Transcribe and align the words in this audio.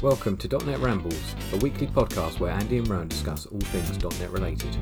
Welcome 0.00 0.36
to 0.36 0.58
.NET 0.58 0.78
Rambles, 0.78 1.34
a 1.52 1.56
weekly 1.56 1.88
podcast 1.88 2.38
where 2.38 2.52
Andy 2.52 2.78
and 2.78 2.86
Rowan 2.86 3.08
discuss 3.08 3.46
all 3.46 3.58
things 3.58 4.20
.NET 4.20 4.30
related. 4.30 4.76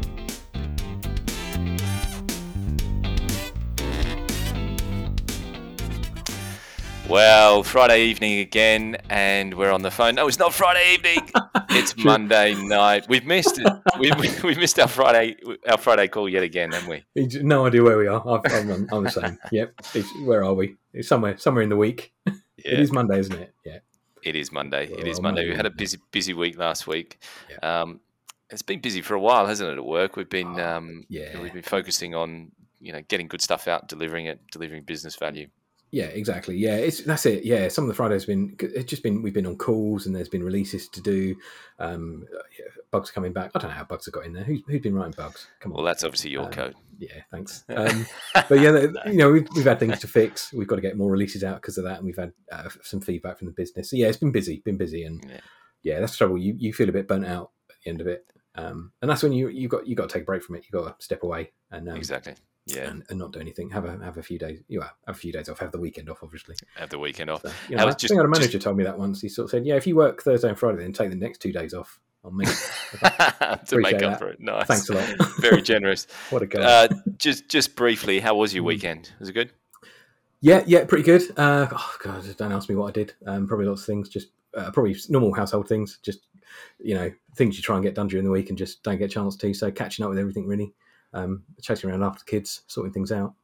Well, 7.08 7.62
Friday 7.62 8.02
evening 8.02 8.40
again, 8.40 8.98
and 9.08 9.54
we're 9.54 9.70
on 9.70 9.80
the 9.80 9.90
phone. 9.90 10.16
No, 10.16 10.28
it's 10.28 10.38
not 10.38 10.52
Friday 10.52 10.94
evening. 10.94 11.30
It's 11.70 11.96
Monday 12.02 12.54
night. 12.54 13.06
We've 13.08 13.26
missed 13.26 13.58
it. 13.58 13.66
We 13.98 14.10
we 14.42 14.54
missed 14.54 14.78
our 14.78 14.88
Friday 14.88 15.36
our 15.68 15.76
Friday 15.76 16.08
call 16.08 16.26
yet 16.26 16.42
again, 16.42 16.72
haven't 16.72 16.88
we? 16.88 17.42
No 17.42 17.66
idea 17.66 17.82
where 17.82 17.98
we 17.98 18.06
are. 18.06 18.22
I'm, 18.26 18.70
I'm, 18.70 18.88
I'm 18.90 19.04
the 19.04 19.10
same. 19.10 19.38
Yep. 19.52 19.74
It's, 19.94 20.08
where 20.20 20.42
are 20.42 20.54
we? 20.54 20.76
It's 20.94 21.08
somewhere 21.08 21.36
somewhere 21.36 21.62
in 21.62 21.68
the 21.68 21.76
week. 21.76 22.14
Yeah. 22.24 22.32
It 22.56 22.80
is 22.80 22.92
Monday, 22.92 23.18
isn't 23.18 23.34
it? 23.34 23.54
Yeah. 23.64 23.78
It 24.26 24.34
is 24.34 24.50
Monday. 24.50 24.86
It 24.86 25.06
is 25.06 25.20
Monday. 25.20 25.42
Monday 25.42 25.50
We 25.50 25.56
had 25.56 25.66
a 25.66 25.70
busy 25.70 25.98
busy 26.10 26.34
week 26.34 26.58
last 26.58 26.88
week. 26.88 27.22
Um, 27.62 28.00
it's 28.50 28.62
been 28.62 28.80
busy 28.80 29.00
for 29.00 29.14
a 29.14 29.20
while, 29.20 29.46
hasn't 29.46 29.70
it? 29.70 29.76
At 29.76 29.84
work, 29.84 30.16
we've 30.16 30.28
been 30.28 30.58
Oh, 30.58 30.76
um, 30.76 31.04
yeah. 31.08 31.40
we've 31.40 31.52
been 31.52 31.62
focusing 31.62 32.16
on 32.16 32.50
you 32.80 32.92
know 32.92 33.02
getting 33.06 33.28
good 33.28 33.40
stuff 33.40 33.68
out, 33.68 33.86
delivering 33.88 34.26
it, 34.26 34.40
delivering 34.50 34.82
business 34.82 35.14
value. 35.14 35.46
Yeah, 35.96 36.06
exactly. 36.06 36.56
Yeah, 36.58 36.76
it's 36.76 37.00
that's 37.04 37.24
it. 37.24 37.44
Yeah, 37.44 37.68
some 37.68 37.84
of 37.84 37.88
the 37.88 37.94
Fridays 37.94 38.22
have 38.22 38.26
been 38.28 38.54
it's 38.60 38.90
just 38.90 39.02
been 39.02 39.22
we've 39.22 39.32
been 39.32 39.46
on 39.46 39.56
calls 39.56 40.04
and 40.04 40.14
there's 40.14 40.28
been 40.28 40.42
releases 40.44 40.88
to 40.90 41.00
do. 41.00 41.34
Um, 41.78 42.26
yeah, 42.58 42.66
bugs 42.90 43.10
coming 43.10 43.32
back. 43.32 43.50
I 43.54 43.58
don't 43.58 43.70
know 43.70 43.76
how 43.76 43.84
bugs 43.84 44.04
have 44.04 44.12
got 44.12 44.26
in 44.26 44.34
there. 44.34 44.44
Who's, 44.44 44.60
who's 44.66 44.82
been 44.82 44.94
writing 44.94 45.14
bugs? 45.16 45.46
Come 45.60 45.72
on. 45.72 45.76
Well, 45.76 45.84
that's 45.86 46.04
obviously 46.04 46.30
your 46.32 46.44
Um, 46.44 46.50
code. 46.52 46.74
Yeah, 46.98 47.22
thanks. 47.30 47.64
Um, 47.74 48.06
but 48.48 48.60
yeah, 48.60 48.86
you 49.06 49.16
know, 49.16 49.32
we've, 49.32 49.48
we've 49.56 49.64
had 49.64 49.78
things 49.80 49.98
to 50.00 50.06
fix. 50.08 50.52
We've 50.52 50.66
got 50.68 50.76
to 50.76 50.82
get 50.82 50.98
more 50.98 51.10
releases 51.10 51.42
out 51.42 51.62
because 51.62 51.78
of 51.78 51.84
that, 51.84 51.96
and 51.96 52.04
we've 52.04 52.16
had 52.16 52.32
uh, 52.52 52.68
some 52.82 53.00
feedback 53.00 53.38
from 53.38 53.46
the 53.46 53.52
business. 53.54 53.88
So 53.90 53.96
yeah, 53.96 54.08
it's 54.08 54.18
been 54.18 54.32
busy, 54.32 54.60
been 54.66 54.76
busy, 54.76 55.04
and 55.04 55.24
Yeah. 55.26 55.40
yeah, 55.82 56.00
that's 56.00 56.16
trouble. 56.16 56.36
You 56.36 56.54
you 56.58 56.74
feel 56.74 56.90
a 56.90 56.92
bit 56.92 57.08
burnt 57.08 57.24
out 57.26 57.52
at 57.70 57.76
the 57.82 57.90
end 57.90 58.00
of 58.02 58.06
it, 58.06 58.26
um, 58.54 58.92
and 59.00 59.10
that's 59.10 59.22
when 59.22 59.32
you 59.32 59.48
you 59.48 59.68
got 59.68 59.86
you 59.86 59.94
got 59.96 60.10
to 60.10 60.12
take 60.12 60.22
a 60.24 60.26
break 60.26 60.42
from 60.42 60.56
it. 60.56 60.64
You 60.70 60.78
got 60.78 60.98
to 60.98 61.04
step 61.04 61.22
away 61.22 61.52
and 61.70 61.88
um, 61.88 61.96
Exactly. 61.96 62.34
Yeah, 62.66 62.90
and, 62.90 63.04
and 63.08 63.18
not 63.18 63.32
do 63.32 63.38
anything. 63.38 63.70
Have 63.70 63.84
a 63.84 63.92
have 64.04 64.16
a 64.18 64.22
few 64.22 64.38
days. 64.38 64.60
You 64.68 64.80
know, 64.80 64.86
have 65.06 65.14
a 65.16 65.18
few 65.18 65.32
days 65.32 65.48
off. 65.48 65.60
Have 65.60 65.70
the 65.72 65.78
weekend 65.78 66.10
off, 66.10 66.18
obviously. 66.22 66.56
have 66.74 66.90
the 66.90 66.98
weekend 66.98 67.30
off. 67.30 67.42
So, 67.42 67.52
you 67.68 67.76
know, 67.76 67.82
I 67.82 67.86
was 67.86 67.94
just- 67.94 68.10
think 68.10 68.20
I 68.20 68.24
a 68.24 68.26
just- 68.28 68.40
manager 68.40 68.58
told 68.58 68.76
me 68.76 68.82
that 68.84 68.98
once. 68.98 69.20
He 69.20 69.28
sort 69.28 69.44
of 69.44 69.50
said, 69.50 69.64
"Yeah, 69.64 69.76
if 69.76 69.86
you 69.86 69.94
work 69.94 70.22
Thursday 70.22 70.48
and 70.48 70.58
Friday, 70.58 70.78
then 70.78 70.92
take 70.92 71.10
the 71.10 71.16
next 71.16 71.38
two 71.38 71.52
days 71.52 71.72
off 71.74 72.00
on 72.24 72.36
me." 72.36 72.44
to 72.90 73.78
make 73.78 73.94
up 73.96 74.00
that. 74.00 74.18
for 74.18 74.30
it. 74.30 74.40
Nice. 74.40 74.66
Thanks 74.66 74.88
a 74.88 74.94
lot. 74.94 75.14
Very 75.40 75.62
generous. 75.62 76.06
what 76.30 76.42
a 76.42 76.46
guy. 76.46 76.60
Uh, 76.60 76.88
just 77.18 77.48
just 77.48 77.76
briefly, 77.76 78.18
how 78.20 78.34
was 78.34 78.52
your 78.54 78.64
Mm. 78.64 78.68
weekend? 78.68 79.12
Was 79.20 79.28
it 79.28 79.32
good? 79.32 79.52
Yeah, 80.40 80.62
yeah, 80.66 80.84
pretty 80.84 81.04
good. 81.04 81.22
Uh, 81.38 81.66
oh 81.72 81.96
god, 82.02 82.24
don't 82.36 82.52
ask 82.52 82.68
me 82.68 82.74
what 82.74 82.88
I 82.88 82.90
did. 82.92 83.14
Um, 83.26 83.46
probably 83.46 83.66
lots 83.66 83.82
of 83.82 83.86
things, 83.86 84.08
just 84.08 84.28
uh, 84.56 84.70
probably 84.70 84.96
normal 85.08 85.32
household 85.32 85.68
things, 85.68 85.98
just 86.02 86.26
you 86.78 86.94
know 86.94 87.10
things 87.36 87.56
you 87.56 87.62
try 87.62 87.76
and 87.76 87.84
get 87.84 87.94
done 87.94 88.06
during 88.08 88.24
the 88.24 88.30
week 88.30 88.48
and 88.48 88.58
just 88.58 88.82
don't 88.82 88.98
get 88.98 89.06
a 89.06 89.08
chance 89.14 89.36
to. 89.36 89.54
So 89.54 89.70
catching 89.70 90.04
up 90.04 90.08
with 90.10 90.18
everything 90.18 90.46
really, 90.46 90.72
um, 91.16 91.42
chasing 91.62 91.90
around 91.90 92.02
after 92.02 92.20
the 92.24 92.30
kids, 92.30 92.62
sorting 92.66 92.92
things 92.92 93.10
out. 93.10 93.34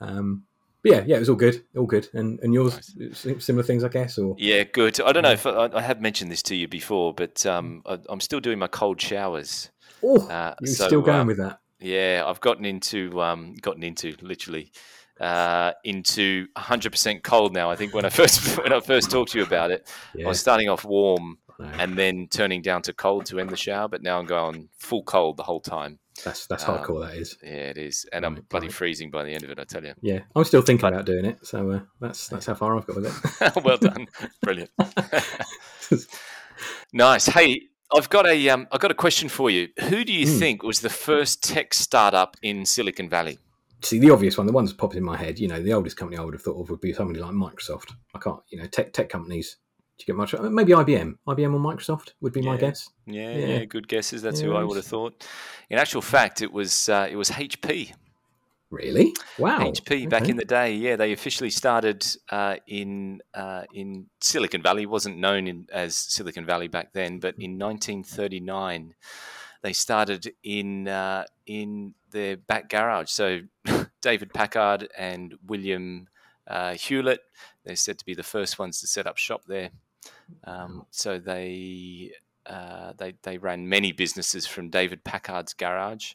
Um, 0.00 0.44
but 0.82 0.92
yeah, 0.92 1.04
yeah, 1.06 1.16
it 1.16 1.20
was 1.20 1.28
all 1.28 1.36
good, 1.36 1.64
all 1.76 1.86
good. 1.86 2.08
And 2.14 2.38
and 2.40 2.54
yours, 2.54 2.94
s- 3.10 3.26
similar 3.38 3.64
things, 3.64 3.82
I 3.82 3.88
guess, 3.88 4.18
or 4.18 4.36
Yeah, 4.38 4.62
good. 4.64 5.00
I 5.00 5.12
don't 5.12 5.24
know 5.24 5.32
if 5.32 5.44
I, 5.46 5.68
I 5.74 5.82
have 5.82 6.00
mentioned 6.00 6.30
this 6.30 6.42
to 6.44 6.54
you 6.54 6.68
before, 6.68 7.12
but 7.12 7.44
um, 7.44 7.82
I, 7.86 7.98
I'm 8.08 8.20
still 8.20 8.40
doing 8.40 8.58
my 8.58 8.68
cold 8.68 9.00
showers. 9.00 9.70
oh, 10.02 10.26
Uh, 10.28 10.54
you're 10.60 10.74
so, 10.74 10.86
still 10.86 11.02
going 11.02 11.20
um, 11.20 11.26
with 11.26 11.38
that. 11.38 11.58
Yeah, 11.80 12.22
I've 12.24 12.40
gotten 12.40 12.64
into 12.64 13.20
um, 13.20 13.54
gotten 13.60 13.82
into 13.82 14.14
literally 14.22 14.70
uh, 15.20 15.72
into 15.84 16.46
100% 16.56 17.22
cold 17.22 17.52
now. 17.52 17.70
I 17.70 17.76
think 17.76 17.94
when 17.94 18.04
I 18.04 18.08
first 18.20 18.58
when 18.58 18.72
I 18.72 18.80
first 18.80 19.10
talked 19.10 19.32
to 19.32 19.38
you 19.38 19.44
about 19.44 19.70
it, 19.70 19.88
I 20.24 20.28
was 20.28 20.38
starting 20.38 20.68
off 20.68 20.84
warm 20.84 21.38
no, 21.58 21.66
and 21.78 21.98
then 21.98 22.28
turning 22.30 22.62
down 22.62 22.82
to 22.82 22.92
cold 22.92 23.26
to 23.26 23.40
end 23.40 23.50
the 23.50 23.56
shower, 23.56 23.88
but 23.88 24.02
now 24.02 24.18
I'm 24.18 24.26
going 24.26 24.68
full 24.78 25.02
cold 25.02 25.36
the 25.36 25.42
whole 25.42 25.60
time. 25.60 25.98
That's 26.24 26.46
that's 26.46 26.68
um, 26.68 26.78
hardcore. 26.78 27.06
That 27.08 27.16
is. 27.16 27.36
Yeah, 27.42 27.50
it 27.50 27.78
is, 27.78 28.06
and 28.12 28.24
I'm 28.24 28.44
bloody 28.48 28.68
freezing 28.68 29.10
by 29.10 29.24
the 29.24 29.32
end 29.32 29.44
of 29.44 29.50
it. 29.50 29.58
I 29.58 29.64
tell 29.64 29.84
you. 29.84 29.94
Yeah, 30.00 30.20
I'm 30.34 30.44
still 30.44 30.62
thinking 30.62 30.86
about 30.88 31.04
doing 31.06 31.24
it. 31.24 31.46
So 31.46 31.70
uh, 31.70 31.80
that's 32.00 32.28
that's 32.28 32.46
how 32.46 32.54
far 32.54 32.76
I've 32.76 32.86
got 32.86 32.96
with 32.96 33.06
it. 33.06 33.56
well 33.64 33.76
done, 33.78 34.06
brilliant. 34.42 34.70
nice. 36.92 37.26
Hey, 37.26 37.62
I've 37.94 38.08
got 38.08 38.26
a 38.26 38.48
um, 38.48 38.66
I've 38.72 38.80
got 38.80 38.90
a 38.90 38.94
question 38.94 39.28
for 39.28 39.50
you. 39.50 39.68
Who 39.88 40.04
do 40.04 40.12
you 40.12 40.26
Hmm. 40.26 40.38
think 40.38 40.62
was 40.62 40.80
the 40.80 40.90
first 40.90 41.42
tech 41.42 41.74
startup 41.74 42.36
in 42.42 42.66
Silicon 42.66 43.08
Valley? 43.08 43.38
See, 43.82 43.98
the 43.98 44.10
obvious 44.10 44.38
one, 44.38 44.46
the 44.46 44.52
one 44.52 44.64
that's 44.64 44.76
popped 44.76 44.96
in 44.96 45.04
my 45.04 45.16
head, 45.16 45.38
you 45.38 45.48
know, 45.48 45.60
the 45.62 45.72
oldest 45.74 45.96
company 45.98 46.18
I 46.18 46.24
would 46.24 46.34
have 46.34 46.42
thought 46.42 46.58
of 46.60 46.70
would 46.70 46.80
be 46.80 46.92
somebody 46.94 47.20
like 47.20 47.32
Microsoft. 47.32 47.92
I 48.14 48.18
can't, 48.18 48.40
you 48.48 48.58
know, 48.58 48.66
tech 48.66 48.92
tech 48.92 49.08
companies. 49.08 49.58
Do 49.98 50.02
you 50.02 50.06
get 50.06 50.16
much? 50.16 50.34
Maybe 50.38 50.72
IBM. 50.72 51.16
IBM 51.26 51.54
or 51.54 51.58
Microsoft 51.74 52.12
would 52.20 52.32
be 52.32 52.42
my 52.42 52.56
guess. 52.56 52.90
Yeah, 53.06 53.30
Yeah. 53.32 53.46
yeah, 53.46 53.64
good 53.64 53.88
guesses. 53.88 54.20
That's 54.20 54.40
who 54.40 54.54
I 54.54 54.62
would 54.62 54.76
have 54.76 54.84
thought. 54.84 55.26
In 55.70 55.78
actual 55.78 56.02
fact, 56.02 56.42
it 56.42 56.52
was 56.52 56.88
uh, 56.88 57.08
it 57.10 57.16
was 57.16 57.30
HP. 57.30 57.92
Really? 58.68 59.14
Wow. 59.38 59.60
HP 59.60 60.08
back 60.10 60.28
in 60.28 60.36
the 60.36 60.44
day. 60.44 60.74
Yeah, 60.74 60.96
they 60.96 61.12
officially 61.12 61.50
started 61.50 62.04
uh, 62.30 62.56
in 62.66 63.22
uh, 63.32 63.62
in 63.72 64.06
Silicon 64.20 64.60
Valley. 64.60 64.82
It 64.82 64.90
wasn't 64.90 65.18
known 65.18 65.46
in, 65.46 65.66
as 65.72 65.96
Silicon 65.96 66.44
Valley 66.44 66.68
back 66.68 66.92
then, 66.92 67.18
but 67.18 67.36
in 67.38 67.58
1939 67.58 68.94
they 69.62 69.72
started 69.72 70.32
in 70.42 70.88
uh, 70.88 71.24
in 71.46 71.94
their 72.10 72.36
back 72.36 72.68
garage. 72.68 73.10
So 73.10 73.40
David 74.02 74.34
Packard 74.34 74.88
and 74.96 75.34
William 75.46 76.08
uh, 76.46 76.74
Hewlett, 76.74 77.20
they're 77.64 77.76
said 77.76 77.98
to 77.98 78.04
be 78.04 78.14
the 78.14 78.22
first 78.22 78.58
ones 78.58 78.80
to 78.80 78.86
set 78.86 79.06
up 79.06 79.16
shop 79.16 79.42
there. 79.46 79.70
Um, 80.44 80.86
so 80.90 81.18
they 81.18 82.12
uh, 82.46 82.92
they 82.96 83.14
they 83.22 83.38
ran 83.38 83.68
many 83.68 83.92
businesses 83.92 84.46
from 84.46 84.70
David 84.70 85.04
Packard's 85.04 85.52
garage, 85.52 86.12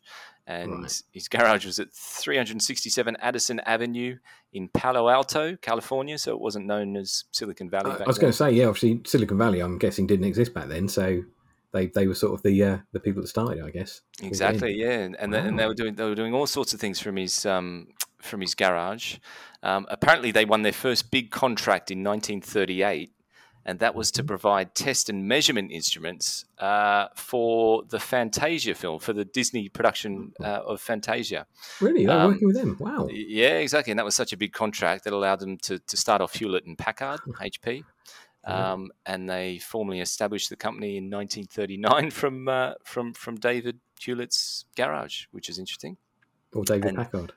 and 0.48 0.84
Right. 0.84 1.02
his 1.12 1.28
garage 1.28 1.66
was 1.66 1.80
at 1.80 1.92
367 1.94 3.16
Addison 3.20 3.60
Avenue 3.62 4.18
in 4.54 4.70
Palo 4.70 5.10
Alto, 5.10 5.56
California. 5.58 6.18
So 6.18 6.32
it 6.32 6.40
wasn't 6.40 6.66
known 6.66 6.96
as 6.98 7.26
Silicon 7.32 7.70
Valley. 7.70 7.92
I, 7.92 8.04
I 8.04 8.08
was 8.08 8.18
going 8.18 8.32
to 8.32 8.38
say, 8.38 8.52
yeah, 8.52 8.66
obviously 8.66 9.02
Silicon 9.06 9.38
Valley, 9.38 9.60
I'm 9.60 9.78
guessing 9.78 10.08
didn't 10.08 10.26
exist 10.26 10.54
back 10.54 10.68
then, 10.68 10.88
so 10.88 11.24
they 11.72 11.88
they 11.88 12.08
were 12.08 12.16
sort 12.16 12.34
of 12.34 12.44
the 12.44 12.64
uh, 12.64 12.78
the 12.92 13.00
people 13.00 13.22
that 13.22 13.28
started, 13.28 13.60
it, 13.60 13.66
I 13.66 13.72
guess. 13.72 14.02
Exactly, 14.22 14.74
yeah, 14.74 15.00
and 15.00 15.16
and, 15.20 15.34
they, 15.34 15.40
and 15.40 15.60
they 15.60 15.68
were 15.68 15.74
doing 15.74 15.96
they 15.96 16.06
were 16.06 16.16
doing 16.16 16.34
all 16.34 16.48
sorts 16.48 16.74
of 16.74 16.80
things 16.80 17.00
from 17.00 17.18
his 17.18 17.46
um, 17.46 17.88
from 18.22 18.42
his 18.42 18.56
garage. 18.56 19.18
Um, 19.64 19.86
apparently, 19.90 20.32
they 20.32 20.46
won 20.46 20.62
their 20.64 20.72
first 20.74 21.12
big 21.12 21.32
contract 21.32 21.92
in 21.92 22.04
1938, 22.04 23.12
and 23.66 23.80
that 23.80 23.94
was 23.96 24.12
to 24.12 24.24
provide 24.24 24.74
test 24.76 25.10
and 25.10 25.28
measurement 25.28 25.72
instruments 25.72 26.46
uh, 26.60 27.08
for 27.16 27.84
the 27.90 28.00
Fantasia 28.00 28.74
film, 28.76 29.00
for 29.00 29.14
the 29.14 29.26
Disney 29.26 29.70
production 29.70 30.34
uh, 30.40 30.62
of 30.66 30.82
Fantasia. 30.82 31.46
Really, 31.80 32.06
they're 32.06 32.18
Um, 32.20 32.32
working 32.32 32.48
with 32.48 32.56
them. 32.58 32.78
Wow. 32.80 33.08
Yeah, 33.12 33.58
exactly, 33.60 33.92
and 33.92 34.00
that 34.00 34.06
was 34.06 34.16
such 34.16 34.34
a 34.34 34.38
big 34.38 34.54
contract 34.54 35.04
that 35.04 35.14
allowed 35.14 35.40
them 35.40 35.58
to 35.60 35.80
to 35.80 35.98
start 35.98 36.22
off 36.22 36.34
Hewlett 36.36 36.66
and 36.66 36.78
Packard, 36.78 37.20
HP. 37.40 37.84
Yeah. 38.48 38.72
Um, 38.74 38.90
and 39.06 39.30
they 39.30 39.60
formally 39.60 40.00
established 40.00 40.50
the 40.50 40.56
company 40.56 40.98
in 40.98 41.12
1939 41.12 42.10
from 42.20 42.48
uh, 42.48 42.74
from 42.84 43.14
from 43.14 43.36
David 43.36 43.80
Hewlett's 44.00 44.66
garage, 44.76 45.26
which 45.32 45.48
is 45.50 45.60
interesting. 45.60 45.98
Or 46.54 46.64
David 46.66 46.86
and- 46.90 46.98
Packard. 46.98 47.34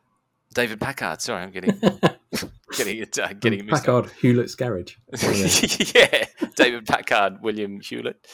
David 0.55 0.81
Packard. 0.81 1.21
Sorry, 1.21 1.43
I'm 1.43 1.51
getting 1.51 1.79
getting 2.77 2.99
it 2.99 3.19
uh, 3.19 3.33
getting 3.35 3.61
it 3.61 3.67
mixed 3.67 3.85
Packard 3.85 4.11
Hewlett's 4.21 4.55
garage. 4.55 4.95
yeah, 5.95 6.25
David 6.57 6.87
Packard, 6.87 7.43
William 7.43 7.81
Hewlett. 7.81 8.27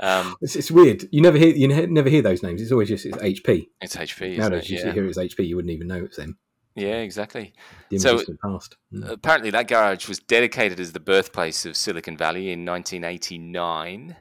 Um, 0.00 0.36
It's, 0.42 0.56
it's 0.56 0.70
weird. 0.70 1.04
You 1.10 1.20
never 1.22 1.38
hear 1.38 1.54
you 1.54 1.68
never 1.86 2.08
hear 2.08 2.22
those 2.22 2.42
names. 2.42 2.60
It's 2.62 2.72
always 2.72 2.88
just 2.88 3.06
it's 3.06 3.16
HP. 3.18 3.66
it's 3.80 3.96
HP. 3.96 4.36
Nowadays, 4.38 4.64
it? 4.64 4.70
you 4.70 4.78
Yeah. 4.84 4.92
hear 4.92 5.06
it's 5.06 5.18
HP, 5.18 5.46
you 5.46 5.56
wouldn't 5.56 5.72
even 5.72 5.86
know 5.88 6.04
it's 6.04 6.16
them. 6.16 6.38
yeah, 6.74 6.96
exactly. 6.96 7.54
The 7.90 7.98
So- 7.98 8.22
past. 8.42 8.76
Mm. 8.92 9.08
Apparently, 9.10 9.50
that 9.50 9.68
garage 9.68 10.08
was 10.08 10.18
dedicated 10.18 10.80
as 10.80 10.92
the 10.92 11.00
birthplace 11.00 11.64
of 11.66 11.76
Silicon 11.76 12.16
Valley 12.16 12.50
in 12.50 12.64
1989, 12.64 14.16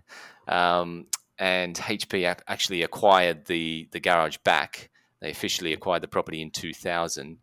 um, 0.48 1.08
and 1.40 1.76
HP 1.76 2.36
actually 2.48 2.84
acquired 2.84 3.46
the 3.48 3.88
the 3.92 4.00
garage 4.00 4.38
back. 4.44 4.90
They 5.22 5.32
officially 5.32 5.74
acquired 5.74 6.04
the 6.04 6.08
property 6.10 6.42
in 6.42 6.52
2000, 6.52 7.38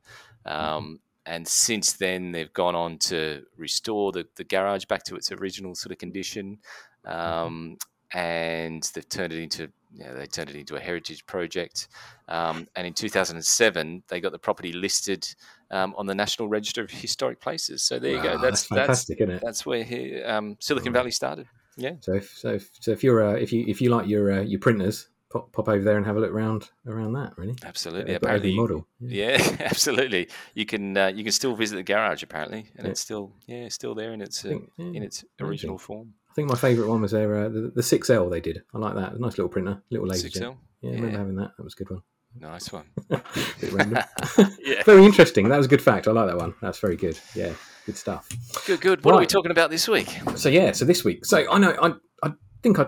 um, 0.44 1.00
and 1.30 1.46
since 1.46 1.92
then 1.92 2.32
they've 2.32 2.52
gone 2.52 2.74
on 2.74 2.98
to 2.98 3.44
restore 3.56 4.10
the, 4.10 4.26
the 4.34 4.42
garage 4.42 4.84
back 4.86 5.04
to 5.04 5.14
its 5.14 5.30
original 5.30 5.76
sort 5.76 5.92
of 5.92 5.98
condition, 5.98 6.58
um, 7.04 7.78
and 8.12 8.90
they've 8.94 9.08
turned 9.08 9.32
it 9.32 9.40
into 9.40 9.70
you 9.92 10.04
know, 10.04 10.14
they 10.14 10.26
turned 10.26 10.50
it 10.50 10.56
into 10.56 10.74
a 10.76 10.80
heritage 10.80 11.24
project. 11.26 11.88
Um, 12.28 12.66
and 12.76 12.86
in 12.86 12.94
2007, 12.94 14.02
they 14.08 14.20
got 14.20 14.32
the 14.32 14.38
property 14.38 14.72
listed 14.72 15.26
um, 15.70 15.94
on 15.96 16.06
the 16.06 16.14
National 16.14 16.48
Register 16.48 16.82
of 16.82 16.90
Historic 16.90 17.40
Places. 17.40 17.82
So 17.84 17.98
there 17.98 18.12
you 18.12 18.22
go. 18.22 18.38
That's 18.38 18.66
that's 18.66 18.66
fantastic, 18.66 19.20
isn't 19.20 19.34
it? 19.36 19.42
that's 19.44 19.64
where 19.64 19.84
he, 19.84 20.22
um, 20.22 20.56
Silicon. 20.60 20.92
Valley 20.92 21.12
started. 21.12 21.46
Yeah, 21.76 21.92
So 22.00 22.14
if 22.14 22.30
so 22.36 22.54
if, 22.54 22.70
so 22.80 22.90
if 22.90 23.04
you're 23.04 23.24
uh, 23.24 23.34
if 23.34 23.52
you 23.52 23.64
if 23.68 23.80
you 23.80 23.90
like 23.90 24.08
your 24.08 24.32
uh, 24.32 24.42
your 24.42 24.58
printers, 24.58 25.08
pop, 25.30 25.52
pop 25.52 25.68
over 25.68 25.82
there 25.82 25.96
and 25.96 26.04
have 26.06 26.16
a 26.16 26.20
look 26.20 26.32
around 26.32 26.70
around 26.86 27.12
that. 27.14 27.36
Really, 27.38 27.56
absolutely. 27.64 28.12
They've 28.12 28.16
Apparently, 28.22 28.54
model. 28.56 28.86
Yeah. 29.00 29.38
yeah, 29.42 29.56
absolutely. 29.60 30.28
You 30.54 30.66
can 30.66 30.96
uh, 30.96 31.08
you 31.08 31.22
can 31.24 31.32
still 31.32 31.54
visit 31.54 31.76
the 31.76 31.82
garage 31.82 32.22
apparently, 32.22 32.66
and 32.76 32.84
Yeah. 32.86 32.90
it's 32.90 33.00
still 33.00 33.32
yeah 33.46 33.68
still 33.68 33.94
there 33.94 34.12
in 34.12 34.20
its 34.20 34.44
uh, 34.44 34.48
think, 34.48 34.70
yeah, 34.76 34.86
in 34.86 35.02
its 35.02 35.24
original 35.40 35.78
form. 35.78 36.14
I 36.30 36.34
think 36.34 36.48
my 36.48 36.54
favourite 36.56 36.88
one 36.88 37.00
was 37.02 37.10
their 37.10 37.34
uh, 37.44 37.48
the, 37.48 37.72
the 37.74 37.82
6L 37.82 38.30
they 38.30 38.40
did. 38.40 38.62
I 38.72 38.78
like 38.78 38.94
that. 38.94 39.18
Nice 39.18 39.32
little 39.38 39.48
printer, 39.48 39.82
little 39.90 40.06
laser 40.06 40.28
jet. 40.28 40.42
6L? 40.42 40.56
Yeah, 40.82 40.90
I 40.90 40.94
remember 40.94 41.18
having 41.18 41.36
that. 41.36 41.50
That 41.56 41.64
was 41.64 41.74
a 41.74 41.76
good 41.76 41.90
one. 41.90 42.02
Nice 42.38 42.72
one. 42.72 42.84
Yeah. 44.60 44.82
very 44.84 45.04
interesting. 45.04 45.48
That 45.48 45.56
was 45.56 45.66
a 45.66 45.68
good 45.68 45.82
fact. 45.82 46.06
I 46.06 46.12
like 46.12 46.28
that 46.28 46.36
one. 46.36 46.54
That's 46.62 46.78
very 46.78 46.96
good. 46.96 47.18
Yeah, 47.34 47.52
good 47.86 47.96
stuff. 47.96 48.28
Good, 48.66 48.80
good. 48.80 49.04
What 49.04 49.14
are 49.14 49.20
we 49.20 49.26
talking 49.26 49.50
about 49.50 49.70
this 49.70 49.88
week? 49.88 50.16
So 50.36 50.48
yeah, 50.48 50.70
so 50.72 50.84
this 50.84 51.04
week, 51.04 51.24
so 51.24 51.44
I 51.50 51.58
know 51.58 51.74
I 51.82 51.92
I 52.22 52.32
think 52.62 52.78
I 52.78 52.86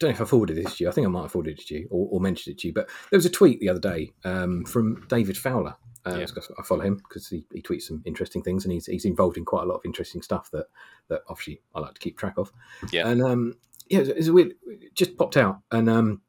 don't 0.00 0.10
know 0.10 0.14
if 0.14 0.20
I 0.20 0.24
forwarded 0.24 0.56
this 0.56 0.76
to 0.76 0.84
you. 0.84 0.90
I 0.90 0.92
think 0.92 1.06
I 1.06 1.10
might 1.10 1.22
have 1.22 1.32
forwarded 1.32 1.60
it 1.60 1.66
to 1.66 1.74
you 1.74 1.88
or, 1.90 2.08
or 2.10 2.20
mentioned 2.20 2.54
it 2.54 2.60
to 2.60 2.68
you. 2.68 2.74
But 2.74 2.88
there 3.10 3.18
was 3.18 3.26
a 3.26 3.30
tweet 3.30 3.60
the 3.60 3.68
other 3.68 3.80
day 3.80 4.10
um, 4.24 4.64
from 4.64 5.06
David 5.08 5.36
Fowler. 5.36 5.76
Uh, 6.06 6.16
Yeah. 6.16 6.26
I 6.58 6.62
follow 6.62 6.80
him 6.80 6.96
because 6.96 7.28
he, 7.28 7.44
he 7.52 7.60
tweets 7.60 7.82
some 7.82 8.02
interesting 8.06 8.42
things, 8.42 8.64
and 8.64 8.72
he's 8.72 8.86
he's 8.86 9.04
involved 9.04 9.36
in 9.36 9.44
quite 9.44 9.64
a 9.64 9.66
lot 9.66 9.76
of 9.76 9.82
interesting 9.84 10.22
stuff 10.22 10.50
that 10.52 10.66
that 11.08 11.20
obviously 11.28 11.60
I 11.74 11.80
like 11.80 11.94
to 11.94 12.00
keep 12.00 12.18
track 12.18 12.34
of. 12.38 12.50
Yeah. 12.90 13.06
and 13.06 13.22
um, 13.22 13.54
yeah, 13.90 14.00
it's, 14.00 14.28
a 14.28 14.32
weird. 14.32 14.54
It 14.66 14.94
just 14.94 15.18
popped 15.18 15.36
out, 15.36 15.60
and 15.70 15.90
um, 15.90 16.22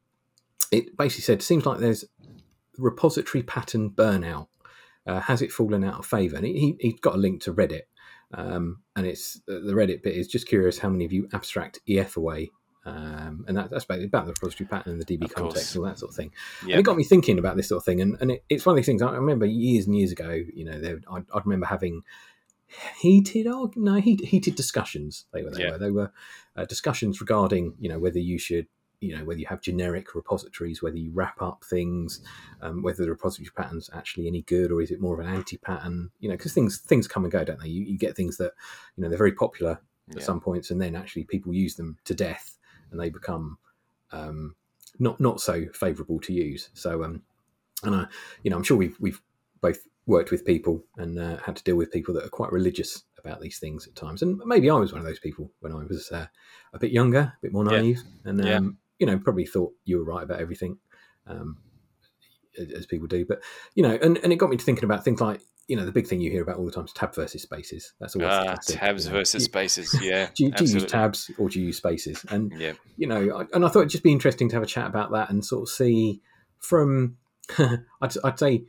it 0.71 0.97
basically 0.97 1.23
said, 1.23 1.41
"Seems 1.41 1.65
like 1.65 1.79
there's 1.79 2.03
repository 2.77 3.43
pattern 3.43 3.91
burnout. 3.91 4.47
Uh, 5.07 5.21
has 5.21 5.41
it 5.41 5.53
fallen 5.53 5.85
out 5.85 5.99
of 5.99 6.05
favour?" 6.05 6.35
And 6.35 6.45
he, 6.45 6.53
he 6.53 6.77
he's 6.81 6.99
got 6.99 7.15
a 7.15 7.19
link 7.19 7.41
to 7.43 7.53
Reddit, 7.53 7.83
um, 8.33 8.81
and 8.97 9.07
it's 9.07 9.39
the 9.47 9.73
Reddit 9.73 10.03
bit 10.03 10.15
is 10.15 10.27
just 10.27 10.47
curious 10.47 10.79
how 10.79 10.89
many 10.89 11.05
of 11.05 11.13
you 11.13 11.29
abstract 11.31 11.79
EF 11.87 12.17
away. 12.17 12.49
Um, 12.83 13.45
and 13.47 13.55
that, 13.57 13.69
that's 13.69 13.85
basically 13.85 14.07
about 14.07 14.25
the 14.25 14.31
repository 14.33 14.67
pattern 14.67 14.93
and 14.93 15.01
the 15.01 15.05
DB 15.05 15.25
Of 15.25 15.35
course. 15.35 15.53
context 15.53 15.75
and 15.75 15.83
all 15.83 15.89
that 15.89 15.99
sort 15.99 16.11
of 16.11 16.15
thing. 16.15 16.31
Yeah. 16.65 16.73
And 16.73 16.79
it 16.79 16.83
got 16.83 16.97
me 16.97 17.03
thinking 17.03 17.37
about 17.37 17.55
this 17.55 17.69
sort 17.69 17.77
of 17.77 17.85
thing. 17.85 18.01
And, 18.01 18.17
and 18.19 18.31
it, 18.31 18.43
it's 18.49 18.65
one 18.65 18.73
of 18.73 18.77
these 18.77 18.87
things 18.87 19.01
I 19.01 19.11
remember 19.11 19.45
years 19.45 19.85
and 19.85 19.95
years 19.95 20.11
ago, 20.11 20.29
you 20.53 20.65
know, 20.65 20.79
there, 20.79 20.99
I, 21.11 21.17
I 21.33 21.41
remember 21.45 21.67
having 21.67 22.01
heated, 22.99 23.47
oh, 23.47 23.71
no, 23.75 23.95
heat, 23.95 24.25
heated 24.25 24.55
discussions. 24.55 25.25
They 25.33 25.43
were, 25.43 25.51
they 25.51 25.61
Yeah. 25.63 25.71
were, 25.71 25.77
they 25.77 25.91
were 25.91 26.11
uh, 26.55 26.65
discussions 26.65 27.21
regarding, 27.21 27.75
you 27.79 27.89
know, 27.89 27.99
whether 27.99 28.19
you 28.19 28.39
should, 28.39 28.67
you 28.99 29.15
know, 29.15 29.25
whether 29.25 29.39
you 29.39 29.47
have 29.47 29.61
generic 29.61 30.13
repositories, 30.15 30.81
whether 30.81 30.97
you 30.97 31.11
wrap 31.13 31.41
up 31.41 31.63
things, 31.69 32.21
um, 32.61 32.81
whether 32.83 33.03
the 33.03 33.09
repository 33.09 33.49
pattern's 33.55 33.89
actually 33.93 34.27
any 34.27 34.43
good 34.43 34.71
or 34.71 34.81
is 34.81 34.91
it 34.91 35.01
more 35.01 35.19
of 35.19 35.25
an 35.25 35.33
anti-pattern, 35.33 36.11
you 36.19 36.29
know, 36.29 36.35
because 36.37 36.53
things, 36.53 36.79
things 36.79 37.07
come 37.07 37.23
and 37.23 37.31
go, 37.31 37.43
don't 37.43 37.59
they? 37.59 37.67
You, 37.67 37.83
you 37.83 37.97
get 37.97 38.15
things 38.15 38.37
that, 38.37 38.53
you 38.95 39.03
know, 39.03 39.09
they're 39.09 39.17
very 39.17 39.33
popular 39.33 39.81
at 40.11 40.17
Yeah. 40.17 40.23
some 40.23 40.39
points 40.39 40.71
and 40.71 40.79
then 40.81 40.95
actually 40.95 41.23
people 41.23 41.53
use 41.53 41.75
them 41.75 41.97
to 42.05 42.13
death 42.13 42.57
and 42.91 42.99
they 42.99 43.09
become 43.09 43.57
um, 44.11 44.55
not 44.99 45.19
not 45.19 45.41
so 45.41 45.65
favourable 45.73 46.19
to 46.21 46.33
use. 46.33 46.69
So, 46.73 47.03
um, 47.03 47.23
and 47.83 47.95
I, 47.95 48.05
you 48.43 48.51
know, 48.51 48.57
I'm 48.57 48.63
sure 48.63 48.77
we've 48.77 48.97
we've 48.99 49.21
both 49.61 49.79
worked 50.05 50.31
with 50.31 50.45
people 50.45 50.83
and 50.97 51.19
uh, 51.19 51.37
had 51.37 51.55
to 51.55 51.63
deal 51.63 51.75
with 51.75 51.91
people 51.91 52.13
that 52.15 52.25
are 52.25 52.29
quite 52.29 52.51
religious 52.51 53.03
about 53.19 53.39
these 53.39 53.59
things 53.59 53.87
at 53.87 53.95
times. 53.95 54.21
And 54.21 54.41
maybe 54.45 54.69
I 54.69 54.75
was 54.75 54.91
one 54.91 54.99
of 54.99 55.05
those 55.07 55.19
people 55.19 55.51
when 55.59 55.71
I 55.73 55.83
was 55.83 56.11
uh, 56.11 56.27
a 56.73 56.79
bit 56.79 56.91
younger, 56.91 57.19
a 57.19 57.37
bit 57.41 57.53
more 57.53 57.63
Yeah. 57.63 57.77
naive, 57.77 58.01
and 58.25 58.41
um, 58.41 58.47
Yeah. 58.47 58.59
you 58.99 59.05
know, 59.07 59.19
probably 59.19 59.45
thought 59.45 59.73
you 59.85 59.97
were 59.97 60.03
right 60.03 60.23
about 60.23 60.41
everything. 60.41 60.79
Um, 61.27 61.57
as- 62.57 62.85
people 62.85 63.07
do, 63.07 63.25
but 63.25 63.41
you 63.75 63.83
know, 63.83 63.97
and, 64.01 64.17
and 64.19 64.31
it 64.33 64.37
got 64.37 64.49
me 64.49 64.57
to 64.57 64.63
thinking 64.63 64.83
about 64.85 65.03
things 65.03 65.21
like 65.21 65.41
you 65.67 65.75
know 65.77 65.85
the 65.85 65.91
big 65.91 66.07
thing 66.07 66.19
you 66.19 66.29
hear 66.31 66.41
about 66.41 66.57
all 66.57 66.65
the 66.65 66.71
time 66.71 66.85
is 66.85 66.91
tab 66.93 67.15
versus 67.15 67.43
spaces. 67.43 67.93
That's 67.99 68.15
always 68.15 68.29
Ah, 68.31 68.43
classic, 68.43 68.79
tabs 68.79 69.05
you 69.05 69.11
know. 69.11 69.17
versus 69.19 69.43
spaces. 69.45 69.95
Yeah. 70.01 70.27
Do 70.35 70.45
you, 70.45 70.51
do 70.51 70.65
you 70.65 70.73
use 70.73 70.85
tabs 70.85 71.31
or 71.37 71.49
do 71.49 71.59
you 71.59 71.67
use 71.67 71.77
spaces? 71.77 72.25
And 72.29 72.51
Yeah. 72.57 72.73
you 72.97 73.07
know, 73.07 73.37
I, 73.39 73.45
and 73.55 73.63
I 73.63 73.69
thought 73.69 73.79
it'd 73.81 73.89
just 73.91 74.03
be 74.03 74.11
interesting 74.11 74.49
to 74.49 74.55
have 74.55 74.63
a 74.63 74.67
chat 74.67 74.87
about 74.87 75.11
that 75.11 75.29
and 75.29 75.45
sort 75.45 75.61
of 75.61 75.69
see 75.69 76.21
from, 76.59 77.15
I'd, 77.57 78.13
I'd 78.23 78.39
say, 78.39 78.65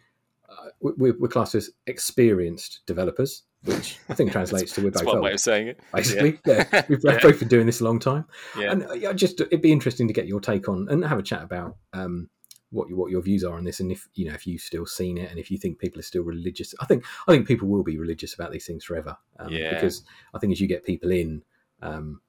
uh, 0.49 0.69
we're, 0.81 1.15
we're 1.19 1.29
classed 1.29 1.55
as 1.57 1.71
experienced 1.87 2.81
developers, 2.87 3.43
which 3.65 3.99
I 4.09 4.15
think 4.15 4.31
translates 4.33 4.73
to 4.75 4.83
we're 4.83 4.91
both 4.91 5.05
one 5.07 5.23
way 5.23 5.33
of 5.33 5.41
saying 5.41 5.69
it. 5.69 5.81
basically. 5.95 6.39
Yeah, 6.47 6.83
we've 6.89 7.01
Yeah. 7.03 7.19
both 7.23 7.39
been 7.41 7.49
doing 7.49 7.67
this 7.67 7.81
a 7.81 7.85
long 7.85 7.99
time, 7.99 8.27
Yeah. 8.57 8.73
and 8.73 8.85
uh, 8.85 9.13
just 9.15 9.41
it'd 9.41 9.63
be 9.63 9.73
interesting 9.73 10.07
to 10.09 10.15
get 10.15 10.27
your 10.29 10.41
take 10.41 10.69
on 10.69 10.87
and 10.91 11.05
have 11.05 11.19
a 11.19 11.23
chat 11.23 11.43
about 11.43 11.77
um, 11.95 12.29
what 12.73 12.89
your, 12.89 12.99
what 12.99 13.11
your 13.11 13.23
views 13.23 13.45
are 13.45 13.57
on 13.57 13.65
this, 13.65 13.81
and 13.81 13.93
if 13.93 14.09
you 14.15 14.27
know 14.27 14.35
if 14.35 14.47
you've 14.47 14.61
still 14.63 14.87
seen 14.87 15.19
it, 15.19 15.31
and 15.31 15.39
if 15.39 15.51
you 15.51 15.59
think 15.59 15.79
people 15.79 16.01
are 16.01 16.05
still 16.05 16.23
religious. 16.25 16.75
I 16.81 16.87
think 16.87 17.05
I 17.29 17.33
think 17.33 17.47
people 17.47 17.69
will 17.69 17.85
be 17.85 17.99
religious 17.99 18.35
about 18.35 18.51
these 18.51 18.67
things 18.67 18.85
forever, 18.85 19.17
um, 19.39 19.53
Yeah. 19.53 19.75
because 19.75 20.03
I 20.35 20.39
think 20.39 20.53
as 20.53 20.61
you 20.61 20.67
get 20.67 20.85
people 20.85 21.11
in. 21.13 21.43
Um, 21.81 22.21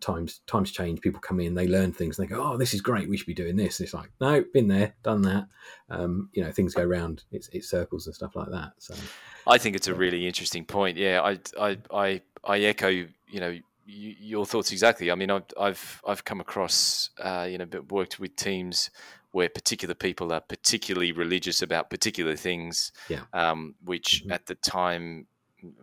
times 0.00 0.42
times 0.46 0.70
change 0.70 1.00
people 1.00 1.20
come 1.20 1.40
in 1.40 1.56
they 1.56 1.66
learn 1.66 1.92
things 1.92 2.16
and 2.16 2.24
they 2.28 2.32
go 2.32 2.40
oh 2.40 2.56
this 2.56 2.72
is 2.72 2.80
great 2.80 3.08
we 3.08 3.16
should 3.16 3.26
be 3.26 3.34
doing 3.34 3.56
this 3.56 3.80
and 3.80 3.84
it's 3.84 3.92
like 3.92 4.12
no 4.20 4.44
been 4.54 4.68
there 4.68 4.94
done 5.02 5.22
that 5.22 5.48
um, 5.90 6.28
you 6.34 6.44
know 6.44 6.52
things 6.52 6.72
go 6.72 6.84
round 6.84 7.24
it's, 7.32 7.48
it's 7.48 7.68
circles 7.68 8.06
and 8.06 8.14
stuff 8.14 8.36
like 8.36 8.48
that 8.48 8.70
so 8.78 8.94
I 9.46 9.58
think 9.58 9.76
it's 9.76 9.88
a 9.88 9.94
really 9.94 10.26
interesting 10.26 10.64
point. 10.64 10.96
Yeah, 10.96 11.20
I, 11.22 11.38
I, 11.60 11.78
I, 11.92 12.22
I 12.44 12.58
echo, 12.60 12.88
you 12.88 13.08
know, 13.32 13.58
your 13.86 14.46
thoughts 14.46 14.72
exactly. 14.72 15.10
I 15.10 15.14
mean, 15.14 15.30
I've, 15.30 15.44
I've, 15.58 16.02
I've 16.06 16.24
come 16.24 16.40
across, 16.40 17.10
uh, 17.18 17.48
you 17.50 17.58
know, 17.58 17.66
worked 17.90 18.20
with 18.20 18.36
teams 18.36 18.90
where 19.32 19.48
particular 19.48 19.94
people 19.94 20.32
are 20.32 20.40
particularly 20.40 21.12
religious 21.12 21.62
about 21.62 21.90
particular 21.90 22.36
things, 22.36 22.92
Yeah. 23.08 23.24
um, 23.32 23.74
which 23.84 24.22
Mhm. 24.24 24.32
at 24.32 24.46
the 24.46 24.54
time 24.54 25.26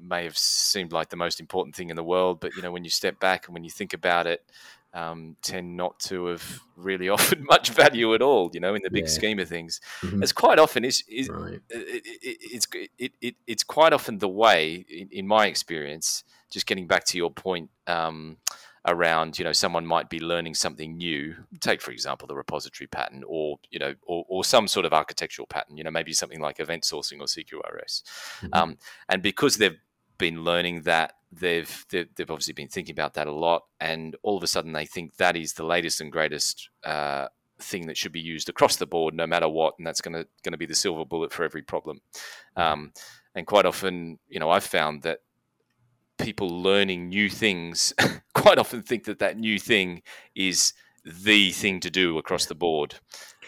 may 0.02 0.24
have 0.26 0.38
seemed 0.38 0.92
like 0.92 1.10
the 1.10 1.16
most 1.16 1.40
important 1.40 1.76
thing 1.76 1.90
in 1.90 1.96
the 1.96 2.04
world, 2.04 2.40
but 2.40 2.56
you 2.56 2.62
know, 2.62 2.72
when 2.72 2.84
you 2.84 2.90
step 2.90 3.20
back 3.20 3.48
and 3.48 3.54
when 3.54 3.64
you 3.64 3.70
think 3.70 3.94
about 3.94 4.28
it, 4.28 4.44
um, 4.94 5.36
tend 5.42 5.78
not 5.78 6.00
to 6.00 6.26
have 6.28 6.62
really 6.76 7.10
offered 7.16 7.44
much 7.44 7.70
value 7.70 8.14
at 8.14 8.22
all. 8.22 8.50
You 8.54 8.60
know, 8.60 8.74
in 8.76 8.82
the 8.84 8.90
big 8.92 9.06
Yeah. 9.06 9.10
scheme 9.10 9.40
of 9.40 9.48
things, 9.48 9.80
mhm, 10.04 10.22
it's 10.22 10.32
quite 10.32 10.60
often 10.60 10.84
is 10.84 11.04
is 11.08 11.30
right 11.30 11.62
it, 11.70 12.04
it, 12.06 12.38
it's 12.42 12.68
it, 12.98 13.12
it, 13.22 13.36
it's 13.48 13.64
quite 13.64 13.94
often 13.94 14.18
the 14.18 14.28
way 14.30 14.86
in, 14.90 15.10
in 15.12 15.28
my 15.28 15.46
experience 15.48 16.24
just 16.52 16.66
getting 16.66 16.88
back 16.88 17.06
to 17.06 17.18
your 17.18 17.30
point 17.30 17.70
um, 17.88 18.38
around 18.90 19.38
you 19.40 19.46
know 19.46 19.52
someone 19.52 19.86
might 19.86 20.10
be 20.10 20.20
learning 20.20 20.54
something 20.54 20.98
new 20.98 21.36
take 21.60 21.82
for 21.82 21.92
example 21.92 22.28
the 22.28 22.36
repository 22.36 22.88
pattern 22.88 23.24
or 23.28 23.58
you 23.70 23.80
know 23.80 23.94
or, 24.06 24.26
or 24.28 24.44
some 24.44 24.68
sort 24.68 24.86
of 24.86 24.94
architectural 24.94 25.46
pattern 25.48 25.78
you 25.78 25.84
know 25.84 25.92
maybe 25.92 26.14
something 26.14 26.40
like 26.40 26.60
event 26.60 26.84
sourcing 26.84 27.20
or 27.20 27.26
cqrs 27.26 28.04
Mhm. 28.42 28.50
um, 28.58 28.78
and 29.08 29.22
because 29.22 29.58
they've 29.58 29.78
been 30.18 30.44
learning 30.44 30.82
that 30.82 31.14
they've, 31.32 31.86
they've 31.90 32.08
they've 32.16 32.32
obviously 32.32 32.54
been 32.54 32.68
thinking 32.68 32.94
about 32.94 33.14
that 33.14 33.28
a 33.28 33.32
lot 33.32 33.64
and 33.80 34.16
all 34.24 34.36
of 34.38 34.44
a 34.44 34.48
sudden 34.48 34.74
they 34.74 34.86
think 34.86 35.16
that 35.18 35.36
is 35.36 35.54
the 35.54 35.64
latest 35.64 36.02
and 36.02 36.12
greatest 36.12 36.70
uh, 36.84 37.28
thing 37.60 37.88
that 37.88 37.98
should 37.98 38.12
be 38.12 38.20
used 38.22 38.50
across 38.50 38.76
the 38.78 38.86
board 38.86 39.14
no 39.14 39.28
matter 39.28 39.48
what 39.48 39.76
and 39.78 39.86
that's 39.88 40.02
going 40.02 40.14
to 40.14 40.26
going 40.44 40.52
to 40.54 40.58
be 40.58 40.66
the 40.66 40.76
silver 40.76 41.06
bullet 41.06 41.32
for 41.32 41.44
every 41.44 41.62
problem. 41.62 42.02
Um, 42.56 42.92
and 43.36 43.46
quite 43.46 43.66
often 43.66 44.18
you 44.28 44.40
know 44.40 44.50
i've 44.50 44.64
found 44.64 45.04
that 45.04 45.20
people 46.20 46.50
learning 46.62 47.10
new 47.10 47.30
things 47.30 47.94
quite 48.34 48.58
often 48.58 48.82
think 48.82 49.06
that 49.06 49.20
that 49.20 49.38
new 49.38 49.58
thing 49.60 50.02
is 50.36 50.74
the 51.06 51.52
thing 51.52 51.80
to 51.80 51.90
do 51.90 52.18
across 52.18 52.46
the 52.46 52.56
board 52.56 52.96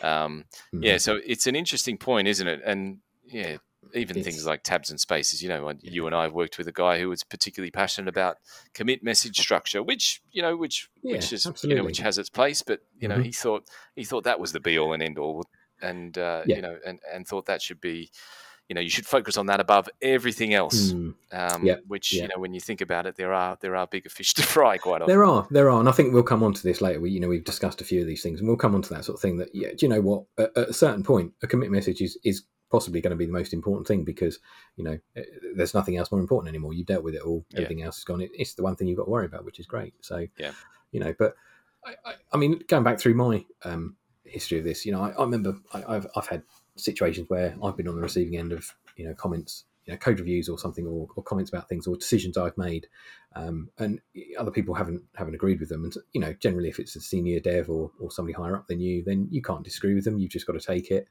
um, 0.02 0.46
Mhm. 0.74 0.84
yeah 0.86 0.98
so 0.98 1.20
it's 1.26 1.48
an 1.48 1.56
interesting 1.56 1.98
point 1.98 2.28
isn't 2.28 2.48
it 2.48 2.62
and 2.66 3.00
yeah 3.26 3.58
even 3.94 4.18
It's- 4.18 4.26
things 4.26 4.46
like 4.46 4.64
tabs 4.64 4.90
and 4.90 5.00
spaces 5.00 5.42
you 5.44 5.50
know 5.50 5.68
and 5.68 5.80
you 5.84 6.06
and 6.08 6.16
i 6.16 6.24
have 6.24 6.34
worked 6.34 6.58
with 6.58 6.68
a 6.68 6.72
guy 6.72 7.00
who 7.00 7.10
was 7.10 7.24
particularly 7.24 7.72
passionate 7.72 8.08
about 8.08 8.38
commit 8.74 9.04
message 9.04 9.38
structure 9.40 9.84
which 9.84 10.22
you 10.32 10.42
know 10.42 10.56
which 10.56 10.90
Yeah, 11.04 11.14
which 11.14 11.34
is 11.34 11.46
you 11.64 11.76
know 11.76 11.84
which 11.84 11.98
has 11.98 12.18
its 12.18 12.30
place 12.30 12.62
but 12.62 12.80
you 13.00 13.08
know 13.08 13.18
Mhm. 13.18 13.26
he 13.26 13.32
thought 13.32 13.64
he 13.96 14.04
thought 14.06 14.24
that 14.24 14.40
was 14.40 14.52
the 14.54 14.60
be 14.60 14.78
all 14.80 14.94
and 14.94 15.04
end 15.04 15.18
all 15.18 15.44
and 15.82 16.18
uh, 16.18 16.44
Yeah. 16.46 16.56
you 16.58 16.62
know 16.62 16.78
and 16.86 17.00
and 17.12 17.28
thought 17.28 17.46
that 17.48 17.62
should 17.62 17.82
be 17.82 18.12
you 18.72 18.76
know 18.76 18.80
you 18.88 18.90
should 18.90 19.06
focus 19.06 19.36
on 19.36 19.48
that 19.48 19.60
above 19.60 19.90
everything 20.02 20.54
else 20.54 20.94
Mm. 20.94 21.14
um, 21.34 21.66
Yeah, 21.66 21.76
which 21.88 22.14
yeah. 22.14 22.22
you 22.24 22.28
know 22.30 22.40
when 22.40 22.54
you 22.54 22.62
think 22.62 22.80
about 22.80 23.06
it 23.06 23.18
there 23.18 23.34
are 23.34 23.58
there 23.60 23.76
are 23.76 23.86
bigger 23.86 24.08
fish 24.10 24.34
to 24.38 24.44
fry 24.44 24.78
quite 24.78 25.02
often 25.02 25.14
There 25.14 25.26
are, 25.26 25.46
there 25.52 25.70
are, 25.70 25.80
and 25.82 25.90
I 25.90 25.92
think 25.92 26.14
we'll 26.14 26.24
come 26.34 26.42
on 26.42 26.54
to 26.54 26.64
this 26.64 26.80
later. 26.80 27.02
We, 27.02 27.12
you 27.12 27.20
know, 27.20 27.28
we've 27.28 27.44
discussed 27.44 27.82
a 27.82 27.84
few 27.84 28.00
of 28.00 28.08
these 28.08 28.24
things, 28.24 28.40
and 28.40 28.48
we'll 28.48 28.56
come 28.66 28.76
on 28.76 28.82
to 28.84 28.94
that 28.94 29.04
sort 29.04 29.18
of 29.18 29.22
thing. 29.22 29.36
That, 29.40 29.50
yeah, 29.54 29.72
do 29.76 29.80
you 29.86 29.90
know 29.90 30.00
what? 30.02 30.24
At, 30.38 30.56
at 30.58 30.70
a 30.70 30.74
certain 30.74 31.04
point, 31.04 31.34
a 31.44 31.48
commit 31.48 31.70
message 31.70 32.00
is 32.02 32.18
is 32.24 32.44
possibly 32.72 33.02
going 33.02 33.12
to 33.12 33.18
be 33.18 33.26
the 33.26 33.34
most 33.42 33.52
important 33.52 33.86
thing 33.86 34.06
because 34.06 34.40
you 34.78 34.84
know 34.86 34.98
eh, 35.18 35.24
there's 35.58 35.74
nothing 35.74 35.98
else 35.98 36.10
more 36.14 36.22
important 36.22 36.48
anymore. 36.48 36.74
You've 36.74 36.88
dealt 36.94 37.04
with 37.04 37.16
it 37.16 37.24
all. 37.24 37.44
Yeah. 37.50 37.58
Everything 37.62 37.84
else 37.84 37.98
is 37.98 38.06
gone. 38.06 38.22
It, 38.22 38.32
it's 38.34 38.54
the 38.54 38.64
one 38.64 38.76
thing 38.78 38.88
you've 38.88 38.98
got 39.02 39.06
to 39.10 39.12
worry 39.12 39.26
about, 39.26 39.44
which 39.44 39.60
is 39.60 39.66
great. 39.66 39.94
So, 40.02 40.26
Yeah. 40.38 40.54
you 40.94 41.02
know, 41.02 41.14
but 41.20 41.36
I, 41.86 41.92
I, 42.06 42.14
I 42.34 42.38
mean, 42.38 42.62
going 42.70 42.84
back 42.86 43.00
through 43.02 43.16
my 43.16 43.44
um, 43.66 43.98
history 44.24 44.60
of 44.60 44.64
this, 44.64 44.86
you 44.86 44.94
know, 44.94 45.02
I, 45.02 45.10
I 45.10 45.22
remember 45.24 45.58
I, 45.74 45.84
I've 45.96 46.08
I've 46.16 46.28
had 46.28 46.44
situations 46.82 47.30
where 47.30 47.56
I've 47.64 47.78
been 47.78 47.88
on 47.88 47.96
the 47.96 48.02
receiving 48.02 48.38
end 48.38 48.52
of 48.52 48.74
you 48.96 49.08
know 49.08 49.14
comments, 49.14 49.66
you 49.86 49.94
know, 49.94 49.98
code 49.98 50.20
reviews 50.20 50.50
or 50.50 50.58
something, 50.58 50.86
or, 50.86 51.08
or 51.16 51.24
comments 51.24 51.50
about 51.50 51.70
things 51.70 51.88
or 51.88 51.96
decisions 51.96 52.38
I've 52.38 52.58
made 52.58 52.88
um, 53.36 53.70
and 53.78 54.02
other 54.38 54.52
people 54.52 54.74
haven't 54.74 55.02
haven't 55.16 55.36
agreed 55.36 55.60
with 55.60 55.70
them. 55.70 55.86
And 55.86 55.96
you 56.14 56.20
know, 56.20 56.34
generally, 56.34 56.70
if 56.70 56.80
it's 56.80 56.96
a 56.96 57.02
senior 57.02 57.40
dev 57.40 57.70
or, 57.70 57.92
or 58.00 58.12
somebody 58.12 58.34
higher 58.34 58.56
up 58.56 58.68
than 58.68 58.82
you, 58.82 59.04
then 59.04 59.28
you 59.32 59.42
can't 59.42 59.64
disagree 59.64 59.94
with 59.94 60.04
them. 60.04 60.18
You've 60.18 60.32
just 60.32 60.48
got 60.48 60.54
to 60.54 60.60
take 60.60 60.92
it 60.92 61.08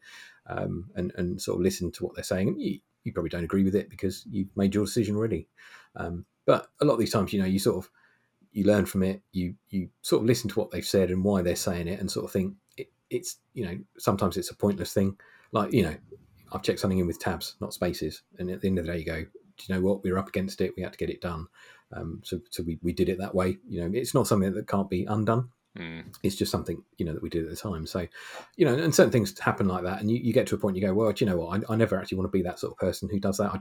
um, 0.46 0.90
and 0.96 1.12
and 1.16 1.40
sort 1.40 1.56
of 1.56 1.62
listen 1.62 1.90
to 1.92 2.04
what 2.04 2.14
they're 2.14 2.24
saying. 2.24 2.48
And 2.48 2.60
you, 2.62 2.80
you 3.04 3.12
probably 3.12 3.30
don't 3.30 3.44
agree 3.44 3.64
with 3.64 3.74
it 3.74 3.88
because 3.88 4.26
you've 4.30 4.54
made 4.54 4.74
your 4.74 4.84
decision 4.84 5.16
already. 5.16 5.48
Um, 5.96 6.26
but 6.44 6.66
a 6.80 6.84
lot 6.84 6.94
of 6.94 7.00
these 7.00 7.12
times, 7.12 7.32
you 7.32 7.40
know, 7.40 7.46
you 7.46 7.58
sort 7.58 7.82
of 7.82 7.90
you 8.52 8.64
learn 8.64 8.84
from 8.84 9.02
it. 9.02 9.22
You 9.32 9.54
you 9.70 9.88
sort 10.02 10.22
of 10.22 10.26
listen 10.26 10.50
to 10.50 10.58
what 10.58 10.70
they've 10.70 10.84
said 10.84 11.10
and 11.10 11.24
why 11.24 11.40
they're 11.40 11.56
saying 11.56 11.88
it, 11.88 12.00
and 12.00 12.10
sort 12.10 12.26
of 12.26 12.32
think 12.32 12.54
it, 12.76 12.88
it's 13.08 13.36
you 13.54 13.64
know 13.64 13.78
sometimes 13.98 14.36
it's 14.36 14.50
a 14.50 14.56
pointless 14.56 14.92
thing. 14.92 15.16
Like 15.52 15.72
you 15.72 15.84
know, 15.84 15.96
I've 16.52 16.62
checked 16.62 16.80
something 16.80 16.98
in 16.98 17.06
with 17.06 17.18
tabs, 17.18 17.56
not 17.60 17.74
spaces, 17.74 18.22
and 18.38 18.50
at 18.50 18.60
the 18.60 18.68
end 18.68 18.78
of 18.78 18.86
the 18.86 18.92
day, 18.92 18.98
you 18.98 19.04
go, 19.04 19.22
do 19.22 19.64
you 19.66 19.74
know 19.74 19.80
what? 19.80 20.02
We 20.02 20.12
were 20.12 20.18
up 20.18 20.28
against 20.28 20.60
it. 20.60 20.72
We 20.76 20.82
had 20.82 20.92
to 20.92 20.98
get 20.98 21.10
it 21.10 21.20
done. 21.20 21.46
Um, 21.92 22.20
so 22.24 22.40
so 22.50 22.62
we, 22.62 22.78
we 22.82 22.92
did 22.92 23.08
it 23.08 23.18
that 23.18 23.34
way. 23.34 23.58
You 23.68 23.82
know, 23.82 23.90
it's 23.98 24.14
not 24.14 24.26
something 24.26 24.52
that 24.52 24.68
can't 24.68 24.90
be 24.90 25.04
undone. 25.04 25.50
Mm. 25.78 26.04
It's 26.22 26.34
just 26.34 26.50
something 26.50 26.82
you 26.98 27.06
know 27.06 27.12
that 27.14 27.22
we 27.22 27.28
did 27.28 27.44
at 27.44 27.50
the 27.50 27.56
time. 27.56 27.86
So, 27.86 28.06
you 28.56 28.66
know, 28.66 28.74
and 28.74 28.94
certain 28.94 29.12
things 29.12 29.38
happen 29.38 29.68
like 29.68 29.84
that, 29.84 30.00
and 30.00 30.10
you, 30.10 30.18
you 30.18 30.32
get 30.32 30.46
to 30.48 30.54
a 30.54 30.58
point 30.58 30.76
you 30.76 30.82
go, 30.82 30.94
well, 30.94 31.12
do 31.12 31.24
you 31.24 31.30
know 31.30 31.36
what? 31.36 31.64
I, 31.68 31.72
I 31.72 31.76
never 31.76 31.98
actually 31.98 32.18
want 32.18 32.28
to 32.28 32.36
be 32.36 32.42
that 32.42 32.58
sort 32.58 32.72
of 32.72 32.78
person 32.78 33.08
who 33.08 33.20
does 33.20 33.38
that. 33.38 33.52
I, 33.52 33.60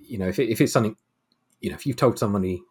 you 0.00 0.18
know, 0.18 0.28
if, 0.28 0.38
it, 0.38 0.48
if 0.48 0.60
it's 0.60 0.72
something, 0.72 0.96
you 1.60 1.70
know, 1.70 1.76
if 1.76 1.86
you've 1.86 1.96
told 1.96 2.18
somebody 2.18 2.62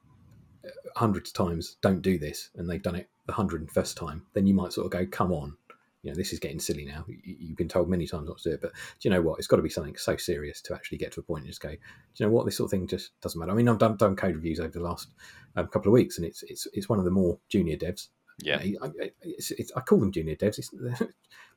hundreds 0.96 1.30
of 1.30 1.34
times, 1.34 1.78
don't 1.82 2.02
do 2.02 2.18
this, 2.18 2.50
and 2.56 2.70
they've 2.70 2.82
done 2.82 2.96
it 2.96 3.10
the 3.28 3.34
hundred 3.34 3.62
and 3.62 3.72
first 3.72 3.96
time, 3.98 4.26
then 4.34 4.48
you 4.48 4.54
might 4.54 4.74
sort 4.74 4.86
of 4.86 4.92
go, 4.92 5.06
come 5.06 5.32
on, 5.32 5.56
you 6.02 6.12
know, 6.12 6.16
this 6.16 6.32
is 6.32 6.40
getting 6.40 6.60
silly 6.60 6.86
now. 6.86 7.06
You, 7.08 7.50
have 7.50 7.58
been 7.58 7.68
told 7.68 7.90
many 7.90 8.08
times 8.08 8.28
not 8.28 8.38
to 8.40 8.50
do 8.50 8.56
it, 8.56 8.62
but 8.62 8.72
do 8.72 9.10
you 9.10 9.10
know 9.10 9.22
what? 9.22 9.38
It's 9.38 9.48
got 9.48 9.58
to 9.58 9.62
be 9.62 9.70
something 9.70 9.98
so 9.98 10.16
serious 10.16 10.62
to 10.62 10.74
actually 10.74 10.98
get 10.98 11.12
to 11.14 11.20
a 11.20 11.24
point 11.24 11.44
and 11.44 11.50
just 11.50 11.62
go, 11.62 11.70
do 11.70 11.78
you 12.16 12.26
know 12.26 12.32
what? 12.32 12.46
This 12.46 12.58
sort 12.58 12.68
of 12.68 12.72
thing 12.72 12.88
just 12.88 13.20
doesn't 13.22 13.40
matter. 13.40 13.52
I 13.52 13.56
mean, 13.56 13.68
I've 13.68 13.80
done, 13.80 13.98
done 13.98 14.16
code 14.16 14.36
reviews 14.36 14.60
over 14.60 14.70
the 14.70 14.82
last 14.82 15.10
um, 15.56 15.68
couple 15.68 15.90
of 15.90 15.94
weeks, 15.94 16.18
and 16.18 16.26
it's 16.26 16.44
it's 16.44 16.68
it's 16.74 16.88
one 16.88 17.00
of 17.00 17.06
the 17.06 17.12
more 17.12 17.40
junior 17.50 17.76
devs 17.76 18.08
yeah, 18.44 18.58
I, 18.58 18.76
I, 18.86 19.12
it's, 19.22 19.52
it's, 19.52 19.72
I 19.76 19.82
call 19.82 20.00
them 20.00 20.12
junior 20.12 20.36
devs. 20.36 20.60
It's, 20.60 20.72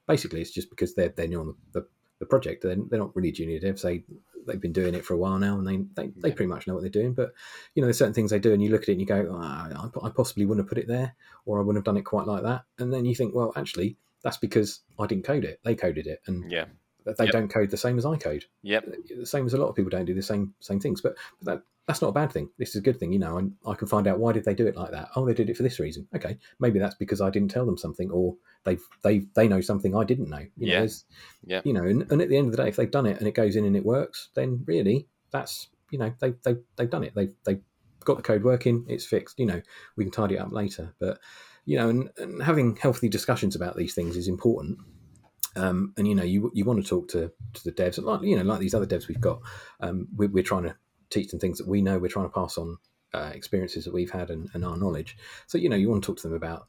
basically, 0.08 0.40
it's 0.40 0.50
just 0.50 0.70
because 0.70 0.94
they're 0.94 1.10
they're 1.10 1.28
new 1.28 1.40
on 1.40 1.46
the, 1.72 1.80
the, 1.80 1.86
the 2.20 2.26
project. 2.26 2.62
They're, 2.62 2.76
they're 2.88 2.98
not 2.98 3.14
really 3.14 3.32
junior 3.32 3.60
devs. 3.60 3.82
They 3.82 4.04
they've 4.46 4.60
been 4.60 4.72
doing 4.72 4.94
it 4.94 5.04
for 5.04 5.14
a 5.14 5.18
while 5.18 5.38
now, 5.38 5.58
and 5.58 5.66
they 5.66 5.76
they, 5.94 6.12
they 6.16 6.32
pretty 6.32 6.48
much 6.48 6.66
know 6.66 6.74
what 6.74 6.80
they're 6.80 6.90
doing. 6.90 7.14
But 7.14 7.32
you 7.74 7.82
know, 7.82 7.86
there's 7.86 7.98
certain 7.98 8.14
things 8.14 8.30
they 8.30 8.38
do, 8.38 8.52
and 8.52 8.62
you 8.62 8.70
look 8.70 8.82
at 8.82 8.88
it 8.88 8.92
and 8.92 9.00
you 9.00 9.06
go, 9.06 9.28
oh, 9.30 9.40
I, 9.40 10.06
I 10.06 10.10
possibly 10.10 10.44
wouldn't 10.44 10.64
have 10.64 10.68
put 10.68 10.82
it 10.82 10.88
there, 10.88 11.14
or 11.46 11.58
I 11.58 11.62
wouldn't 11.62 11.78
have 11.78 11.84
done 11.84 11.98
it 11.98 12.04
quite 12.04 12.26
like 12.26 12.42
that. 12.42 12.64
And 12.78 12.92
then 12.92 13.04
you 13.04 13.14
think, 13.14 13.34
well, 13.34 13.52
actually, 13.56 13.96
that's 14.22 14.36
because 14.36 14.80
I 14.98 15.06
didn't 15.06 15.24
code 15.24 15.44
it. 15.44 15.60
They 15.64 15.74
coded 15.74 16.06
it, 16.06 16.20
and 16.26 16.50
yeah, 16.50 16.66
they 17.04 17.24
yep. 17.24 17.32
don't 17.32 17.48
code 17.48 17.70
the 17.70 17.76
same 17.76 17.98
as 17.98 18.06
I 18.06 18.16
code. 18.16 18.44
Yep. 18.62 18.86
The 19.18 19.26
same 19.26 19.46
as 19.46 19.54
a 19.54 19.58
lot 19.58 19.68
of 19.68 19.76
people 19.76 19.90
don't 19.90 20.04
do 20.04 20.14
the 20.14 20.22
same 20.22 20.54
same 20.60 20.80
things. 20.80 21.00
But, 21.00 21.16
but 21.40 21.52
that 21.52 21.62
that's 21.86 22.00
not 22.00 22.08
a 22.08 22.12
bad 22.12 22.32
thing. 22.32 22.48
This 22.58 22.70
is 22.70 22.76
a 22.76 22.80
good 22.80 22.98
thing, 22.98 23.12
you 23.12 23.18
know. 23.18 23.38
And 23.38 23.52
I 23.66 23.74
can 23.74 23.88
find 23.88 24.06
out 24.06 24.18
why 24.18 24.32
did 24.32 24.44
they 24.44 24.54
do 24.54 24.66
it 24.66 24.76
like 24.76 24.92
that. 24.92 25.08
Oh, 25.16 25.26
they 25.26 25.34
did 25.34 25.50
it 25.50 25.56
for 25.56 25.64
this 25.64 25.80
reason. 25.80 26.06
Okay, 26.14 26.38
maybe 26.60 26.78
that's 26.78 26.94
because 26.94 27.20
I 27.20 27.30
didn't 27.30 27.50
tell 27.50 27.66
them 27.66 27.76
something, 27.76 28.10
or 28.10 28.36
they 28.64 28.78
they 29.02 29.22
they 29.34 29.48
know 29.48 29.60
something 29.60 29.96
I 29.96 30.04
didn't 30.04 30.30
know. 30.30 30.46
You 30.56 30.68
yeah. 30.68 30.80
Know, 30.80 30.88
yeah. 31.44 31.60
You 31.64 31.72
know, 31.72 31.84
and, 31.84 32.10
and 32.10 32.22
at 32.22 32.28
the 32.28 32.36
end 32.36 32.46
of 32.46 32.52
the 32.52 32.62
day, 32.62 32.68
if 32.68 32.76
they've 32.76 32.90
done 32.90 33.06
it 33.06 33.18
and 33.18 33.26
it 33.26 33.34
goes 33.34 33.56
in 33.56 33.64
and 33.64 33.76
it 33.76 33.84
works, 33.84 34.28
then 34.34 34.62
really 34.66 35.08
that's 35.30 35.68
you 35.90 35.98
know 35.98 36.12
they 36.20 36.34
they 36.44 36.56
they've 36.76 36.90
done 36.90 37.04
it. 37.04 37.14
They've 37.14 37.34
they've 37.44 37.62
got 38.04 38.16
the 38.16 38.22
code 38.22 38.44
working. 38.44 38.84
It's 38.88 39.06
fixed. 39.06 39.38
You 39.38 39.46
know, 39.46 39.62
we 39.96 40.04
can 40.04 40.12
tidy 40.12 40.36
it 40.36 40.40
up 40.40 40.52
later. 40.52 40.94
But 41.00 41.18
you 41.64 41.76
know, 41.76 41.88
and, 41.88 42.10
and 42.16 42.42
having 42.42 42.76
healthy 42.76 43.08
discussions 43.08 43.54
about 43.54 43.76
these 43.76 43.94
things 43.94 44.16
is 44.16 44.28
important. 44.28 44.78
Um, 45.54 45.92
and 45.96 46.08
you 46.08 46.14
know, 46.14 46.22
you 46.22 46.50
you 46.54 46.64
want 46.64 46.82
to 46.82 46.88
talk 46.88 47.08
to, 47.08 47.30
to 47.54 47.64
the 47.64 47.72
devs, 47.72 48.02
like 48.02 48.22
you 48.22 48.36
know, 48.36 48.42
like 48.42 48.60
these 48.60 48.74
other 48.74 48.86
devs 48.86 49.08
we've 49.08 49.20
got. 49.20 49.40
Um, 49.80 50.08
we, 50.16 50.26
we're 50.26 50.42
trying 50.42 50.64
to 50.64 50.74
teach 51.10 51.30
them 51.30 51.40
things 51.40 51.58
that 51.58 51.68
we 51.68 51.82
know. 51.82 51.98
We're 51.98 52.08
trying 52.08 52.26
to 52.26 52.34
pass 52.34 52.56
on 52.56 52.78
uh, 53.14 53.30
experiences 53.34 53.84
that 53.84 53.92
we've 53.92 54.10
had 54.10 54.30
and, 54.30 54.48
and, 54.54 54.64
our 54.64 54.76
knowledge. 54.76 55.16
So 55.46 55.58
you 55.58 55.68
know, 55.68 55.76
you 55.76 55.90
want 55.90 56.02
to 56.02 56.06
talk 56.06 56.16
to 56.18 56.28
them 56.28 56.36
about 56.36 56.68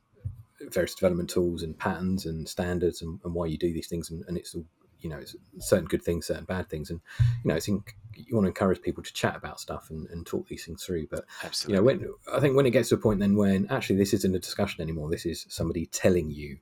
various 0.70 0.96
development 0.96 1.30
tools 1.30 1.64
and 1.64 1.78
patterns 1.78 2.26
and 2.26 2.48
standards 2.48 3.02
and, 3.02 3.20
and 3.24 3.34
why 3.34 3.46
you 3.46 3.58
do 3.58 3.74
these 3.74 3.88
things. 3.88 4.12
And, 4.12 4.24
and, 4.28 4.38
it's 4.38 4.56
you 5.04 5.10
know, 5.10 5.18
it's 5.18 5.36
certain 5.60 5.86
good 5.86 6.02
things, 6.02 6.28
certain 6.28 6.46
bad 6.46 6.70
things, 6.70 6.90
and 6.90 7.00
you 7.44 7.50
know, 7.50 7.56
it's 7.56 7.68
in, 7.68 7.84
you 8.16 8.36
want 8.36 8.46
to 8.46 8.50
encourage 8.50 8.82
people 8.82 9.04
to 9.04 9.14
chat 9.14 9.36
about 9.36 9.60
stuff 9.60 9.90
and, 9.90 10.08
and 10.10 10.26
talk 10.26 10.48
these 10.48 10.66
things 10.66 10.84
through. 10.84 11.08
But 11.08 11.26
Absolutely. 11.44 11.74
you 11.74 11.78
know, 11.78 11.84
when 11.86 12.36
I 12.38 12.40
think 12.40 12.56
when 12.56 12.66
it 12.66 12.72
gets 12.72 12.90
to 12.90 12.96
a 12.96 12.98
point 12.98 13.20
then 13.20 13.36
when 13.36 13.68
actually 13.70 13.98
this 13.98 14.14
isn't 14.14 14.36
a 14.36 14.40
discussion 14.40 14.82
anymore, 14.82 15.10
this 15.10 15.26
is 15.26 15.46
somebody 15.50 15.86
telling 15.88 16.32
you 16.32 16.58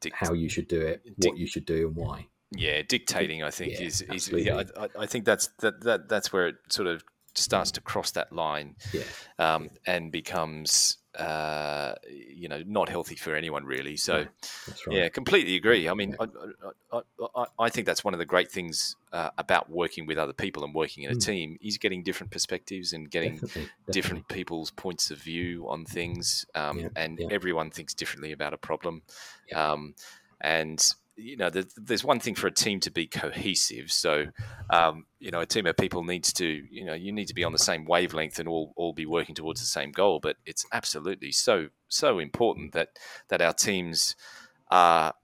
Dict- 0.00 0.16
how 0.16 0.32
you 0.32 0.48
should 0.48 0.68
do 0.68 0.80
it, 0.80 1.02
what 1.18 1.36
you 1.36 1.46
should 1.46 1.66
do, 1.66 1.88
and 1.88 1.96
why. 1.96 2.26
Yeah, 2.52 2.82
dictating. 2.82 3.42
I 3.42 3.50
think 3.50 3.72
Yeah, 3.72 3.82
is, 3.86 4.02
is 4.02 4.28
yeah, 4.30 4.62
I, 4.76 4.84
I- 4.84 4.88
I 5.00 5.06
think 5.06 5.24
that's 5.24 5.48
that, 5.60 5.82
that 5.82 6.08
that's 6.08 6.32
where 6.32 6.48
it 6.48 6.56
sort 6.68 6.88
of 6.88 7.04
starts 7.34 7.70
to 7.70 7.80
cross 7.80 8.10
that 8.12 8.32
line 8.32 8.74
Yeah, 8.92 9.04
um, 9.38 9.70
and 9.86 10.10
becomes 10.10 10.98
uh, 11.18 11.94
you 12.08 12.48
know 12.48 12.62
not 12.66 12.88
healthy 12.88 13.16
for 13.16 13.34
anyone 13.34 13.64
really. 13.64 13.96
So 13.96 14.14
right. 14.16 14.28
yeah, 14.90 15.08
completely 15.08 15.56
agree. 15.56 15.88
I 15.88 15.94
mean, 15.94 16.16
I, 16.20 16.26
I, 16.92 17.00
I, 17.34 17.44
I 17.58 17.68
think 17.68 17.86
that's 17.86 18.04
one 18.04 18.14
of 18.14 18.18
the 18.18 18.26
great 18.26 18.50
things 18.50 18.96
uh, 19.12 19.30
about 19.36 19.68
working 19.70 20.06
with 20.06 20.18
other 20.18 20.32
people 20.32 20.64
and 20.64 20.74
working 20.74 21.04
in 21.04 21.10
a 21.10 21.14
Mm. 21.14 21.24
team 21.24 21.58
is 21.60 21.78
getting 21.78 22.02
different 22.02 22.30
perspectives 22.30 22.92
and 22.92 23.10
getting 23.10 23.34
Definitely, 23.34 23.70
different 23.90 24.28
people's 24.28 24.70
points 24.70 25.10
of 25.10 25.18
view 25.18 25.68
on 25.68 25.84
things, 25.84 26.46
um, 26.54 26.78
Yeah, 26.78 26.88
and 26.94 27.18
yeah. 27.18 27.26
everyone 27.30 27.70
thinks 27.70 27.94
differently 27.94 28.32
about 28.32 28.54
a 28.54 28.58
problem. 28.58 29.02
Yeah. 29.48 29.72
Um, 29.72 29.94
and 30.40 30.94
you 31.20 31.36
know, 31.36 31.50
there's, 31.50 31.72
there's 31.76 32.04
one 32.04 32.18
thing 32.20 32.34
for 32.34 32.46
a 32.46 32.50
team 32.50 32.80
to 32.80 32.90
be 32.90 33.06
cohesive. 33.06 33.92
So, 33.92 34.26
um, 34.70 35.06
you 35.18 35.30
know, 35.30 35.40
a 35.40 35.46
team 35.46 35.66
of 35.66 35.76
people 35.76 36.02
needs 36.04 36.32
to, 36.34 36.46
you 36.46 36.84
know, 36.84 36.94
you 36.94 37.12
need 37.12 37.28
to 37.28 37.34
be 37.34 37.44
on 37.44 37.52
the 37.52 37.58
same 37.58 37.84
wavelength 37.84 38.38
and 38.38 38.48
all, 38.48 38.72
all 38.76 38.92
be 38.92 39.06
working 39.06 39.34
towards 39.34 39.60
the 39.60 39.66
same 39.66 39.92
goal. 39.92 40.20
But 40.20 40.36
it's 40.46 40.64
absolutely 40.72 41.32
so 41.32 41.68
so 41.88 42.18
important 42.18 42.72
that 42.72 42.90
that 43.28 43.42
our 43.42 43.52
teams 43.52 44.16
are 44.70 45.14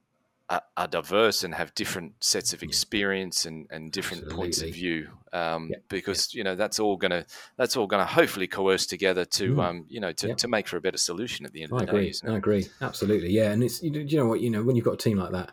are, 0.49 0.63
are 0.77 0.87
diverse 0.87 1.43
and 1.43 1.55
have 1.55 1.75
different 1.75 2.13
sets 2.21 2.53
of 2.53 2.63
experience 2.63 3.47
and, 3.47 3.67
and 3.71 3.91
different 3.91 4.29
points 4.31 4.63
of 4.63 4.71
view. 4.71 5.09
Um, 5.33 5.71
Yeah, 5.73 5.79
because 5.89 6.35
you 6.35 6.45
know 6.45 6.55
that's 6.55 6.79
all 6.79 6.97
gonna 6.97 7.25
that's 7.57 7.77
all 7.77 7.89
gonna 7.89 8.07
hopefully 8.07 8.47
coerce 8.47 8.87
together 8.87 9.25
to 9.25 9.55
Mm. 9.57 9.65
um, 9.65 9.87
you 9.89 9.99
know 10.01 10.13
to, 10.13 10.29
Yeah. 10.29 10.35
to 10.35 10.49
make 10.49 10.69
for 10.69 10.77
a 10.77 10.81
better 10.81 10.99
solution 10.99 11.47
at 11.47 11.53
the 11.53 11.63
end 11.65 11.73
I 11.73 11.77
of 11.77 11.81
the 11.81 11.87
day. 11.87 11.91
agree. 11.99 12.11
Isn't 12.11 12.29
I 12.31 12.37
agree. 12.37 12.67
Absolutely. 12.81 13.31
Yeah. 13.33 13.51
And 13.51 13.65
it's, 13.65 13.83
you 13.83 13.91
know, 13.91 13.99
do 14.05 14.07
you 14.09 14.19
know 14.19 14.27
what, 14.27 14.41
you 14.41 14.51
know, 14.51 14.63
when 14.63 14.77
you've 14.77 14.85
got 14.85 14.95
a 14.95 14.99
team 14.99 15.19
like 15.19 15.33
that, 15.33 15.51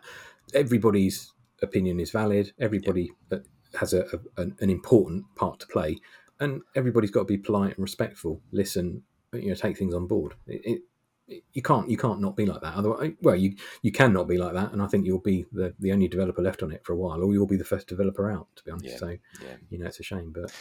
everybody's 0.52 1.32
opinion 1.62 2.00
is 2.00 2.10
valid. 2.10 2.52
Everybody 2.58 3.12
uh 3.32 3.38
has 3.78 3.92
a, 3.92 4.02
a, 4.04 4.40
an, 4.42 4.56
an 4.60 4.70
important 4.70 5.24
part 5.34 5.58
to 5.58 5.66
play 5.66 5.98
and 6.40 6.62
everybody's 6.74 7.10
got 7.10 7.20
to 7.20 7.24
be 7.26 7.38
polite 7.38 7.76
and 7.76 7.78
respectful, 7.78 8.40
listen, 8.52 9.02
you 9.32 9.48
know, 9.48 9.54
take 9.54 9.76
things 9.76 9.94
on 9.94 10.06
board. 10.06 10.34
It, 10.46 10.82
it, 11.26 11.42
you 11.52 11.62
can't, 11.62 11.88
you 11.88 11.96
can't 11.96 12.20
not 12.20 12.36
be 12.36 12.44
like 12.44 12.60
that. 12.60 12.74
Otherwise, 12.74 13.12
well, 13.22 13.34
you, 13.34 13.56
you 13.82 13.90
can 13.90 14.12
not 14.12 14.28
be 14.28 14.36
like 14.36 14.52
that. 14.52 14.72
And 14.72 14.82
I 14.82 14.86
think 14.86 15.06
you'll 15.06 15.20
be 15.20 15.46
the, 15.52 15.74
the 15.80 15.90
only 15.90 16.06
developer 16.06 16.42
left 16.42 16.62
on 16.62 16.70
it 16.70 16.84
for 16.84 16.92
a 16.92 16.96
while, 16.96 17.22
or 17.22 17.32
you'll 17.32 17.46
be 17.46 17.56
the 17.56 17.64
first 17.64 17.86
developer 17.86 18.30
out, 18.30 18.46
to 18.56 18.64
be 18.64 18.70
honest. 18.70 18.86
Yeah. 18.90 18.98
So, 18.98 19.08
Yeah. 19.08 19.56
you 19.70 19.78
know, 19.78 19.86
it's 19.86 20.00
a 20.00 20.02
shame, 20.02 20.32
but 20.34 20.52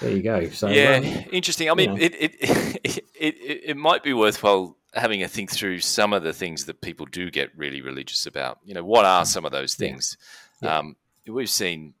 there 0.00 0.10
you 0.10 0.22
go. 0.22 0.48
So, 0.48 0.68
yeah, 0.68 0.96
um, 0.96 1.04
interesting. 1.32 1.70
I 1.70 1.74
mean, 1.74 1.94
know. 1.94 2.00
it, 2.00 2.14
it, 2.18 2.34
it 2.84 3.04
it 3.14 3.60
it 3.64 3.76
might 3.76 4.02
be 4.02 4.14
worthwhile 4.14 4.77
having 4.94 5.22
a 5.22 5.28
think 5.28 5.50
through 5.50 5.80
some 5.80 6.12
of 6.12 6.22
the 6.22 6.32
things 6.32 6.64
that 6.66 6.80
people 6.80 7.06
do 7.06 7.30
get 7.30 7.50
really 7.56 7.82
religious 7.82 8.26
about. 8.26 8.58
You 8.64 8.74
know, 8.74 8.84
what 8.84 9.04
are 9.04 9.24
some 9.24 9.44
of 9.44 9.52
those 9.52 9.74
things? 9.74 10.16
Yeah. 10.62 10.78
Um, 10.78 10.96
we've 11.26 11.50
seen, 11.50 11.94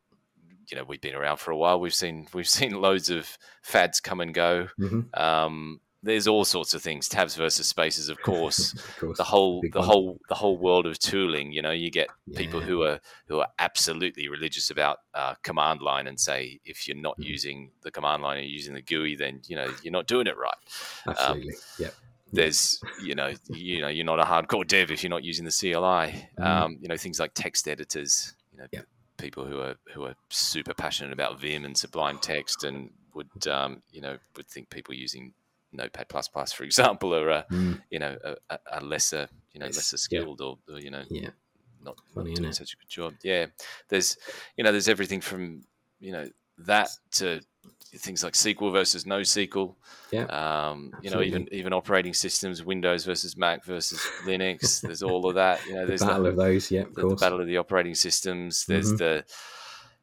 you 0.68 0.76
know, 0.76 0.84
we've 0.84 1.00
been 1.00 1.14
around 1.14 1.38
for 1.38 1.50
a 1.50 1.56
while. 1.56 1.78
We've 1.80 1.94
seen 1.94 2.26
we've 2.32 2.48
seen 2.48 2.72
loads 2.80 3.10
of 3.10 3.36
fads 3.62 4.00
come 4.00 4.20
and 4.20 4.32
go. 4.34 4.68
mhm, 4.78 5.14
Um, 5.18 5.80
there's 6.00 6.28
all 6.28 6.44
sorts 6.44 6.74
of 6.74 6.80
things. 6.82 7.08
Tabs 7.08 7.34
versus 7.34 7.66
spaces, 7.66 8.08
of 8.08 8.22
course. 8.22 8.72
of 8.88 8.96
course, 8.98 9.18
the 9.18 9.24
whole 9.24 9.60
big 9.60 9.72
the 9.72 9.80
one. 9.80 9.88
whole 9.88 10.18
the 10.28 10.34
whole 10.36 10.56
world 10.56 10.86
of 10.86 10.96
tooling 10.98 11.50
you 11.52 11.60
know 11.60 11.72
you 11.72 11.90
get 11.90 12.08
people 12.36 12.60
who 12.60 12.82
are 12.84 13.00
who 13.26 13.40
are 13.40 13.48
absolutely 13.58 14.28
religious 14.28 14.70
about 14.70 14.98
uh, 15.12 15.34
command 15.42 15.82
line 15.82 16.06
and 16.06 16.18
say 16.20 16.60
if 16.64 16.86
you're 16.86 16.96
not 16.96 17.18
Mhm. 17.18 17.24
using 17.24 17.70
the 17.82 17.90
command 17.90 18.22
line 18.22 18.38
and 18.38 18.46
you're 18.46 18.54
using 18.54 18.74
the 18.74 18.80
GUI 18.82 19.16
then 19.16 19.42
you 19.48 19.56
know 19.56 19.74
you're 19.82 19.92
not 19.92 20.06
doing 20.06 20.28
it 20.28 20.36
right 20.38 20.54
Absolutely. 21.06 21.54
yeah. 21.78 21.86
Yeah. 21.88 21.92
There's 22.32 22.78
you 23.00 23.14
know 23.14 23.32
you 23.48 23.80
know 23.80 23.88
you're 23.88 24.04
not 24.04 24.20
a 24.20 24.24
hardcore 24.24 24.66
dev 24.66 24.90
if 24.90 25.02
you're 25.02 25.10
not 25.10 25.24
using 25.24 25.44
the 25.44 25.50
CLI 25.50 26.28
Mhm. 26.38 26.44
um, 26.46 26.78
you 26.80 26.88
know 26.88 26.96
things 26.96 27.18
like 27.18 27.32
text 27.34 27.66
editors 27.68 28.34
you 28.52 28.58
know 28.58 28.66
Yeah. 28.72 28.82
people 29.16 29.44
who 29.44 29.60
are 29.60 29.76
who 29.94 30.04
are 30.04 30.14
super 30.30 30.74
passionate 30.74 31.12
about 31.12 31.40
Vim 31.40 31.64
and 31.64 31.76
Sublime 31.76 32.18
Text 32.18 32.64
and 32.64 32.90
would 33.14 33.46
um, 33.48 33.82
you 33.90 34.00
know 34.00 34.18
would 34.36 34.48
think 34.48 34.70
people 34.70 34.94
using 34.94 35.32
Notepad 35.72 36.08
plus 36.08 36.28
plus 36.28 36.52
for 36.52 36.64
example 36.64 37.14
are 37.14 37.30
uh, 37.30 37.42
Mm, 37.50 37.80
you 37.90 37.98
know 37.98 38.16
a, 38.24 38.36
a- 38.50 38.58
a 38.78 38.80
lesser 38.84 39.28
you 39.52 39.60
know 39.60 39.66
lesser 39.66 39.96
yeah. 39.96 39.98
skilled 39.98 40.40
or, 40.40 40.58
or 40.68 40.78
you 40.78 40.90
know 40.90 41.02
yeah. 41.10 41.30
not, 41.82 41.96
Funny, 42.14 42.30
not 42.32 42.40
doing 42.40 42.52
such 42.52 42.74
a 42.74 42.76
good 42.76 42.88
job 42.88 43.14
yeah 43.22 43.46
there's 43.88 44.16
you 44.56 44.64
know 44.64 44.72
there's 44.72 44.88
everything 44.88 45.20
from 45.20 45.62
you 46.00 46.12
know 46.12 46.28
that 46.58 46.90
to 47.12 47.40
things 47.96 48.22
like 48.22 48.34
SQL 48.34 48.72
versus 48.72 49.04
NoSQL 49.04 49.74
Yeah. 50.12 50.24
um, 50.24 50.92
you 51.02 51.10
know 51.10 51.22
even 51.22 51.48
even 51.52 51.72
operating 51.72 52.14
systems 52.14 52.62
Windows 52.64 53.04
versus 53.04 53.36
Mac 53.36 53.64
versus 53.64 54.00
Linux 54.24 54.80
there's 54.86 55.02
all 55.02 55.26
of 55.28 55.34
that 55.36 55.64
you 55.66 55.74
know 55.74 55.80
The 55.82 55.86
there's 55.86 56.02
battle 56.02 56.24
the, 56.24 56.28
of 56.30 56.36
those. 56.36 56.70
Yeah. 56.70 56.82
Of 56.82 56.94
the, 56.94 57.08
the 57.08 57.16
battle 57.16 57.40
of 57.40 57.46
the 57.46 57.56
operating 57.58 57.94
systems 57.94 58.64
there's 58.66 58.92
Mhm. 58.92 58.98
the 58.98 59.24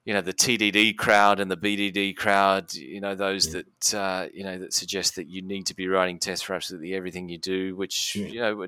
you 0.04 0.14
know 0.14 0.22
the 0.22 0.34
TDD 0.34 0.96
crowd 0.98 1.40
and 1.40 1.50
the 1.50 1.58
BDD 1.58 2.16
crowd 2.16 2.74
you 2.74 3.02
know 3.02 3.16
those 3.16 3.48
Yeah. 3.54 3.62
that 3.62 3.94
uh, 3.94 4.28
you 4.34 4.44
know 4.44 4.58
that 4.60 4.74
suggest 4.74 5.16
that 5.16 5.28
you 5.28 5.42
need 5.42 5.66
to 5.68 5.76
be 5.76 5.88
writing 5.88 6.20
tests 6.20 6.44
for 6.46 6.54
absolutely 6.54 6.94
everything 6.94 7.30
you 7.30 7.38
do 7.40 7.76
which 7.76 8.16
Yeah. 8.16 8.28
you 8.28 8.40
know 8.42 8.62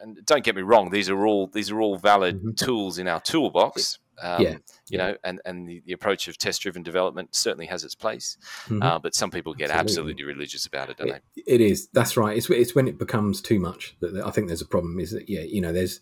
and 0.00 0.24
don't 0.26 0.44
get 0.44 0.54
me 0.54 0.62
wrong 0.62 0.90
these 0.90 1.08
are 1.10 1.26
all 1.26 1.46
these 1.48 1.70
are 1.70 1.80
all 1.80 1.96
valid 1.98 2.42
Mhm. 2.42 2.56
tools 2.56 2.98
in 2.98 3.08
our 3.08 3.20
toolbox 3.20 3.98
um, 4.22 4.42
Yeah. 4.42 4.56
you 4.88 4.98
know 4.98 5.16
and 5.24 5.40
and 5.44 5.68
the, 5.68 5.82
the 5.86 5.92
approach 5.92 6.28
of 6.28 6.38
test 6.38 6.62
driven 6.62 6.82
development 6.82 7.34
certainly 7.34 7.66
has 7.66 7.84
its 7.84 7.94
place 7.94 8.36
Mhm. 8.66 8.82
uh, 8.84 8.98
but 8.98 9.14
some 9.14 9.30
people 9.30 9.54
get 9.54 9.70
Absolutely. 9.70 10.12
absolutely 10.12 10.24
religious 10.24 10.66
about 10.66 10.90
it 10.90 10.96
don't 10.96 11.08
it, 11.10 11.22
it 11.46 11.60
is. 11.60 11.88
That's 11.92 12.16
right. 12.16 12.36
It's 12.36 12.48
it's 12.50 12.74
when 12.74 12.88
it 12.88 12.98
becomes 12.98 13.40
too 13.40 13.58
much 13.60 13.96
that 14.00 14.14
that 14.14 14.26
I 14.26 14.30
think 14.30 14.46
there's 14.48 14.62
a 14.62 14.66
problem. 14.66 14.98
Is 15.00 15.12
that 15.12 15.28
yeah, 15.28 15.40
you 15.42 15.60
know, 15.60 15.72
there's 15.72 16.00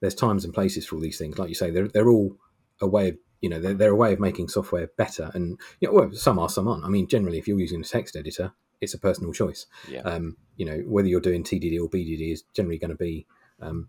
there's 0.00 0.14
times 0.14 0.44
and 0.44 0.52
places 0.54 0.86
for 0.86 0.96
all 0.96 1.00
these 1.02 1.18
things. 1.18 1.38
Like 1.38 1.48
you 1.48 1.54
say, 1.54 1.70
they're 1.70 1.88
they're 1.88 2.08
all 2.08 2.36
a 2.80 2.86
way 2.86 3.08
of 3.10 3.16
you 3.40 3.48
know 3.48 3.60
they're, 3.60 3.74
they're 3.74 3.90
a 3.92 3.96
way 3.96 4.12
of 4.12 4.20
making 4.20 4.48
software 4.48 4.88
better, 4.96 5.30
and 5.34 5.58
you 5.80 5.88
know, 5.88 5.94
well, 5.94 6.12
some 6.12 6.38
are, 6.38 6.48
some 6.48 6.68
aren't. 6.68 6.84
I 6.84 6.88
mean, 6.88 7.06
generally, 7.06 7.38
if 7.38 7.46
you're 7.48 7.58
using 7.60 7.80
a 7.80 7.84
text 7.84 8.16
editor, 8.16 8.52
it's 8.80 8.94
a 8.94 8.98
personal 8.98 9.32
choice. 9.32 9.66
Yeah. 9.88 10.00
Um, 10.02 10.36
you 10.56 10.64
know, 10.66 10.78
whether 10.86 11.08
you're 11.08 11.20
doing 11.20 11.42
TDD 11.44 11.78
or 11.80 11.88
BDD 11.88 12.32
is 12.32 12.42
generally 12.54 12.78
going 12.78 12.90
to 12.90 12.96
be 12.96 13.26
um, 13.60 13.88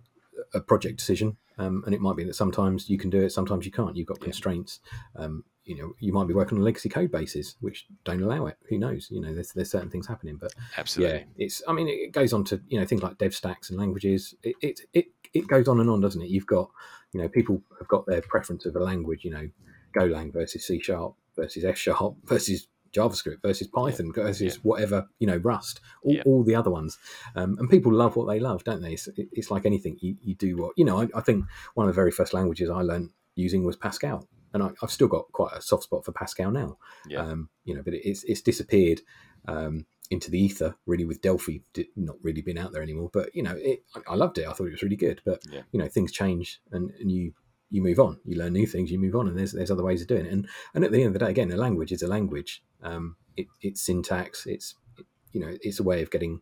a 0.53 0.59
project 0.61 0.97
decision, 0.97 1.37
um, 1.57 1.83
and 1.85 1.93
it 1.95 2.01
might 2.01 2.15
be 2.15 2.23
that 2.25 2.35
sometimes 2.35 2.89
you 2.89 2.97
can 2.97 3.09
do 3.09 3.21
it, 3.23 3.31
sometimes 3.31 3.65
you 3.65 3.71
can't. 3.71 3.95
You've 3.95 4.07
got 4.07 4.17
Yeah. 4.19 4.25
constraints. 4.25 4.79
Um, 5.15 5.43
you 5.65 5.75
know, 5.77 5.91
you 5.99 6.13
might 6.13 6.27
be 6.27 6.33
working 6.33 6.57
on 6.57 6.63
legacy 6.63 6.87
code 6.87 7.11
bases 7.11 7.57
which 7.59 7.87
don't 8.05 8.21
allow 8.23 8.45
it. 8.45 8.55
Who 8.69 8.77
knows? 8.77 9.09
You 9.11 9.19
know, 9.19 9.33
there's 9.33 9.51
there's 9.51 9.69
certain 9.69 9.89
things 9.89 10.07
happening, 10.07 10.37
but 10.37 10.53
Absolutely. 10.77 11.17
yeah, 11.19 11.23
it's. 11.37 11.61
I 11.67 11.73
mean, 11.73 11.87
it 11.89 12.13
goes 12.13 12.31
on 12.33 12.43
to 12.45 12.61
you 12.69 12.79
know 12.79 12.85
things 12.85 13.03
like 13.03 13.17
dev 13.17 13.33
stacks 13.35 13.69
and 13.69 13.77
languages. 13.77 14.33
It 14.43 14.55
it 14.61 14.79
it, 14.93 15.05
it 15.33 15.47
goes 15.47 15.67
on 15.67 15.79
and 15.81 15.89
on, 15.89 15.99
doesn't 15.99 16.21
it? 16.21 16.29
You've 16.29 16.47
got 16.47 16.69
you 17.11 17.21
know 17.21 17.27
people 17.27 17.61
have 17.79 17.87
got 17.89 18.05
their 18.05 18.21
preference 18.21 18.65
of 18.65 18.75
a 18.75 18.79
language. 18.79 19.25
You 19.25 19.31
know, 19.31 19.49
Golang 19.97 20.31
versus 20.31 20.65
C 20.65 20.79
sharp 20.81 21.15
versus 21.35 21.65
F 21.65 21.77
sharp 21.77 22.15
versus 22.23 22.67
JavaScript 22.93 23.41
versus 23.41 23.67
Python 23.67 24.11
versus 24.13 24.55
Yeah. 24.55 24.61
whatever 24.63 25.07
you 25.19 25.27
know 25.27 25.37
Rust. 25.37 25.79
All, 26.03 26.13
Yeah. 26.13 26.23
all 26.25 26.43
the 26.43 26.55
other 26.55 26.71
ones, 26.71 26.97
um, 27.35 27.57
and 27.59 27.69
people 27.69 27.93
love 27.93 28.15
what 28.15 28.27
they 28.27 28.39
love, 28.39 28.63
don't 28.63 28.81
they? 28.81 28.93
It's, 28.93 29.07
it's 29.15 29.51
like 29.51 29.65
anything. 29.65 29.97
You, 30.01 30.15
you 30.21 30.35
do 30.35 30.57
what 30.57 30.73
you 30.77 30.85
know. 30.85 31.01
I, 31.01 31.07
I 31.15 31.21
think 31.21 31.45
one 31.75 31.87
of 31.87 31.93
the 31.93 31.99
very 32.01 32.11
first 32.11 32.33
languages 32.33 32.69
I 32.69 32.81
learned 32.81 33.11
using 33.35 33.63
was 33.63 33.75
Pascal. 33.75 34.27
And 34.53 34.63
I, 34.63 34.69
I've 34.81 34.91
still 34.91 35.09
got 35.09 35.31
quite 35.33 35.53
a 35.53 35.61
soft 35.61 35.83
spot 35.83 36.05
for 36.05 36.13
Pascal 36.13 36.51
now 36.51 36.77
Yeah. 37.07 37.19
um, 37.21 37.49
you 37.65 37.75
know, 37.75 37.83
but 37.83 37.93
it, 37.93 38.01
it's 38.09 38.23
it's 38.23 38.41
disappeared 38.41 39.01
um, 39.47 39.85
into 40.09 40.31
the 40.31 40.39
ether 40.39 40.75
really 40.85 41.03
with 41.05 41.21
Delphi 41.21 41.59
not 41.97 42.15
really 42.23 42.41
been 42.41 42.57
out 42.57 42.71
there 42.71 42.81
anymore. 42.81 43.09
But 43.11 43.35
you 43.35 43.43
know, 43.43 43.55
it, 43.57 43.83
I, 43.95 44.13
I 44.13 44.15
loved 44.15 44.37
it. 44.37 44.47
I 44.47 44.53
thought 44.53 44.67
it 44.67 44.71
was 44.71 44.81
really 44.83 44.95
good. 44.95 45.21
But 45.25 45.41
Yeah. 45.51 45.63
you 45.71 45.79
know, 45.79 45.87
things 45.89 46.11
change 46.11 46.61
and, 46.71 46.91
and 46.99 47.11
you 47.11 47.33
you 47.69 47.81
move 47.81 47.99
on. 47.99 48.19
You 48.25 48.37
learn 48.37 48.53
new 48.53 48.65
things. 48.67 48.91
You 48.91 48.99
move 48.99 49.15
on, 49.15 49.27
and 49.27 49.37
there's 49.37 49.51
there's 49.53 49.71
other 49.71 49.83
ways 49.83 50.01
of 50.01 50.07
doing 50.07 50.25
it. 50.25 50.31
And 50.31 50.47
and 50.73 50.83
at 50.83 50.91
the 50.91 50.99
end 50.99 51.07
of 51.07 51.13
the 51.13 51.19
day, 51.19 51.31
again, 51.31 51.51
a 51.51 51.57
language 51.57 51.91
is 51.91 52.01
a 52.01 52.07
language. 52.07 52.63
Um, 52.81 53.15
it, 53.35 53.47
it's 53.61 53.81
syntax. 53.81 54.45
It's 54.45 54.75
it, 54.97 55.05
you 55.33 55.41
know, 55.41 55.57
it's 55.61 55.79
a 55.79 55.83
way 55.83 56.01
of 56.01 56.11
getting 56.11 56.41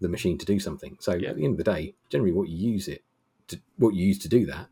the 0.00 0.08
machine 0.08 0.38
to 0.38 0.46
do 0.46 0.58
something. 0.58 0.96
So 1.00 1.14
Yeah. 1.14 1.30
at 1.30 1.36
the 1.36 1.44
end 1.44 1.52
of 1.54 1.64
the 1.64 1.72
day, 1.72 1.94
generally, 2.10 2.32
what 2.32 2.48
you 2.48 2.72
use 2.72 2.88
it 2.88 3.02
to 3.48 3.60
what 3.76 3.94
you 3.94 4.06
use 4.06 4.18
to 4.20 4.28
do 4.28 4.46
that, 4.46 4.68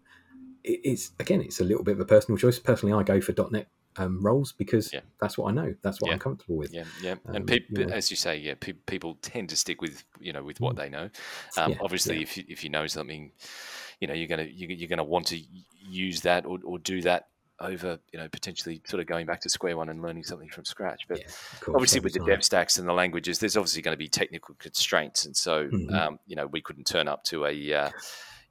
it, 0.62 0.80
it's 0.84 1.12
again, 1.20 1.40
it's 1.40 1.60
a 1.60 1.64
little 1.64 1.84
bit 1.84 1.94
of 1.94 2.00
a 2.00 2.04
personal 2.06 2.38
choice. 2.38 2.58
Personally, 2.58 2.98
I 2.98 3.02
go 3.02 3.20
for 3.20 3.32
.NET 3.50 3.68
um, 3.96 4.20
roles 4.24 4.52
because 4.52 4.92
Yeah. 4.92 5.00
that's 5.20 5.38
what 5.38 5.50
I 5.50 5.54
know. 5.54 5.74
That's 5.82 6.00
what 6.00 6.08
Yeah. 6.08 6.14
I'm 6.14 6.20
comfortable 6.20 6.56
with. 6.56 6.72
Yeah, 6.74 6.84
yeah, 7.00 7.12
Um, 7.26 7.36
and 7.36 7.46
peop 7.46 7.66
you 7.70 7.86
know. 7.86 7.92
as 7.92 8.10
you 8.10 8.16
say, 8.16 8.36
yeah, 8.36 8.54
pe- 8.58 8.72
people 8.72 9.16
tend 9.22 9.48
to 9.50 9.56
stick 9.56 9.80
with 9.80 10.04
you 10.20 10.32
know 10.32 10.42
with 10.42 10.60
what 10.60 10.76
they 10.76 10.88
know. 10.88 11.10
Um, 11.56 11.72
Yeah, 11.72 11.78
obviously, 11.80 12.22
if 12.22 12.36
you, 12.36 12.44
if 12.48 12.64
you 12.64 12.70
know 12.70 12.86
something, 12.86 13.32
you 14.00 14.08
know 14.08 14.14
you're 14.14 14.28
gonna 14.28 14.44
you, 14.44 14.68
you're 14.68 14.88
gonna 14.88 15.04
want 15.04 15.26
to 15.28 15.40
use 15.86 16.22
that 16.22 16.46
or, 16.46 16.58
or 16.64 16.78
do 16.78 17.02
that 17.02 17.28
over 17.60 18.00
you 18.12 18.18
know 18.18 18.28
potentially 18.28 18.82
sort 18.84 19.00
of 19.00 19.06
going 19.06 19.26
back 19.26 19.40
to 19.40 19.48
square 19.48 19.76
one 19.76 19.88
and 19.88 20.02
learning 20.02 20.24
something 20.24 20.48
from 20.48 20.64
scratch. 20.64 21.02
But 21.08 21.20
course, 21.60 21.76
obviously, 21.76 22.00
with 22.00 22.14
the 22.14 22.20
dev 22.24 22.42
stacks 22.44 22.78
and 22.78 22.88
the 22.88 22.92
languages, 22.92 23.38
there's 23.38 23.56
obviously 23.56 23.82
going 23.82 23.94
to 23.94 23.98
be 23.98 24.08
technical 24.08 24.54
constraints, 24.56 25.24
and 25.24 25.36
so 25.36 25.68
Mhm. 25.68 25.94
um, 25.94 26.18
you 26.26 26.34
know 26.36 26.46
we 26.48 26.60
couldn't 26.60 26.84
turn 26.86 27.06
up 27.08 27.22
to 27.24 27.46
a 27.46 27.72
uh, 27.72 27.90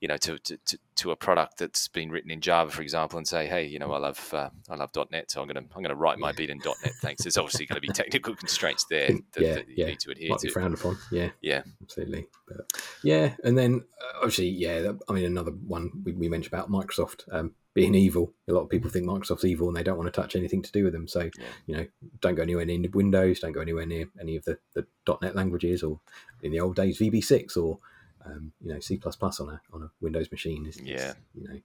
you 0.03 0.09
know 0.09 0.17
to, 0.17 0.37
to, 0.37 0.57
to, 0.65 0.77
to 0.97 1.11
a 1.11 1.15
product 1.15 1.59
that's 1.59 1.87
been 1.87 2.11
written 2.11 2.29
in 2.29 2.41
Java, 2.41 2.69
for 2.69 2.81
example, 2.81 3.17
and 3.17 3.25
say, 3.25 3.47
hey, 3.47 3.65
you 3.65 3.79
know, 3.79 3.93
I 3.93 3.99
love 3.99 4.33
uh, 4.33 4.49
I 4.69 4.75
love 4.75 4.89
.NET, 5.11 5.31
so 5.31 5.41
I'm 5.41 5.47
gonna 5.47 5.63
I'm 5.73 5.81
gonna 5.81 5.95
write 5.95 6.19
my 6.19 6.33
beat 6.33 6.49
in 6.49 6.57
.NET. 6.57 6.93
Thanks. 7.01 7.23
There's 7.23 7.37
obviously 7.37 7.65
going 7.67 7.81
to 7.81 7.87
be 7.87 7.93
technical 7.93 8.35
constraints 8.35 8.83
there 8.89 9.07
that, 9.07 9.41
Yeah, 9.41 9.53
that 9.53 9.69
you 9.69 9.75
yeah. 9.77 9.85
need 9.85 10.01
to 10.01 10.11
adhere 10.11 10.29
might 10.31 10.41
be 10.41 10.49
to. 10.49 10.53
frowned 10.53 10.73
upon. 10.73 10.97
Yeah, 11.09 11.29
Yeah, 11.41 11.61
absolutely. 11.81 12.27
But 12.49 12.69
yeah, 13.01 13.35
and 13.45 13.57
then 13.57 13.85
uh, 14.01 14.17
obviously, 14.17 14.49
yeah. 14.49 14.91
I 15.07 15.13
mean, 15.13 15.23
another 15.23 15.51
one 15.51 15.89
we, 16.03 16.11
we 16.11 16.27
mentioned 16.27 16.53
about 16.53 16.69
Microsoft 16.69 17.21
um, 17.31 17.53
being 17.73 17.95
evil. 17.95 18.33
A 18.49 18.51
lot 18.51 18.63
of 18.63 18.69
people 18.69 18.89
think 18.89 19.05
Microsoft's 19.05 19.45
evil 19.45 19.69
and 19.69 19.77
they 19.77 19.83
don't 19.83 19.97
want 19.97 20.13
to 20.13 20.21
touch 20.21 20.35
anything 20.35 20.61
to 20.63 20.71
do 20.73 20.83
with 20.83 20.91
them. 20.91 21.07
So 21.07 21.21
Yeah. 21.39 21.45
you 21.65 21.75
know, 21.77 21.85
don't 22.19 22.35
go 22.35 22.43
anywhere 22.43 22.65
near 22.65 22.83
Windows. 22.93 23.39
Don't 23.39 23.53
go 23.53 23.61
anywhere 23.61 23.85
near 23.85 24.09
any 24.19 24.35
of 24.35 24.43
the, 24.43 24.59
the 24.73 24.85
.NET 25.21 25.33
languages, 25.33 25.81
or 25.81 26.01
in 26.41 26.51
the 26.51 26.59
old 26.59 26.75
days 26.75 26.99
VB6 26.99 27.55
or 27.55 27.79
um, 28.25 28.51
you 28.61 28.73
know 28.73 28.79
C 28.79 28.99
on 29.03 29.49
a 29.49 29.61
on 29.73 29.83
a 29.83 29.91
Windows 30.01 30.31
machine. 30.31 30.65
Is, 30.65 30.77
is, 30.77 30.83
Yeah. 30.83 31.13
you 31.35 31.47
know, 31.47 31.59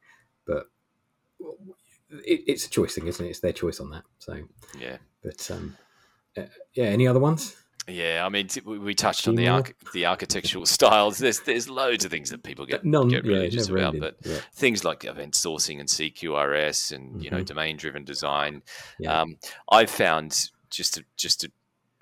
but 0.47 0.67
it, 2.11 2.41
it's 2.47 2.67
a 2.67 2.71
choice 2.71 2.95
thing, 2.95 3.07
isn't 3.07 3.25
it? 3.25 3.29
It's 3.31 3.41
their 3.41 3.53
choice 3.53 3.81
on 3.81 3.91
that. 3.91 4.05
So, 4.19 4.39
yeah. 4.79 4.97
but 5.23 5.51
um, 5.51 5.77
uh, 6.37 6.43
yeah. 6.75 6.85
Any 6.87 7.07
other 7.07 7.21
ones? 7.21 7.57
Yeah, 7.87 8.23
I 8.27 8.29
mean, 8.29 8.49
t- 8.49 8.61
we 8.61 8.95
touched 8.95 9.29
on 9.29 9.35
the 9.35 9.49
arch- 9.49 9.73
the 9.95 10.05
architectural 10.07 10.67
styles. 10.77 11.17
There's 11.19 11.41
there's 11.41 11.71
loads 11.71 12.05
of 12.05 12.11
things 12.11 12.29
that 12.31 12.43
people 12.43 12.67
get 12.67 12.85
None. 12.85 13.09
get 13.09 13.25
yeah, 13.25 13.33
religious 13.33 13.69
never 13.69 13.79
about, 13.79 13.95
ending. 13.95 14.01
but 14.03 14.17
yeah, 14.31 14.39
things 14.53 14.85
like 14.85 15.05
event 15.05 15.33
sourcing 15.35 15.81
and 15.81 15.89
CQRS 15.89 16.93
and 16.93 17.23
you 17.25 17.31
know 17.31 17.39
Mhm. 17.39 17.47
domain 17.47 17.77
driven 17.79 18.05
design. 18.05 18.63
Yeah. 18.99 19.23
Um, 19.23 19.37
I've 19.73 19.89
found 19.91 20.51
just 20.71 20.95
to 20.95 21.05
just 21.17 21.41
to 21.41 21.51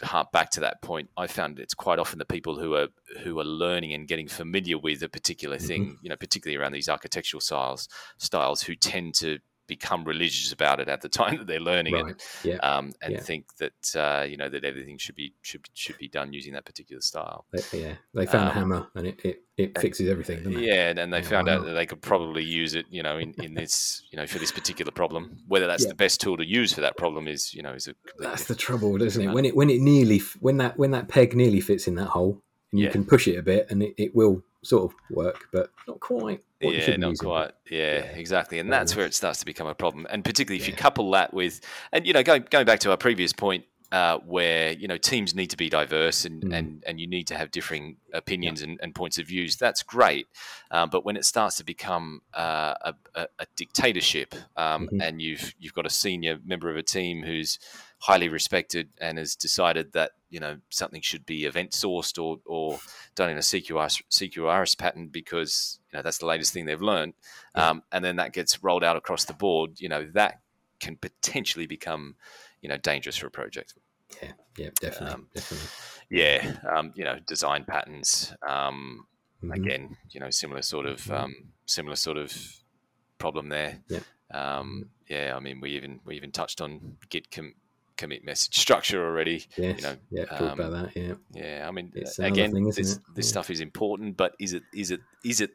harp 0.03 0.33
back 0.33 0.51
to 0.51 0.61
that 0.61 0.83
point, 0.83 1.11
I 1.17 1.27
found 1.27 1.59
it's 1.59 1.75
quite 1.75 1.99
often 1.99 2.19
the 2.19 2.25
people 2.25 2.59
who 2.59 2.75
are 2.75 2.89
who 3.23 3.39
are 3.41 3.45
learning 3.45 3.95
and 3.95 4.07
getting 4.09 4.29
familiar 4.29 4.79
with 4.79 5.03
a 5.03 5.09
particular 5.09 5.57
Mm-hmm. 5.57 5.67
thing, 5.67 5.99
you 6.03 6.09
know, 6.11 6.17
particularly 6.17 6.57
around 6.61 6.73
these 6.73 6.89
architectural 6.89 7.41
styles 7.41 7.89
styles, 8.19 8.63
who 8.63 8.75
tend 8.77 9.15
to 9.17 9.39
become 9.67 10.05
religious 10.05 10.53
about 10.53 10.79
it 10.79 10.89
at 10.89 11.01
the 11.01 11.09
time 11.21 11.39
that 11.39 11.47
they're 11.47 11.59
learning 11.61 11.97
it. 11.97 12.23
Yeah. 12.45 12.57
um, 12.59 12.93
and 13.03 13.15
Yeah. 13.15 13.21
think 13.21 13.57
that 13.57 13.97
uh, 13.97 14.25
you 14.25 14.37
know 14.37 14.49
that 14.49 14.65
everything 14.65 14.99
should 14.99 15.17
be 15.17 15.35
should 15.43 15.69
should 15.75 15.99
be 15.99 16.09
done 16.09 16.33
using 16.33 16.53
that 16.53 16.65
particular 16.65 17.01
style. 17.01 17.47
They, 17.53 17.63
yeah, 17.81 17.95
they 18.15 18.27
found 18.27 18.49
a 18.49 18.51
Um, 18.51 18.59
hammer 18.59 18.89
and 18.95 19.07
it, 19.07 19.21
it, 19.25 19.43
it 19.57 19.79
fixes 19.79 20.09
everything, 20.09 20.39
doesn't 20.39 20.59
it? 20.59 20.67
Yeah, 20.67 20.91
and, 20.91 20.99
and 20.99 21.13
they 21.13 21.23
found 21.23 21.49
out 21.49 21.65
that 21.65 21.73
they 21.73 21.87
could 21.87 22.03
probably 22.03 22.45
use 22.45 22.75
it, 22.75 22.87
you 22.91 23.03
know, 23.03 23.17
in, 23.17 23.35
in 23.43 23.55
this, 23.55 24.03
you 24.11 24.17
know, 24.19 24.27
for 24.27 24.39
this 24.39 24.53
particular 24.53 24.93
problem. 24.93 25.39
Whether 25.49 25.67
that's 25.67 25.85
Yeah. 25.85 25.91
the 25.91 25.95
best 25.95 26.21
tool 26.21 26.37
to 26.37 26.45
use 26.47 26.73
for 26.75 26.83
that 26.83 26.97
problem 26.99 27.27
is, 27.27 27.55
you 27.55 27.63
know, 27.63 27.73
is 27.73 27.89
a 27.89 27.95
That's 28.19 28.45
the 28.45 28.55
trouble, 28.55 29.01
isn't 29.01 29.21
it? 29.21 29.27
matter. 29.27 29.35
When 29.35 29.45
it 29.47 29.57
when 29.57 29.71
it 29.71 29.81
nearly 29.81 30.19
when 30.41 30.59
that 30.59 30.79
when 30.79 30.91
that 30.91 31.09
peg 31.09 31.35
nearly 31.35 31.61
fits 31.61 31.89
in 31.89 31.95
that 31.95 32.09
hole, 32.09 32.43
and 32.73 32.81
you 32.81 32.87
Yeah. 32.87 32.93
can 32.93 33.05
push 33.07 33.27
it 33.29 33.39
a 33.39 33.43
bit, 33.43 33.67
and 33.71 33.83
it, 33.83 33.95
it 33.97 34.15
will 34.15 34.43
sort 34.63 34.91
of 34.93 34.97
work, 35.11 35.47
but 35.53 35.71
not 35.89 36.01
quite. 36.01 36.43
What 36.61 36.75
yeah, 36.75 36.97
not 36.97 37.17
quite. 37.19 37.53
Yeah, 37.71 37.79
Yeah, 37.95 38.01
exactly, 38.17 38.59
and 38.59 38.71
that's 38.71 38.95
where 38.97 39.07
it 39.07 39.15
starts 39.15 39.39
to 39.41 39.47
become 39.47 39.67
a 39.69 39.75
problem. 39.75 40.07
And 40.11 40.23
particularly 40.25 40.61
if 40.61 40.67
you 40.69 40.75
couple 40.75 41.11
that 41.13 41.33
with, 41.33 41.61
and 41.93 42.07
you 42.07 42.13
know, 42.13 42.23
going 42.23 42.45
going 42.51 42.67
back 42.67 42.81
to 42.81 42.91
our 42.91 42.97
previous 42.99 43.33
point, 43.33 43.65
uh, 43.93 44.19
where 44.19 44.73
you 44.73 44.89
know 44.89 44.97
teams 44.99 45.35
need 45.35 45.51
to 45.51 45.57
be 45.57 45.69
diverse 45.69 46.25
and 46.25 46.43
Mm. 46.43 46.59
and 46.59 46.85
and 46.87 47.01
you 47.01 47.07
need 47.07 47.27
to 47.29 47.37
have 47.37 47.51
differing 47.51 47.97
opinions 48.13 48.63
and, 48.63 48.79
and 48.83 48.95
points 48.95 49.19
of 49.19 49.27
views. 49.27 49.57
That's 49.57 49.83
great, 49.83 50.27
um, 50.71 50.91
but 50.91 51.05
when 51.05 51.17
it 51.17 51.25
starts 51.25 51.57
to 51.57 51.65
become 51.65 52.21
uh, 52.35 52.75
a, 53.15 53.29
a, 53.39 53.47
dictatorship, 53.57 54.35
um, 54.57 54.89
Mhm. 54.89 55.03
and 55.03 55.23
you've 55.23 55.55
you've 55.59 55.75
got 55.75 55.87
a 55.87 55.91
senior 55.91 56.39
member 56.45 56.69
of 56.71 56.77
a 56.77 56.83
team 56.83 57.23
who's 57.23 57.59
highly 57.99 58.29
respected 58.29 58.91
and 59.01 59.19
has 59.19 59.35
decided 59.37 59.93
that 59.93 60.13
you 60.29 60.41
know 60.41 60.59
something 60.71 61.01
should 61.01 61.25
be 61.25 61.45
event 61.45 61.71
sourced 61.71 62.23
or 62.23 62.41
or 62.45 62.79
done 63.15 63.31
in 63.31 63.37
a 63.37 63.41
CQRS, 63.41 64.03
CQRS 64.11 64.77
pattern 64.77 65.09
because 65.09 65.79
you 65.93 65.97
know 65.97 66.03
that's 66.03 66.19
the 66.19 66.27
latest 66.27 66.53
thing 66.53 66.67
they've 66.67 66.83
learned, 66.83 67.15
Yeah. 67.55 67.71
um, 67.71 67.83
and 67.93 68.05
then 68.05 68.17
that 68.17 68.33
gets 68.33 68.63
rolled 68.63 68.85
out 68.85 68.97
across 68.97 69.25
the 69.25 69.33
board. 69.35 69.81
You 69.81 69.89
know 69.89 70.09
that 70.13 70.41
can 70.79 70.97
potentially 70.97 71.67
become 71.67 72.17
you 72.63 72.69
know 72.69 72.77
dangerous 72.79 73.17
for 73.17 73.27
a 73.27 73.31
project. 73.31 73.75
Yeah, 74.23 74.33
yeah, 74.57 74.71
definitely, 74.81 75.15
Um, 75.15 75.29
definitely. 75.35 75.69
Yeah, 76.11 76.57
um, 76.71 76.93
you 76.95 77.05
know 77.05 77.19
design 77.27 77.65
patterns. 77.65 78.33
Um, 78.47 79.07
Mhm. 79.43 79.55
Again, 79.55 79.97
you 80.11 80.19
know 80.21 80.31
similar 80.31 80.63
sort 80.63 80.87
of 80.87 81.11
um, 81.11 81.53
similar 81.67 81.97
sort 81.97 82.17
of 82.17 82.33
problem 83.19 83.49
there. 83.51 83.83
Yeah. 83.89 84.01
Um, 84.31 84.91
yeah, 85.09 85.35
I 85.37 85.41
mean 85.41 85.61
we 85.61 85.71
even 85.77 86.01
we 86.05 86.17
even 86.17 86.33
touched 86.33 86.61
on 86.61 86.97
Git 87.11 87.31
com- 87.31 87.55
commit 87.97 88.25
message 88.25 88.57
structure 88.59 89.05
already. 89.05 89.45
Yes, 89.57 89.77
you 89.77 89.83
know, 89.83 89.97
yeah, 90.11 90.25
talk 90.25 90.41
um, 90.41 90.61
about 90.61 90.73
that. 90.73 90.97
Yeah, 90.97 91.15
Yeah, 91.33 91.67
I 91.69 91.71
mean, 91.71 91.93
again, 92.19 92.53
thing, 92.53 92.65
this 92.65 92.77
this 93.15 93.27
Yeah. 93.27 93.31
stuff 93.31 93.51
is 93.51 93.61
important, 93.61 94.17
but 94.17 94.35
is 94.39 94.53
it 94.55 94.63
is 94.73 94.91
it 94.91 95.01
is 95.25 95.41
it 95.41 95.51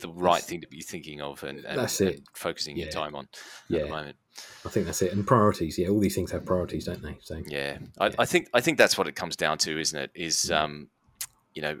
the 0.00 0.08
right 0.08 0.42
thing 0.42 0.60
to 0.60 0.66
be 0.68 0.80
thinking 0.80 1.20
of 1.20 1.42
and, 1.44 1.64
and, 1.64 1.78
That's 1.78 2.00
and 2.00 2.10
it. 2.10 2.22
focusing 2.34 2.76
your 2.76 2.88
time 2.88 3.14
on 3.14 3.24
at 3.32 3.40
Yeah. 3.68 3.78
the 3.84 3.88
moment? 3.88 4.16
I 4.64 4.68
think 4.68 4.86
that's 4.86 5.02
it. 5.02 5.12
And 5.12 5.26
priorities. 5.26 5.78
Yeah, 5.78 5.88
all 5.88 6.00
these 6.00 6.14
things 6.14 6.32
have 6.32 6.44
priorities, 6.44 6.84
don't 6.86 7.02
they? 7.02 7.16
So 7.22 7.42
Yeah, 7.46 7.78
I, 7.98 8.06
Yeah. 8.08 8.14
I 8.18 8.24
think 8.24 8.48
I 8.52 8.60
think 8.60 8.78
that's 8.78 8.98
what 8.98 9.06
it 9.06 9.14
comes 9.14 9.36
down 9.36 9.58
to, 9.58 9.78
isn't 9.78 9.98
it? 9.98 10.10
Is 10.14 10.50
Yeah. 10.50 10.64
um, 10.64 10.90
you 11.54 11.62
know, 11.62 11.80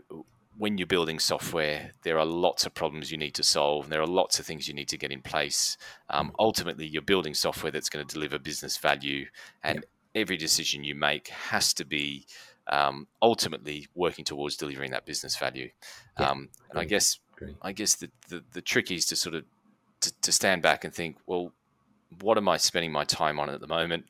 when 0.56 0.78
you're 0.78 0.86
building 0.86 1.18
software, 1.18 1.90
there 2.04 2.16
are 2.16 2.24
lots 2.24 2.64
of 2.64 2.72
problems 2.74 3.10
you 3.10 3.18
need 3.18 3.34
to 3.34 3.42
solve. 3.42 3.86
And 3.86 3.92
there 3.92 4.00
are 4.00 4.06
lots 4.06 4.38
of 4.38 4.46
things 4.46 4.68
you 4.68 4.74
need 4.74 4.88
to 4.90 4.96
get 4.96 5.10
in 5.10 5.20
place. 5.20 5.76
Um, 6.08 6.28
Mm. 6.28 6.34
ultimately, 6.38 6.86
you're 6.86 7.02
building 7.02 7.34
software 7.34 7.72
that's 7.72 7.88
going 7.88 8.06
to 8.06 8.14
deliver 8.14 8.38
business 8.38 8.76
value, 8.76 9.26
and 9.64 9.84
every 10.14 10.36
decision 10.36 10.84
you 10.84 10.94
make 10.94 11.26
has 11.28 11.74
to 11.74 11.84
be 11.84 12.26
um, 12.68 13.08
ultimately 13.20 13.88
working 13.94 14.24
towards 14.24 14.56
delivering 14.56 14.92
that 14.92 15.04
business 15.04 15.36
value. 15.36 15.70
Yeah, 16.18 16.30
um, 16.30 16.48
and 16.70 16.78
I 16.78 16.84
guess 16.84 17.18
I 17.62 17.72
guess 17.72 17.94
the, 17.94 18.10
the, 18.28 18.42
the 18.52 18.62
trick 18.62 18.90
is 18.90 19.06
to 19.06 19.16
sort 19.16 19.34
of 19.34 19.44
to, 20.00 20.20
to 20.20 20.32
stand 20.32 20.62
back 20.62 20.84
and 20.84 20.92
think, 20.92 21.16
well, 21.26 21.52
what 22.20 22.38
am 22.38 22.48
I 22.48 22.56
spending 22.56 22.92
my 22.92 23.04
time 23.04 23.38
on 23.38 23.50
at 23.50 23.60
the 23.60 23.66
moment? 23.66 24.06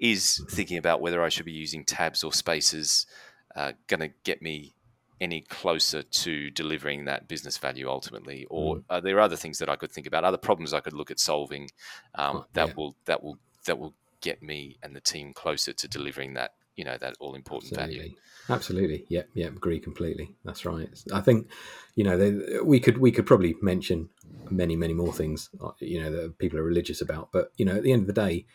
Is 0.00 0.44
thinking 0.50 0.78
about 0.78 1.00
whether 1.00 1.22
I 1.22 1.28
should 1.28 1.46
be 1.46 1.52
using 1.52 1.84
tabs 1.84 2.24
or 2.24 2.32
spaces 2.32 3.06
uh, 3.54 3.72
going 3.86 4.00
to 4.00 4.10
get 4.24 4.42
me 4.42 4.74
any 5.20 5.42
closer 5.42 6.02
to 6.02 6.50
delivering 6.50 7.04
that 7.04 7.28
business 7.28 7.56
value 7.56 7.88
ultimately, 7.88 8.46
or 8.50 8.76
Mm. 8.76 8.84
are 8.90 9.00
there 9.00 9.20
other 9.20 9.36
things 9.36 9.58
that 9.58 9.68
I 9.68 9.76
could 9.76 9.92
think 9.92 10.06
about, 10.06 10.24
other 10.24 10.36
problems 10.36 10.74
I 10.74 10.80
could 10.80 10.92
look 10.92 11.10
at 11.10 11.20
solving 11.20 11.70
um, 12.16 12.44
that 12.54 12.68
yeah. 12.68 12.74
will 12.76 12.96
that 13.04 13.22
will 13.22 13.38
that 13.66 13.78
will 13.78 13.94
get 14.20 14.42
me 14.42 14.78
and 14.82 14.96
the 14.96 15.00
team 15.00 15.32
closer 15.32 15.72
to 15.72 15.86
delivering 15.86 16.34
that 16.34 16.54
you 16.76 16.84
know 16.84 16.96
that 16.98 17.14
all 17.20 17.34
important 17.34 17.74
value. 17.74 18.00
Absolutely. 18.00 18.16
Absolutely. 18.48 19.06
Yep. 19.08 19.28
Yep. 19.34 19.56
Agree 19.56 19.80
completely. 19.80 20.34
That's 20.44 20.64
right. 20.66 20.88
I 21.12 21.20
think, 21.20 21.48
you 21.94 22.04
know, 22.04 22.18
they, 22.18 22.60
we 22.60 22.80
could 22.80 22.98
we 22.98 23.10
could 23.10 23.26
probably 23.26 23.54
mention 23.62 24.10
many 24.50 24.76
many 24.76 24.94
more 24.94 25.12
things, 25.12 25.50
uh, 25.62 25.70
you 25.80 26.02
know, 26.02 26.10
that 26.10 26.38
people 26.38 26.58
are 26.58 26.64
religious 26.64 27.00
about. 27.00 27.30
But 27.32 27.52
you 27.56 27.64
know, 27.64 27.76
at 27.76 27.82
the 27.82 27.92
end 27.92 28.02
of 28.02 28.06
the 28.06 28.12
day, 28.12 28.46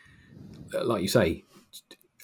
uh, 0.74 0.86
like 0.86 1.02
you 1.02 1.08
say, 1.08 1.44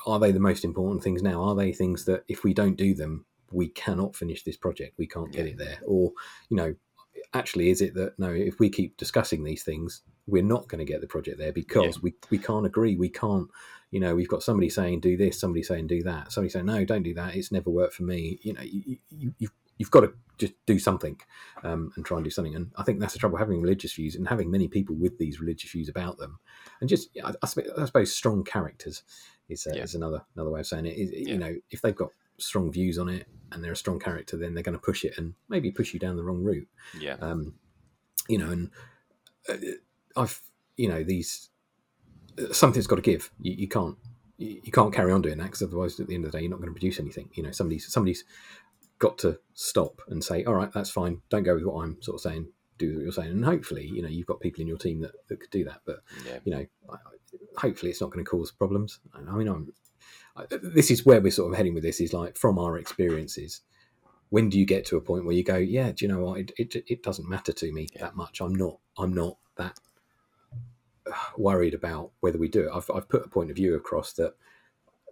are 0.06 0.20
they 0.20 0.32
the 0.32 0.40
most 0.40 0.64
important 0.64 1.04
things 1.04 1.24
now? 1.24 1.42
Are 1.42 1.56
they 1.56 1.72
things 1.72 2.06
that 2.06 2.24
if 2.28 2.44
we 2.44 2.54
don't 2.54 2.76
do 2.76 2.94
them, 2.94 3.26
we 3.52 3.68
cannot 3.70 4.16
finish 4.16 4.44
this 4.44 4.58
project? 4.58 4.98
We 4.98 5.08
can't 5.08 5.32
get 5.32 5.46
Yeah. 5.46 5.52
it 5.54 5.58
there, 5.58 5.80
or 5.86 6.12
you 6.50 6.58
know, 6.58 6.76
actually, 7.34 7.70
is 7.70 7.82
it 7.82 7.96
that 7.96 8.20
no? 8.20 8.30
If 8.32 8.60
we 8.60 8.70
keep 8.70 8.98
discussing 8.98 9.44
these 9.44 9.64
things, 9.64 10.02
we're 10.28 10.44
not 10.44 10.68
going 10.68 10.86
to 10.86 10.92
get 10.92 11.02
the 11.02 11.08
project 11.08 11.40
there 11.40 11.54
because 11.54 12.02
we 12.02 12.14
we 12.30 12.38
can't 12.38 12.66
agree. 12.66 12.96
We 12.96 13.10
can't. 13.10 13.50
You 13.96 14.02
know, 14.02 14.14
we've 14.14 14.28
got 14.28 14.44
somebody 14.44 14.70
saying 14.70 15.00
do 15.00 15.16
this, 15.16 15.40
somebody 15.40 15.64
saying 15.64 15.88
do 15.88 16.04
that, 16.04 16.30
somebody 16.34 16.50
saying 16.52 16.66
no, 16.66 16.84
don't 16.84 17.04
do 17.04 17.14
that. 17.14 17.34
It's 17.34 17.50
never 17.50 17.70
worked 17.70 17.94
for 17.94 18.04
me. 18.04 18.40
You 18.42 18.52
know, 18.54 18.62
you, 18.62 18.98
you, 19.10 19.34
you've 19.40 19.54
you've 19.78 19.92
got 19.92 20.02
to 20.02 20.12
just 20.38 20.52
do 20.66 20.78
something 20.80 21.18
um, 21.64 21.94
and 21.96 22.06
try 22.06 22.18
and 22.18 22.26
do 22.26 22.30
something. 22.30 22.56
And 22.56 22.72
I 22.76 22.84
think 22.84 23.00
that's 23.00 23.14
the 23.14 23.20
trouble 23.20 23.38
having 23.38 23.62
religious 23.62 23.94
views 23.94 24.16
and 24.16 24.28
having 24.28 24.52
many 24.52 24.68
people 24.68 24.96
with 24.98 25.18
these 25.18 25.40
religious 25.40 25.72
views 25.72 25.88
about 25.88 26.18
them, 26.18 26.40
and 26.82 26.90
just 26.90 27.08
I, 27.24 27.32
I 27.42 27.86
suppose- 27.86 28.14
strong 28.14 28.44
characters 28.44 29.04
is, 29.48 29.66
uh, 29.66 29.72
Yeah. 29.74 29.84
is 29.84 29.96
another 29.96 30.26
another 30.36 30.50
way 30.52 30.60
of 30.60 30.68
saying 30.68 30.88
it. 30.88 30.98
Is- 30.98 31.12
Yeah. 31.14 31.34
You 31.34 31.38
know, 31.38 31.56
if 31.72 31.82
they've 31.82 31.96
got 31.96 32.10
strong 32.38 32.74
views 32.74 32.98
on 32.98 33.08
it 33.08 33.28
and 33.54 33.64
they're 33.64 33.72
a 33.72 33.78
strong 33.78 34.00
character, 34.00 34.36
then 34.36 34.54
they're 34.56 34.64
going 34.70 34.78
to 34.78 34.86
push 34.92 35.06
it 35.06 35.18
and 35.18 35.36
maybe 35.48 35.72
push 35.72 35.94
you 35.94 36.02
down 36.02 36.18
the 36.18 36.24
wrong 36.24 36.44
route 36.44 36.68
Yeah, 37.00 37.16
um, 37.22 37.54
you 38.28 38.40
know, 38.40 38.50
and 38.52 38.72
uh, 39.48 39.56
I've, 40.18 40.42
you 40.76 40.90
know, 40.90 41.02
these 41.02 41.50
something's 42.52 42.88
got 42.88 42.98
to 42.98 43.02
give. 43.02 43.32
You, 43.40 43.54
you 43.54 43.68
can't, 43.68 43.98
you, 44.38 44.62
you 44.64 44.72
can't 44.72 44.94
carry 44.94 45.12
on 45.12 45.22
doing 45.22 45.38
that 45.38 45.46
because 45.46 45.62
otherwise, 45.64 46.00
at 46.00 46.08
the 46.08 46.16
end 46.16 46.26
of 46.26 46.32
the 46.32 46.38
day, 46.38 46.44
you're 46.44 46.52
not 46.52 46.58
going 46.60 46.70
to 46.70 46.74
produce 46.74 47.00
anything. 47.00 47.30
You 47.34 47.44
know, 47.44 47.52
somebody's 47.52 47.92
somebody's 47.92 48.24
got 49.00 49.18
to 49.20 49.40
stop 49.54 50.02
and 50.08 50.24
say, 50.24 50.44
all 50.46 50.54
right, 50.56 50.72
that's 50.72 50.90
fine. 50.90 51.22
Don't 51.30 51.44
go 51.44 51.56
with 51.56 51.64
what 51.66 51.84
I'm 51.84 52.02
sort 52.02 52.16
of 52.16 52.22
saying. 52.22 52.48
Do 52.78 52.94
what 52.96 53.04
you're 53.04 53.12
saying, 53.14 53.32
and 53.32 53.46
hopefully, 53.46 53.86
you 53.88 54.02
know, 54.02 54.10
you've 54.10 54.28
got 54.28 54.42
people 54.42 54.62
in 54.62 54.68
your 54.68 54.78
team 54.78 55.00
that, 55.02 55.12
that 55.30 55.40
could 55.40 55.50
do 55.50 55.64
that. 55.64 55.80
But 55.86 56.00
yeah, 56.26 56.40
you 56.44 56.52
know, 56.52 56.66
I- 56.90 56.94
I- 56.94 57.60
hopefully, 57.62 57.90
it's 57.92 58.02
not 58.02 58.12
going 58.12 58.24
to 58.26 58.30
cause 58.30 58.52
problems. 58.52 59.00
I 59.14 59.22
mean, 59.32 59.48
I'm. 59.48 59.72
I, 60.36 60.44
this 60.62 60.92
is 60.92 61.06
where 61.06 61.22
we're 61.22 61.32
sort 61.32 61.52
of 61.54 61.58
heading 61.58 61.74
with 61.74 61.84
this. 61.84 62.02
Is 62.02 62.12
like 62.12 62.36
from 62.38 62.60
our 62.60 62.78
experiences 62.78 63.62
when 64.30 64.50
do 64.50 64.60
you 64.60 64.66
get 64.66 64.84
to 64.86 64.98
a 64.98 65.02
point 65.02 65.24
where 65.26 65.36
you 65.36 65.44
go, 65.44 65.56
yeah, 65.56 65.92
do 65.92 66.04
you 66.04 66.12
know 66.12 66.20
what? 66.20 66.40
It, 66.40 66.52
it, 66.58 66.76
it 66.88 67.04
doesn't 67.04 67.30
matter 67.30 67.54
to 67.54 67.72
me 67.72 67.88
Yeah. 67.94 68.02
that 68.02 68.16
much. 68.16 68.42
I'm 68.42 68.54
not 68.56 68.80
I'm 68.98 69.14
not 69.14 69.38
that 69.58 69.80
worried 71.38 71.74
about 71.74 72.12
whether 72.20 72.38
we 72.38 72.48
do 72.48 72.68
it. 72.68 72.72
I've, 72.74 72.90
I've 72.94 73.10
put 73.10 73.26
a 73.26 73.30
point 73.30 73.50
of 73.50 73.56
view 73.56 73.76
across 73.76 74.14
that 74.14 74.36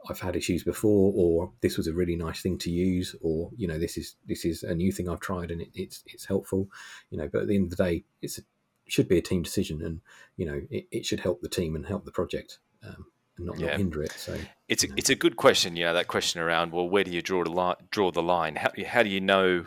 I've 0.09 0.19
had 0.19 0.35
issues 0.35 0.63
before, 0.63 1.13
or 1.15 1.51
this 1.61 1.77
was 1.77 1.87
a 1.87 1.93
really 1.93 2.15
nice 2.15 2.41
thing 2.41 2.57
to 2.59 2.71
use, 2.71 3.15
or 3.21 3.51
you 3.55 3.67
know, 3.67 3.79
this 3.79 3.97
is 3.97 4.15
this 4.27 4.45
is 4.45 4.63
a 4.63 4.75
new 4.75 4.91
thing 4.91 5.07
I've 5.07 5.19
tried 5.19 5.51
and 5.51 5.61
it, 5.61 5.69
it's 5.73 6.03
it's 6.07 6.25
helpful. 6.25 6.69
You 7.09 7.17
know, 7.19 7.29
but 7.31 7.43
at 7.43 7.47
the 7.47 7.55
end 7.55 7.71
of 7.71 7.77
the 7.77 7.83
day, 7.83 8.03
it's 8.21 8.37
a, 8.37 8.41
should 8.87 9.07
be 9.07 9.17
a 9.17 9.21
team 9.21 9.43
decision, 9.43 9.81
and 9.81 10.01
you 10.35 10.45
know, 10.45 10.61
it, 10.69 10.87
it 10.91 11.05
should 11.05 11.21
help 11.21 11.41
the 11.41 11.49
team 11.49 11.75
and 11.75 11.85
help 11.85 12.05
the 12.05 12.11
project, 12.11 12.59
um, 12.85 13.05
and 13.37 13.45
not, 13.45 13.59
Yeah. 13.59 13.67
not 13.67 13.77
hinder 13.77 14.03
it. 14.03 14.11
So 14.11 14.37
it's 14.67 14.83
a, 14.83 14.87
it's 14.97 15.09
a 15.09 15.15
good 15.15 15.37
question. 15.37 15.75
You 15.75 15.85
know 15.85 15.93
that 15.93 16.07
question 16.07 16.41
around 16.41 16.73
well, 16.73 16.89
where 16.89 17.03
do 17.03 17.11
you 17.11 17.21
draw 17.21 17.43
the 17.43 17.51
line? 17.51 17.75
Draw 17.89 18.11
the 18.11 18.23
line. 18.23 18.55
How, 18.55 18.71
how 18.85 19.03
do 19.03 19.09
you 19.09 19.21
know? 19.21 19.65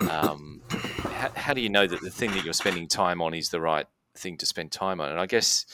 Um, 0.00 0.62
how, 0.70 1.30
how 1.34 1.54
do 1.54 1.62
you 1.62 1.70
know 1.70 1.86
that 1.86 2.02
the 2.02 2.10
thing 2.10 2.32
that 2.32 2.44
you're 2.44 2.52
spending 2.52 2.88
time 2.88 3.22
on 3.22 3.32
is 3.32 3.48
the 3.48 3.60
right 3.60 3.86
thing 4.18 4.36
to 4.38 4.46
spend 4.46 4.72
time 4.72 5.00
on? 5.00 5.10
And 5.10 5.20
I 5.20 5.26
guess 5.26 5.66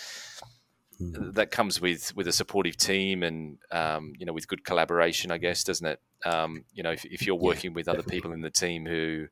mm, 1.01 1.35
that 1.35 1.51
comes 1.51 1.81
with 1.81 2.15
with 2.17 2.27
a 2.29 2.33
supportive 2.33 2.77
team 2.77 3.23
and 3.23 3.59
um, 3.71 4.13
you 4.19 4.27
know 4.27 4.33
with 4.33 4.49
good 4.49 4.65
collaboration 4.65 5.31
i 5.31 5.39
guess 5.39 5.63
doesn't 5.63 5.87
it 5.87 6.01
um, 6.25 6.65
you 6.73 6.83
know 6.83 6.91
if, 6.93 7.05
if 7.05 7.27
you're 7.27 7.37
Yeah, 7.41 7.51
working 7.51 7.73
with 7.75 7.89
other 7.89 8.03
definitely. 8.03 8.03
people 8.03 8.33
in 8.33 8.41
the 8.41 8.51
team 8.51 8.87
who 8.87 9.27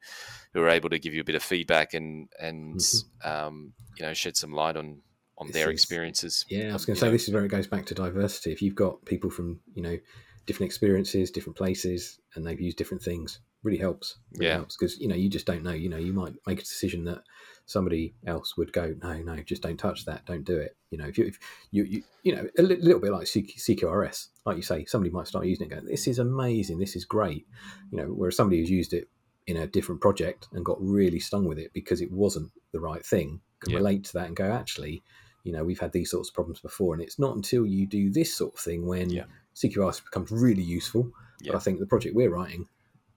who 0.54 0.62
are 0.62 0.68
able 0.68 0.90
to 0.90 0.98
give 0.98 1.14
you 1.14 1.20
a 1.20 1.24
bit 1.24 1.34
of 1.34 1.42
feedback 1.42 1.94
and 1.94 2.28
and 2.38 2.78
Mhm. 2.78 3.10
um, 3.24 3.74
you 3.96 4.04
know 4.04 4.12
shed 4.14 4.36
some 4.36 4.52
light 4.52 4.76
on 4.76 5.02
on 5.38 5.48
This 5.48 5.54
their 5.54 5.66
is- 5.66 5.70
experiences 5.70 6.46
Yeah, 6.48 6.70
I 6.70 6.72
was 6.72 6.84
going 6.84 6.96
to 6.96 7.00
say 7.00 7.06
know. 7.06 7.12
this 7.12 7.28
is 7.28 7.34
where 7.34 7.44
it 7.44 7.48
goes 7.48 7.66
back 7.68 7.86
to 7.86 7.94
diversity. 7.94 8.52
If 8.52 8.60
you've 8.62 8.74
got 8.74 9.04
people 9.04 9.30
from 9.30 9.60
you 9.74 9.82
know 9.82 9.98
different 10.46 10.68
experiences, 10.68 11.30
different 11.30 11.56
places, 11.56 12.20
and 12.34 12.44
they've 12.46 12.60
used 12.60 12.76
different 12.76 13.02
things, 13.02 13.40
really 13.62 13.78
helps. 13.78 14.18
Really 14.36 14.46
Yeah. 14.46 14.54
helps 14.54 14.76
because 14.76 14.98
you 14.98 15.08
know 15.08 15.14
you 15.14 15.28
just 15.28 15.46
don't 15.46 15.62
know. 15.62 15.72
You 15.72 15.88
know, 15.88 15.98
you 15.98 16.12
might 16.12 16.34
make 16.46 16.58
a 16.60 16.62
decision 16.62 17.04
that 17.04 17.22
somebody 17.66 18.14
else 18.26 18.56
would 18.56 18.72
go, 18.72 18.94
no, 19.02 19.18
no, 19.22 19.36
just 19.42 19.62
don't 19.62 19.78
touch 19.78 20.04
that, 20.04 20.24
don't 20.26 20.44
do 20.44 20.58
it. 20.58 20.76
You 20.90 20.98
know, 20.98 21.06
if 21.06 21.16
you 21.18 21.26
if 21.26 21.38
you 21.70 21.84
you, 21.84 22.02
you 22.22 22.34
know 22.36 22.48
a 22.58 22.62
li- 22.62 22.76
little 22.80 23.00
bit 23.00 23.12
like 23.12 23.26
CQ, 23.26 23.56
CQRS, 23.58 24.28
like 24.44 24.56
you 24.56 24.62
say, 24.62 24.84
somebody 24.84 25.10
might 25.10 25.28
start 25.28 25.46
using 25.46 25.70
it, 25.70 25.72
and 25.72 25.82
go, 25.82 25.88
this 25.90 26.06
is 26.06 26.18
amazing, 26.18 26.78
this 26.78 26.96
is 26.96 27.04
great. 27.04 27.46
You 27.90 27.98
know, 27.98 28.06
whereas 28.06 28.36
somebody 28.36 28.60
who's 28.60 28.70
used 28.70 28.92
it 28.92 29.08
in 29.46 29.56
a 29.56 29.66
different 29.66 30.00
project 30.00 30.48
and 30.52 30.64
got 30.64 30.78
really 30.80 31.18
stung 31.18 31.44
with 31.46 31.58
it 31.58 31.72
because 31.72 32.00
it 32.00 32.12
wasn't 32.12 32.50
the 32.72 32.78
right 32.80 33.04
thing 33.04 33.40
can 33.60 33.72
Yeah. 33.72 33.78
relate 33.78 34.04
to 34.04 34.12
that 34.14 34.26
and 34.26 34.36
go, 34.36 34.50
actually, 34.52 35.02
you 35.44 35.52
know, 35.52 35.64
we've 35.64 35.80
had 35.80 35.92
these 35.92 36.10
sorts 36.10 36.28
of 36.28 36.34
problems 36.34 36.60
before, 36.60 36.94
and 36.94 37.02
it's 37.02 37.18
not 37.18 37.34
until 37.36 37.64
you 37.66 37.86
do 37.86 38.10
this 38.10 38.34
sort 38.34 38.54
of 38.54 38.60
thing 38.60 38.86
when 38.86 39.10
Yeah. 39.10 39.24
CQRS 39.54 40.04
becomes 40.04 40.30
really 40.30 40.62
useful. 40.62 41.10
Yeah. 41.40 41.52
But 41.52 41.58
I 41.58 41.60
think 41.60 41.78
the 41.80 41.86
project 41.86 42.14
we're 42.14 42.30
writing, 42.30 42.68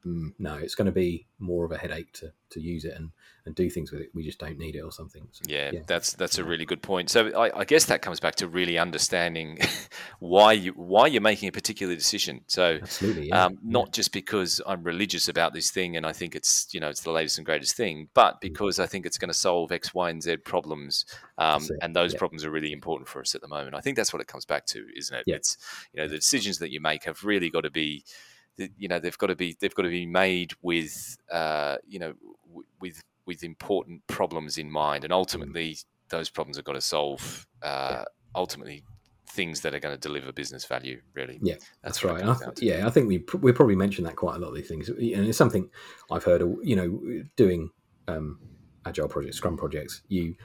mm, 0.06 0.34
no, 0.39 0.56
it's 0.56 0.76
going 0.76 0.86
to 0.86 0.91
be 0.91 1.28
more 1.39 1.65
of 1.65 1.72
a 1.72 1.78
headache 1.78 2.12
to, 2.13 2.32
to 2.52 2.62
use 2.62 2.86
it 2.86 2.94
and, 2.96 3.12
and 3.46 3.56
do 3.56 3.70
things 3.70 3.91
with 3.91 4.02
it. 4.02 4.10
We 4.13 4.24
just 4.24 4.39
don't 4.39 4.58
need 4.58 4.76
it 4.76 4.82
or 4.82 4.91
something. 4.91 5.28
So, 5.32 5.44
Yeah, 5.48 5.72
yeah. 5.74 5.80
that's 5.88 6.13
that's 6.13 6.38
a 6.38 6.44
really 6.44 6.65
good 6.65 6.82
point. 6.82 7.10
So 7.10 7.28
I, 7.38 7.60
I 7.60 7.65
guess 7.65 7.86
that 7.86 8.02
comes 8.02 8.20
back 8.20 8.36
to 8.36 8.48
really 8.48 8.78
understanding 8.78 9.60
why 10.20 10.54
you 10.54 10.72
why 10.74 11.08
you're 11.08 11.22
making 11.22 11.50
a 11.50 11.52
particular 11.52 11.96
decision. 11.96 12.41
So 12.48 12.80
absolutely. 12.82 13.30
Yeah. 13.30 13.46
um, 13.46 13.58
not 13.63 13.91
just 13.91 14.13
because 14.13 14.62
I'm 14.65 14.84
religious 14.84 15.28
about 15.28 15.54
this 15.54 15.72
thing 15.72 15.98
and 15.98 16.06
I 16.06 16.13
think 16.13 16.36
it's 16.36 16.68
you 16.72 16.80
know 16.80 16.89
it's 16.89 17.02
the 17.02 17.12
latest 17.12 17.38
and 17.38 17.46
greatest 17.46 17.76
thing, 17.76 18.10
but 18.13 18.39
because 18.41 18.80
I 18.80 18.86
think 18.86 19.06
it's 19.06 19.18
going 19.18 19.30
to 19.30 19.38
solve 19.38 19.72
X, 19.72 19.94
Y, 19.94 20.10
and 20.10 20.22
Z 20.22 20.38
problems, 20.38 21.06
um, 21.38 21.68
and 21.82 21.96
those 21.96 22.13
yeah. 22.13 22.20
problems 22.20 22.46
are 22.46 22.52
really 22.52 22.72
important 22.72 23.08
for 23.08 23.20
us 23.22 23.36
at 23.36 23.41
the 23.41 23.48
moment. 23.48 23.76
I 23.76 23.82
think 23.82 23.98
that's 23.98 24.13
what 24.13 24.22
it 24.22 24.28
comes 24.28 24.46
back 24.46 24.65
to, 24.68 24.86
isn't 24.96 25.15
it? 25.15 25.24
Yeah. 25.28 25.36
It's 25.36 25.58
you 25.94 26.02
know 26.02 26.08
the 26.08 26.15
decisions 26.15 26.60
that 26.60 26.72
you 26.72 26.80
make 26.80 27.04
have 27.06 27.24
really 27.24 27.50
got 27.50 27.62
to 27.62 27.72
be, 27.72 28.04
th- 28.04 28.15
you 28.58 28.88
know, 28.88 29.00
they've 29.00 29.18
got 29.18 29.28
to 29.28 29.36
be 29.36 29.58
they've 29.60 29.74
got 29.74 29.84
to 29.84 29.89
be 29.89 30.06
made 30.06 30.54
with 30.62 31.18
uh, 31.32 31.78
you 31.88 32.00
know 32.00 32.13
w- 32.48 32.68
with 32.80 33.04
with 33.26 33.44
important 33.44 34.06
problems 34.08 34.58
in 34.58 34.70
mind, 34.70 35.04
and 35.04 35.12
ultimately 35.12 35.78
those 36.10 36.30
problems 36.30 36.58
have 36.58 36.65
got 36.65 36.74
to 36.74 36.82
solve 36.82 37.48
uh, 37.63 38.04
ultimately 38.36 38.84
things 39.28 39.62
that 39.62 39.74
are 39.74 39.80
going 39.80 39.94
to 39.94 40.00
deliver 40.00 40.32
business 40.32 40.65
value. 40.65 41.02
Really, 41.13 41.39
Yeah, 41.41 41.56
that's, 41.84 42.00
That's 42.00 42.04
right. 42.04 42.24
I 42.24 42.36
th- 42.36 42.62
yeah, 42.62 42.88
I 42.88 42.89
think 42.89 43.08
we 43.08 43.20
pr- 43.20 43.38
we 43.38 43.52
probably 43.52 43.76
mentioned 43.76 44.08
that 44.08 44.15
quite 44.15 44.36
a 44.36 44.39
lot 44.39 44.50
of 44.50 44.56
these 44.56 44.68
things, 44.68 44.89
and 44.89 45.00
it's 45.00 45.38
something 45.38 45.70
I've 46.12 46.24
heard. 46.24 46.41
You 46.63 46.76
know, 46.76 47.24
doing 47.36 47.70
um, 48.08 48.39
agile 48.86 49.08
projects, 49.08 49.38
Scrum 49.38 49.58
projects, 49.58 50.02
you 50.08 50.36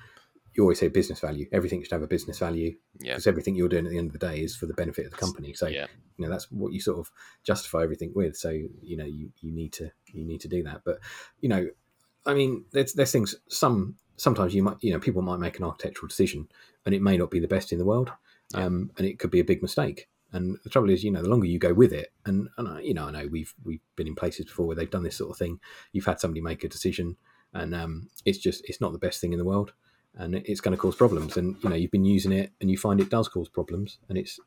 you 0.61 0.65
always 0.65 0.79
say 0.79 0.89
business 0.89 1.21
value. 1.21 1.47
Everything 1.53 1.83
should 1.83 1.93
have 1.93 2.03
a 2.03 2.07
business 2.07 2.39
value 2.39 2.75
Yeah. 3.01 3.13
because 3.15 3.27
everything 3.27 3.55
you're 3.57 3.69
doing 3.71 3.87
at 3.87 3.91
the 3.93 3.99
end 3.99 4.09
of 4.09 4.13
the 4.13 4.27
day 4.27 4.41
is 4.43 4.55
for 4.55 4.67
the 4.67 4.75
benefit 4.75 5.07
of 5.07 5.11
the 5.11 5.17
company. 5.17 5.55
So 5.55 5.69
yeah, 5.69 5.87
you 6.19 6.25
know 6.27 6.31
that's 6.31 6.51
what 6.51 6.73
you 6.75 6.81
sort 6.81 6.99
of 6.99 7.11
justify 7.45 7.83
everything 7.83 8.13
with. 8.15 8.37
So 8.37 8.51
you 8.51 8.97
know 8.99 9.07
you, 9.07 9.33
you 9.41 9.51
need 9.53 9.73
to 9.75 9.91
you 10.13 10.25
need 10.25 10.41
to 10.43 10.49
do 10.49 10.63
that. 10.65 10.83
But 10.85 10.99
you 11.41 11.49
know, 11.49 11.69
I 12.27 12.35
mean, 12.35 12.65
there's 12.73 12.93
there's 12.93 13.11
things. 13.13 13.35
Some 13.49 13.97
sometimes 14.17 14.55
you 14.55 14.63
might 14.63 14.77
you 14.83 14.93
know 14.93 15.01
people 15.01 15.23
might 15.23 15.39
make 15.41 15.59
an 15.59 15.65
architectural 15.65 16.09
decision 16.09 16.47
and 16.85 16.95
it 16.95 17.01
may 17.01 17.17
not 17.17 17.31
be 17.31 17.41
the 17.41 17.49
best 17.49 17.73
in 17.73 17.79
the 17.79 17.87
world, 17.87 18.11
Yeah. 18.55 18.65
um, 18.67 18.91
and 18.99 19.07
it 19.07 19.19
could 19.19 19.31
be 19.31 19.41
a 19.41 19.45
big 19.45 19.63
mistake. 19.63 20.09
And 20.33 20.59
the 20.63 20.71
trouble 20.71 20.91
is, 20.91 21.03
you 21.03 21.11
know, 21.11 21.23
the 21.23 21.29
longer 21.29 21.47
you 21.49 21.59
go 21.59 21.75
with 21.75 21.93
it, 21.93 22.13
and, 22.25 22.49
and 22.57 22.69
I, 22.69 22.81
you 22.83 22.95
know, 22.95 23.07
I 23.07 23.11
know 23.11 23.27
we've 23.27 23.53
we've 23.65 23.81
been 23.97 24.07
in 24.07 24.15
places 24.15 24.47
before 24.47 24.67
where 24.67 24.77
they've 24.77 24.89
done 24.97 25.03
this 25.03 25.17
sort 25.17 25.31
of 25.33 25.37
thing. 25.37 25.59
You've 25.93 26.05
had 26.07 26.21
somebody 26.21 26.41
make 26.41 26.63
a 26.63 26.69
decision, 26.69 27.17
and 27.53 27.75
um, 27.75 28.09
it's 28.25 28.39
just 28.39 28.63
it's 28.69 28.81
not 28.81 28.93
the 28.93 28.99
best 29.07 29.21
thing 29.21 29.33
in 29.33 29.39
the 29.41 29.45
world, 29.45 29.73
and 30.17 30.35
it's 30.35 30.61
going 30.61 30.77
to 30.77 30.81
cause 30.81 30.97
problems. 30.97 31.37
And 31.37 31.57
you 31.63 31.69
know, 31.71 31.77
you've 31.77 31.91
been 31.91 32.05
using 32.05 32.33
it, 32.33 32.53
and 32.61 32.71
you 32.71 32.79
find 32.79 33.01
it 33.01 33.11
does 33.11 33.29
cause 33.29 33.49
problems, 33.49 33.99
and 34.09 34.19
it's 34.19 34.39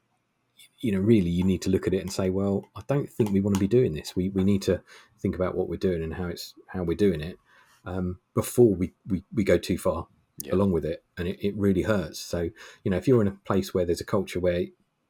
you 0.80 0.92
know, 0.92 1.00
really, 1.00 1.30
you 1.30 1.44
need 1.44 1.62
to 1.64 1.70
look 1.70 1.88
at 1.88 1.94
it 1.94 2.02
and 2.02 2.12
say, 2.12 2.30
well, 2.30 2.66
I 2.76 2.82
don't 2.88 3.10
think 3.10 3.32
we 3.32 3.40
want 3.40 3.56
to 3.56 3.60
be 3.60 3.68
doing 3.68 3.94
this. 3.94 4.16
We 4.16 4.30
we 4.30 4.44
need 4.44 4.62
to 4.64 4.82
think 5.20 5.36
about 5.36 5.56
what 5.56 5.70
we're 5.70 5.78
doing 5.78 6.04
and 6.04 6.14
how 6.14 6.28
it's 6.28 6.54
how 6.68 6.84
we're 6.84 6.98
doing 6.98 7.22
it 7.22 7.38
um, 7.86 8.20
before 8.36 8.74
we, 8.76 8.94
we 9.08 9.24
we 9.34 9.44
go 9.44 9.58
too 9.58 9.78
far 9.78 10.08
Yeah. 10.44 10.54
along 10.54 10.72
with 10.72 10.86
it, 10.86 11.04
and 11.18 11.28
it, 11.28 11.40
it 11.42 11.56
really 11.56 11.84
hurts. 11.84 12.20
So 12.20 12.50
you 12.84 12.92
know, 12.92 12.98
if 12.98 13.08
you're 13.08 13.22
in 13.22 13.28
a 13.28 13.40
place 13.46 13.74
where 13.74 13.86
there's 13.86 14.02
a 14.02 14.06
culture 14.06 14.40
where 14.40 14.66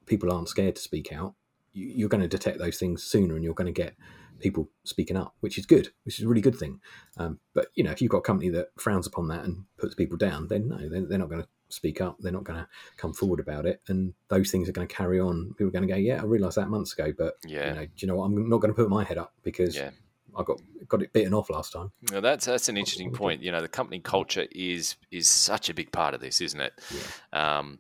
people 0.06 0.32
aren't 0.32 0.50
scared 0.50 0.76
to 0.76 0.82
speak 0.82 1.12
out, 1.12 1.34
you, 1.72 1.88
you're 1.88 2.10
going 2.10 2.22
to 2.22 2.28
detect 2.28 2.60
those 2.60 2.78
things 2.78 3.04
sooner, 3.04 3.36
and 3.36 3.44
you're 3.44 3.54
going 3.54 3.74
to 3.74 3.82
get 3.82 3.96
people 4.44 4.70
speaking 4.84 5.18
up, 5.18 5.34
which 5.40 5.58
is 5.58 5.66
good, 5.66 5.90
which 6.04 6.20
is 6.20 6.26
a 6.26 6.28
really 6.28 6.42
good 6.42 6.56
thing. 6.56 6.80
Um, 7.18 7.40
but 7.54 7.68
you 7.76 7.84
know, 7.84 7.92
if 7.92 8.02
you've 8.02 8.12
got 8.12 8.20
a 8.20 8.22
company 8.22 8.50
that 8.52 8.68
frowns 8.78 9.08
upon 9.08 9.28
that 9.30 9.44
and 9.46 9.64
puts 9.78 9.96
people 9.96 10.18
down, 10.18 10.48
then 10.48 10.68
no, 10.68 10.78
they're, 10.90 11.06
they're 11.06 11.18
not 11.18 11.30
going 11.30 11.42
to 11.42 11.48
speak 11.70 12.02
up. 12.02 12.18
They're 12.20 12.32
not 12.32 12.44
going 12.44 12.60
to 12.60 12.68
come 12.98 13.14
forward 13.14 13.40
about 13.40 13.66
it, 13.66 13.82
and 13.88 14.14
those 14.28 14.52
things 14.52 14.70
are 14.70 14.74
going 14.74 14.88
to 14.88 14.94
carry 14.94 15.20
on. 15.20 15.54
People 15.58 15.68
are 15.68 15.72
going 15.72 15.88
to 15.88 15.94
go, 15.94 15.98
"Yeah, 15.98 16.22
I 16.22 16.26
realised 16.26 16.58
that 16.58 16.70
months 16.70 16.94
ago, 16.94 17.14
but 17.18 17.36
yeah, 17.46 17.70
you 17.70 17.76
know, 17.76 17.86
do 17.86 17.92
you 17.98 18.08
know 18.08 18.16
what? 18.18 18.26
I'm 18.26 18.50
not 18.50 18.60
going 18.60 18.74
to 18.74 18.76
put 18.76 18.90
my 18.90 19.04
head 19.04 19.18
up 19.18 19.34
because 19.44 19.76
yeah, 19.76 19.92
I 20.38 20.44
got 20.44 20.62
got 20.88 21.02
it 21.02 21.14
beaten 21.14 21.34
off 21.34 21.50
last 21.50 21.74
time. 21.74 21.92
Well, 22.12 22.22
that's 22.22 22.46
that's 22.46 22.70
an 22.70 22.78
interesting 22.78 23.12
point. 23.12 23.42
You 23.42 23.52
know, 23.52 23.62
the 23.62 23.68
company 23.68 24.00
culture 24.00 24.48
is 24.52 24.96
is 25.12 25.28
such 25.28 25.70
a 25.70 25.74
big 25.74 25.92
part 25.92 26.14
of 26.14 26.22
this, 26.22 26.42
isn't 26.42 26.60
it? 26.60 26.74
Yeah. 26.92 27.58
Um, 27.58 27.80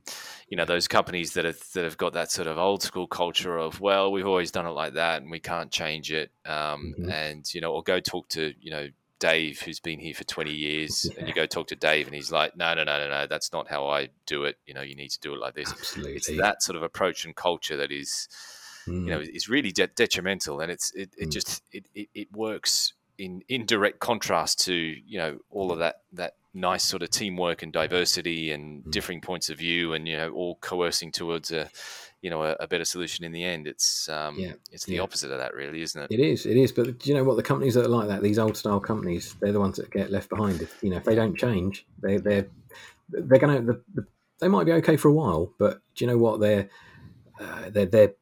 you 0.49 0.57
know, 0.57 0.65
those 0.65 0.87
companies 0.87 1.33
that 1.33 1.45
have 1.45 1.59
that 1.73 1.83
have 1.83 1.97
got 1.97 2.13
that 2.13 2.31
sort 2.31 2.47
of 2.47 2.57
old 2.57 2.83
school 2.83 3.07
culture 3.07 3.57
of 3.57 3.81
well, 3.81 4.11
we've 4.11 4.27
always 4.27 4.51
done 4.51 4.65
it 4.65 4.71
like 4.71 4.93
that, 4.93 5.21
and 5.21 5.31
we 5.31 5.39
can't 5.39 5.71
change 5.71 6.11
it. 6.11 6.31
Um, 6.45 6.95
mm-hmm. 6.97 7.09
And 7.09 7.53
you 7.53 7.61
know, 7.61 7.73
or 7.73 7.83
go 7.83 7.99
talk 7.99 8.29
to 8.29 8.53
you 8.59 8.71
know 8.71 8.89
Dave, 9.23 9.61
who's 9.61 9.79
been 9.79 9.99
here 9.99 10.13
for 10.13 10.25
20 10.25 10.51
years, 10.51 11.09
yeah. 11.09 11.19
and 11.19 11.29
you 11.29 11.33
go 11.33 11.45
talk 11.45 11.67
to 11.67 11.77
Dave, 11.77 12.07
and 12.07 12.13
he's 12.13 12.29
like, 12.29 12.57
no, 12.57 12.73
no, 12.73 12.83
no, 12.83 12.99
no, 12.99 13.07
no, 13.07 13.25
that's 13.25 13.53
not 13.53 13.69
how 13.69 13.87
I 13.87 14.09
do 14.25 14.43
it. 14.43 14.57
You 14.65 14.73
know, 14.73 14.81
you 14.81 14.97
need 14.97 15.11
to 15.11 15.19
do 15.21 15.33
it 15.33 15.39
like 15.39 15.55
this. 15.55 15.71
Absolutely. 15.71 16.15
It's 16.15 16.27
that 16.27 16.61
sort 16.61 16.75
of 16.75 16.83
approach 16.83 17.23
and 17.23 17.33
culture 17.33 17.77
that 17.77 17.89
is, 17.89 18.27
mm. 18.87 19.05
you 19.05 19.11
know, 19.11 19.19
is 19.19 19.49
really 19.49 19.71
de- 19.71 19.87
detrimental, 19.87 20.59
and 20.59 20.71
it's 20.71 20.91
it, 20.93 21.09
it 21.17 21.29
mm. 21.29 21.31
just 21.31 21.61
it, 21.71 21.85
it, 21.93 22.09
it 22.13 22.31
works 22.31 22.93
in 23.17 23.43
in 23.47 23.65
direct 23.65 23.99
contrast 23.99 24.59
to 24.65 24.73
you 24.73 25.17
know 25.17 25.37
all 25.49 25.71
of 25.71 25.79
that 25.79 26.01
that 26.13 26.33
nice 26.53 26.83
sort 26.83 27.01
of 27.01 27.09
teamwork 27.09 27.63
and 27.63 27.73
diversity 27.73 28.51
and 28.51 28.83
mm. 28.83 28.91
differing 28.91 29.21
points 29.21 29.49
of 29.49 29.57
view, 29.57 29.93
and 29.93 30.07
you 30.07 30.17
know 30.17 30.31
all 30.31 30.57
coercing 30.61 31.11
towards 31.11 31.51
a 31.51 31.69
you 32.21 32.29
know 32.29 32.43
a, 32.43 32.55
a, 32.59 32.67
better 32.67 32.85
solution 32.85 33.25
in 33.25 33.31
the 33.31 33.43
end. 33.43 33.67
It's 33.67 34.07
um, 34.09 34.37
yeah. 34.39 34.53
it's 34.71 34.85
the 34.85 34.95
yeah. 34.95 35.01
opposite 35.01 35.31
of 35.31 35.39
that, 35.39 35.53
really, 35.53 35.81
isn't 35.81 36.01
it? 36.01 36.11
It 36.11 36.19
is. 36.19 36.45
It 36.45 36.57
is. 36.57 36.71
But 36.71 36.99
do 36.99 37.09
you 37.09 37.15
know 37.15 37.23
what? 37.23 37.35
The 37.35 37.43
companies 37.43 37.73
that 37.75 37.85
are 37.85 37.89
like 37.89 38.07
that, 38.07 38.21
these 38.21 38.39
old 38.39 38.57
style 38.57 38.79
companies, 38.79 39.35
they're 39.39 39.51
the 39.51 39.59
ones 39.59 39.77
that 39.77 39.91
get 39.91 40.11
left 40.11 40.29
behind. 40.29 40.61
If 40.61 40.81
you 40.81 40.89
know, 40.89 40.97
if 40.97 41.03
they 41.03 41.15
don't 41.15 41.37
change, 41.37 41.85
they 42.01 42.17
they're 42.17 42.47
they're 43.09 43.39
gonna 43.39 43.61
the, 43.61 43.81
the, 43.93 44.07
they 44.39 44.47
might 44.47 44.65
be 44.65 44.73
okay 44.73 44.97
for 44.97 45.09
a 45.09 45.13
while, 45.13 45.53
but 45.59 45.81
do 45.95 46.05
you 46.05 46.11
know 46.11 46.17
what? 46.17 46.39
They're 46.39 46.69
uh, 47.39 47.69
they're 47.69 47.85
they're 47.85 48.13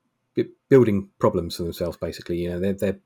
building 0.70 1.10
problems 1.20 1.58
for 1.58 1.64
themselves. 1.64 1.98
Basically, 1.98 2.38
you 2.38 2.50
know, 2.50 2.60
they're 2.60 2.74
they're 2.74 3.00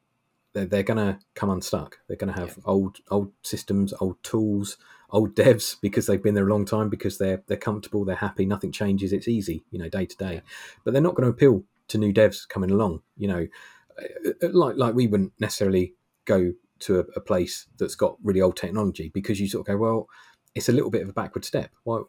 they're, 0.54 0.66
they're 0.66 0.84
going 0.84 0.98
to 0.98 1.20
come 1.36 1.50
unstuck. 1.50 2.00
They're 2.08 2.18
going 2.18 2.34
to 2.34 2.40
have 2.40 2.56
yeah. 2.58 2.64
old 2.66 2.98
old 3.12 3.32
systems, 3.44 3.94
old 4.00 4.22
tools, 4.24 4.78
old 5.12 5.36
devs 5.36 5.76
because 5.82 6.08
they've 6.08 6.24
been 6.24 6.34
there 6.34 6.48
a 6.48 6.52
long 6.52 6.66
time 6.66 6.90
because 6.90 7.18
they're 7.18 7.44
they're 7.48 7.58
comfortable, 7.58 8.06
they're 8.06 8.16
happy, 8.16 8.46
nothing 8.46 8.72
changes, 8.72 9.14
it's 9.14 9.28
easy, 9.28 9.66
you 9.70 9.80
know, 9.80 9.90
day 9.90 10.06
to 10.06 10.18
day. 10.18 10.42
But 10.84 10.94
they're 10.94 11.02
not 11.02 11.16
going 11.16 11.26
to 11.26 11.34
appeal 11.34 11.64
to 11.90 11.98
new 11.98 12.14
devs 12.14 12.48
coming 12.48 12.72
along. 12.72 13.02
You 13.18 13.28
know, 13.28 13.48
uh, 14.00 14.30
uh, 14.42 14.50
like 14.52 14.78
like 14.78 14.96
we 14.96 15.08
wouldn't 15.08 15.34
necessarily 15.40 15.94
go 16.26 16.54
to 16.78 17.00
a, 17.00 17.04
a 17.16 17.22
place 17.22 17.68
that's 17.78 17.96
got 17.96 18.18
really 18.24 18.42
old 18.42 18.58
technology 18.58 19.10
because 19.14 19.40
you 19.40 19.48
sort 19.48 19.62
of 19.62 19.68
go, 19.68 19.78
well, 19.78 20.08
it's 20.56 20.70
a 20.70 20.74
little 20.74 20.90
bit 20.90 21.04
of 21.04 21.10
a 21.10 21.14
backward 21.14 21.46
step. 21.46 21.72
Why? 21.84 22.02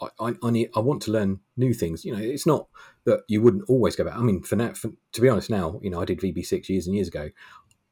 I, 0.00 0.34
I, 0.42 0.50
need, 0.50 0.70
I 0.74 0.80
want 0.80 1.02
to 1.02 1.12
learn 1.12 1.40
new 1.56 1.72
things. 1.72 2.04
You 2.04 2.16
know, 2.16 2.22
it's 2.22 2.46
not 2.46 2.66
that 3.04 3.20
you 3.28 3.40
wouldn't 3.42 3.64
always 3.68 3.96
go 3.96 4.04
back. 4.04 4.16
I 4.16 4.22
mean, 4.22 4.42
for 4.42 4.56
now, 4.56 4.72
for, 4.72 4.90
to 5.12 5.20
be 5.20 5.28
honest, 5.28 5.50
now 5.50 5.78
you 5.82 5.90
know, 5.90 6.00
I 6.00 6.04
did 6.04 6.20
VB6 6.20 6.68
years 6.68 6.86
and 6.86 6.94
years 6.94 7.08
ago 7.08 7.30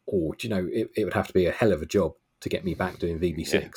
oh, 0.09 0.13
or 0.13 0.37
you 0.41 0.49
know, 0.49 0.69
it, 0.73 0.91
it 0.97 1.05
would 1.05 1.15
have 1.15 1.29
to 1.29 1.33
be 1.33 1.47
a 1.47 1.53
hell 1.53 1.73
of 1.73 1.83
a 1.83 1.87
job 1.87 2.15
to 2.41 2.49
get 2.49 2.65
me 2.65 2.75
back 2.75 2.99
doing 2.99 3.19
VB6. 3.19 3.53
Yeah. 3.53 3.69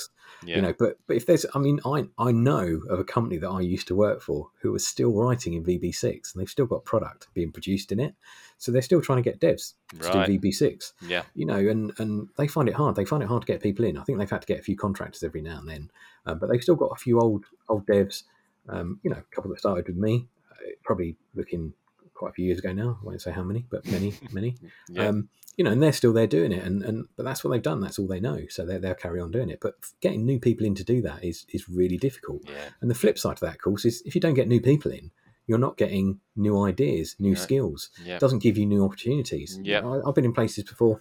Yeah. 0.43 0.55
You 0.57 0.61
know, 0.63 0.73
but 0.77 0.97
but 1.07 1.15
if 1.15 1.25
there's, 1.25 1.45
I 1.55 1.59
mean, 1.59 1.79
I 1.85 2.07
I 2.17 2.31
know 2.31 2.81
of 2.89 2.99
a 2.99 3.03
company 3.03 3.37
that 3.37 3.49
I 3.49 3.61
used 3.61 3.87
to 3.87 3.95
work 3.95 4.21
for 4.21 4.49
who 4.61 4.75
are 4.75 4.79
still 4.79 5.13
writing 5.13 5.53
in 5.53 5.63
VB6, 5.63 6.03
and 6.03 6.21
they've 6.35 6.49
still 6.49 6.65
got 6.65 6.83
product 6.83 7.27
being 7.33 7.51
produced 7.51 7.91
in 7.91 7.99
it, 7.99 8.15
so 8.57 8.71
they're 8.71 8.81
still 8.81 9.01
trying 9.01 9.21
to 9.21 9.29
get 9.29 9.39
devs 9.39 9.73
to 9.99 10.09
right. 10.09 10.27
do 10.27 10.39
VB6. 10.39 10.93
Yeah, 11.01 11.23
you 11.33 11.45
know, 11.45 11.57
and 11.57 11.91
and 11.99 12.29
they 12.37 12.47
find 12.47 12.69
it 12.69 12.75
hard. 12.75 12.95
They 12.95 13.05
find 13.05 13.23
it 13.23 13.27
hard 13.27 13.41
to 13.41 13.47
get 13.47 13.61
people 13.61 13.85
in. 13.85 13.97
I 13.97 14.03
think 14.03 14.19
they've 14.19 14.29
had 14.29 14.41
to 14.41 14.47
get 14.47 14.59
a 14.59 14.63
few 14.63 14.75
contractors 14.75 15.23
every 15.23 15.41
now 15.41 15.59
and 15.59 15.69
then, 15.69 15.91
uh, 16.25 16.35
but 16.35 16.49
they've 16.49 16.61
still 16.61 16.75
got 16.75 16.91
a 16.91 16.95
few 16.95 17.19
old 17.19 17.45
old 17.69 17.85
devs. 17.85 18.23
Um, 18.67 18.99
you 19.03 19.11
know, 19.11 19.17
a 19.17 19.35
couple 19.35 19.51
that 19.51 19.59
started 19.59 19.87
with 19.87 19.97
me, 19.97 20.27
uh, 20.51 20.71
probably 20.83 21.15
looking 21.35 21.73
quite 22.15 22.29
a 22.29 22.33
few 22.33 22.45
years 22.45 22.59
ago 22.59 22.73
now. 22.73 22.97
I 23.01 23.05
won't 23.05 23.21
say 23.21 23.31
how 23.31 23.43
many, 23.43 23.65
but 23.69 23.85
many, 23.85 24.13
many. 24.31 24.55
yeah. 24.89 25.07
um, 25.07 25.29
you 25.57 25.63
know, 25.63 25.71
and 25.71 25.81
they're 25.81 25.93
still 25.93 26.11
there 26.11 26.27
doing 26.27 26.51
it, 26.51 26.63
and, 26.63 26.83
and 26.83 27.07
but 27.15 27.23
that's 27.23 27.43
what 27.43 27.51
they've 27.51 27.61
done. 27.61 27.79
That's 27.79 27.97
all 27.97 28.07
they 28.07 28.19
know, 28.19 28.41
so 28.49 28.65
they 28.65 28.77
they'll 28.77 28.93
carry 28.93 29.21
on 29.21 29.31
doing 29.31 29.49
it. 29.49 29.59
But 29.61 29.75
getting 30.01 30.25
new 30.25 30.39
people 30.39 30.65
in 30.65 30.75
to 30.75 30.83
do 30.83 31.01
that 31.03 31.23
is 31.23 31.45
is 31.49 31.69
really 31.69 31.97
difficult. 31.97 32.41
Yeah. 32.45 32.69
And 32.81 32.89
the 32.89 32.95
flip 32.95 33.17
side 33.17 33.33
of 33.33 33.39
that, 33.41 33.55
of 33.55 33.61
course, 33.61 33.85
is 33.85 34.01
if 34.05 34.15
you 34.15 34.21
don't 34.21 34.33
get 34.33 34.47
new 34.47 34.59
people 34.59 34.91
in, 34.91 35.11
you're 35.47 35.57
not 35.57 35.77
getting 35.77 36.19
new 36.35 36.63
ideas, 36.63 37.15
new 37.19 37.33
yeah. 37.33 37.37
skills. 37.37 37.89
Yeah. 38.03 38.15
It 38.15 38.19
doesn't 38.19 38.39
give 38.39 38.57
you 38.57 38.65
new 38.65 38.83
opportunities. 38.83 39.59
Yeah. 39.61 39.85
I, 39.85 40.07
I've 40.07 40.15
been 40.15 40.25
in 40.25 40.33
places 40.33 40.63
before. 40.63 40.99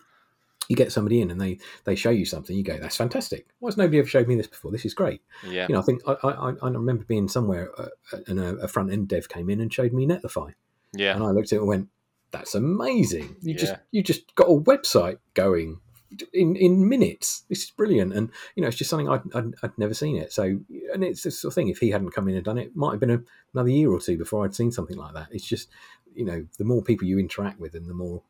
You 0.69 0.77
get 0.77 0.93
somebody 0.93 1.21
in 1.21 1.31
and 1.31 1.39
they 1.39 1.59
they 1.85 1.95
show 1.95 2.09
you 2.09 2.25
something. 2.25 2.57
You 2.57 2.63
go, 2.63 2.79
"That's 2.79 2.97
fantastic! 2.97 3.47
Why 3.59 3.69
has 3.69 3.77
nobody 3.77 3.99
ever 3.99 4.09
showed 4.09 4.27
me 4.27 4.35
this 4.35 4.47
before? 4.47 4.71
This 4.71 4.87
is 4.87 4.95
great." 4.95 5.21
Yeah. 5.47 5.67
You 5.69 5.75
know, 5.75 5.81
I 5.81 5.85
think 5.85 6.01
I 6.07 6.15
I, 6.23 6.55
I 6.63 6.69
remember 6.71 7.05
being 7.05 7.29
somewhere 7.29 7.71
uh, 7.79 7.89
and 8.27 8.41
a, 8.41 8.57
a 8.57 8.69
front 8.69 8.91
end 8.91 9.09
dev 9.09 9.29
came 9.29 9.51
in 9.51 9.61
and 9.61 9.73
showed 9.73 9.93
me 9.93 10.07
Netlify. 10.07 10.55
Yeah. 10.97 11.17
And 11.17 11.23
I 11.23 11.33
looked 11.33 11.53
at 11.53 11.57
it 11.57 11.59
and 11.59 11.69
went, 11.69 11.89
that's 12.35 12.55
amazing. 12.55 13.37
You 13.43 13.53
yeah. 13.53 13.61
just 13.61 13.75
you 13.91 14.03
just 14.03 14.35
got 14.35 14.49
a 14.49 14.59
website 14.59 15.19
going 15.35 15.81
in 16.33 16.57
in 16.57 16.89
minutes. 16.89 17.45
This 17.49 17.65
is 17.65 17.71
brilliant, 17.71 18.13
and 18.13 18.31
you 18.55 18.63
know 18.63 18.69
it's 18.69 18.77
just 18.77 18.91
something 18.91 19.09
I'd, 19.09 19.23
I'd, 19.35 19.55
I'd, 19.63 19.79
never 19.79 19.95
seen 19.95 20.17
it. 20.17 20.33
So, 20.33 20.59
and 20.93 21.05
it's 21.05 21.23
this 21.23 21.41
sort 21.41 21.53
of 21.53 21.55
thing. 21.55 21.69
If 21.69 21.79
he 21.79 21.91
hadn't 21.91 22.13
come 22.13 22.29
in 22.29 22.37
and 22.37 22.45
done 22.45 22.59
it, 22.59 22.69
it 22.69 22.77
might 22.77 22.93
have 22.93 23.01
been 23.01 23.11
a, 23.11 23.23
another 23.53 23.71
year 23.71 23.91
or 23.91 24.01
two 24.01 24.17
before 24.17 24.45
I'd 24.45 24.55
seen 24.55 24.73
something 24.73 24.97
like 24.97 25.15
that. 25.15 25.29
It's 25.31 25.47
just 25.47 25.69
you 26.15 26.25
know 26.25 26.47
the 26.59 26.65
more 26.65 26.83
people 26.83 27.07
you 27.07 27.19
interact 27.19 27.61
with, 27.61 27.75
and 27.75 27.89
the 27.89 27.95
more 27.95 28.23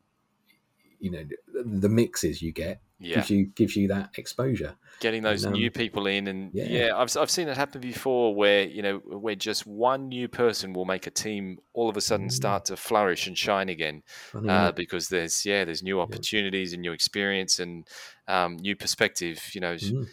you 0.99 1.11
know 1.11 1.23
the 1.63 1.89
mixes 1.89 2.41
you 2.41 2.51
get 2.51 2.81
yeah. 2.99 3.15
gives 3.15 3.29
you 3.29 3.45
gives 3.47 3.75
you 3.75 3.87
that 3.89 4.11
exposure. 4.17 4.75
Getting 5.01 5.23
those 5.23 5.43
and, 5.43 5.53
um, 5.53 5.59
new 5.59 5.69
people 5.69 6.07
in, 6.07 6.27
and 6.27 6.51
yeah. 6.53 6.65
yeah. 6.65 6.95
I've 6.95 7.15
I've 7.17 7.29
seen 7.29 7.47
it 7.47 7.57
happen 7.57 7.81
before, 7.81 8.33
where 8.33 8.63
you 8.63 8.81
know 8.81 8.97
where 8.97 9.35
just 9.35 9.67
one 9.67 10.07
new 10.07 10.27
person 10.27 10.73
will 10.73 10.85
make 10.85 11.05
a 11.05 11.11
team 11.11 11.59
all 11.73 11.89
of 11.89 11.97
a 11.97 12.01
sudden 12.01 12.27
mm. 12.27 12.31
start 12.31 12.65
to 12.65 12.77
flourish 12.77 13.27
and 13.27 13.37
shine 13.37 13.69
again, 13.69 14.03
Funny, 14.31 14.49
uh, 14.49 14.71
because 14.71 15.09
there's 15.09 15.45
yeah 15.45 15.65
there's 15.65 15.83
new 15.83 15.99
opportunities 15.99 16.71
yeah. 16.71 16.75
and 16.75 16.81
new 16.81 16.93
experience 16.93 17.59
and 17.59 17.87
um, 18.27 18.57
new 18.57 18.75
perspective. 18.75 19.41
You 19.53 19.61
know. 19.61 19.75
Mm. 19.75 20.07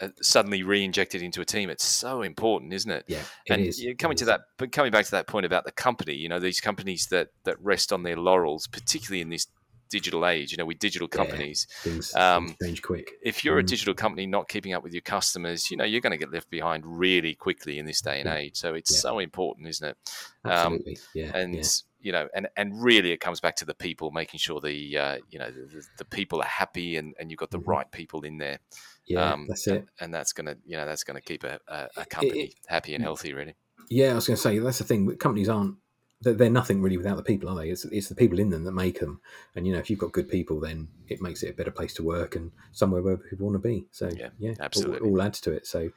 Uh, 0.00 0.08
suddenly 0.20 0.64
re-injected 0.64 1.22
into 1.22 1.40
a 1.40 1.44
team 1.44 1.70
it's 1.70 1.84
so 1.84 2.22
important 2.22 2.72
isn't 2.72 2.90
it 2.90 3.04
yeah 3.06 3.20
it 3.46 3.52
and 3.52 3.66
is. 3.66 3.86
coming 3.98 4.14
it 4.14 4.18
to 4.18 4.24
is. 4.24 4.26
that 4.26 4.40
but 4.56 4.72
coming 4.72 4.90
back 4.90 5.04
to 5.04 5.12
that 5.12 5.28
point 5.28 5.46
about 5.46 5.64
the 5.64 5.70
company 5.70 6.14
you 6.14 6.28
know 6.28 6.40
these 6.40 6.60
companies 6.60 7.06
that 7.08 7.28
that 7.44 7.56
rest 7.62 7.92
on 7.92 8.02
their 8.02 8.16
laurels 8.16 8.66
particularly 8.66 9.20
in 9.20 9.28
this 9.28 9.46
digital 9.92 10.26
age, 10.26 10.50
you 10.50 10.56
know, 10.56 10.64
with 10.64 10.78
digital 10.78 11.06
companies. 11.06 11.66
Yeah, 11.84 11.92
things, 11.92 12.14
um, 12.14 12.56
change 12.60 12.82
quick. 12.82 13.12
If 13.22 13.44
you're 13.44 13.58
a 13.58 13.62
mm. 13.62 13.66
digital 13.66 13.94
company 13.94 14.26
not 14.26 14.48
keeping 14.48 14.72
up 14.72 14.82
with 14.82 14.92
your 14.92 15.02
customers, 15.02 15.70
you 15.70 15.76
know, 15.76 15.84
you're 15.84 16.00
going 16.00 16.12
to 16.12 16.16
get 16.16 16.32
left 16.32 16.50
behind 16.50 16.84
really 16.86 17.34
quickly 17.34 17.78
in 17.78 17.84
this 17.86 18.00
day 18.00 18.20
and 18.20 18.26
yeah. 18.26 18.36
age. 18.36 18.56
So 18.56 18.74
it's 18.74 18.92
yeah. 18.92 19.00
so 19.00 19.18
important, 19.18 19.68
isn't 19.68 19.88
it? 19.90 19.96
Um, 20.44 20.50
Absolutely. 20.52 20.94
Um, 20.94 21.00
yeah. 21.14 21.36
And 21.36 21.82
you 22.00 22.10
know, 22.10 22.28
and, 22.34 22.48
and 22.56 22.82
really 22.82 23.12
it 23.12 23.20
comes 23.20 23.38
back 23.38 23.54
to 23.56 23.64
the 23.64 23.74
people, 23.74 24.10
making 24.10 24.38
sure 24.38 24.60
the 24.60 24.98
uh, 24.98 25.18
you 25.30 25.38
know 25.38 25.50
the, 25.50 25.82
the, 25.98 26.04
people 26.04 26.40
are 26.40 26.48
happy 26.48 26.96
and, 26.96 27.14
and 27.20 27.30
you've 27.30 27.38
got 27.38 27.52
the 27.52 27.58
mm-hmm. 27.58 27.70
right 27.70 27.92
people 27.92 28.22
in 28.22 28.38
there. 28.38 28.58
Yeah, 29.06 29.32
um, 29.32 29.46
that's 29.48 29.66
it. 29.68 29.72
And, 29.72 29.88
and, 30.00 30.14
that's 30.14 30.32
gonna 30.32 30.56
you 30.64 30.76
know 30.76 30.84
that's 30.84 31.04
gonna 31.04 31.20
keep 31.20 31.44
a, 31.44 31.60
a, 31.68 31.88
a 31.98 32.04
company 32.06 32.40
it, 32.40 32.50
it, 32.50 32.54
happy 32.66 32.94
and 32.94 33.04
healthy, 33.04 33.34
really. 33.34 33.54
Yeah, 33.88 34.12
I 34.12 34.14
was 34.14 34.26
going 34.26 34.36
to 34.36 34.42
say 34.42 34.58
that's 34.58 34.78
the 34.78 34.84
thing. 34.84 35.14
Companies 35.16 35.48
aren't 35.48 35.76
they're 36.22 36.50
nothing 36.50 36.80
really 36.80 36.96
without 36.96 37.16
the 37.16 37.22
people, 37.22 37.48
are 37.48 37.56
they? 37.56 37.70
It's, 37.70 37.84
it's 37.86 38.08
the 38.08 38.14
people 38.14 38.38
in 38.38 38.50
them 38.50 38.64
that 38.64 38.72
make 38.72 39.00
them. 39.00 39.20
And 39.54 39.66
you 39.66 39.72
know, 39.72 39.78
if 39.78 39.90
you've 39.90 39.98
got 39.98 40.12
good 40.12 40.28
people, 40.28 40.60
then 40.60 40.88
it 41.08 41.20
makes 41.20 41.42
it 41.42 41.50
a 41.50 41.52
better 41.52 41.70
place 41.70 41.94
to 41.94 42.02
work 42.02 42.36
and 42.36 42.52
somewhere 42.70 43.02
where 43.02 43.16
people 43.16 43.46
want 43.46 43.60
to 43.62 43.68
be. 43.68 43.86
So 43.90 44.10
yeah, 44.16 44.28
yeah 44.38 44.54
absolutely, 44.60 45.00
all, 45.00 45.16
all 45.16 45.22
adds 45.22 45.40
to 45.42 45.52
it. 45.52 45.66
So 45.66 45.90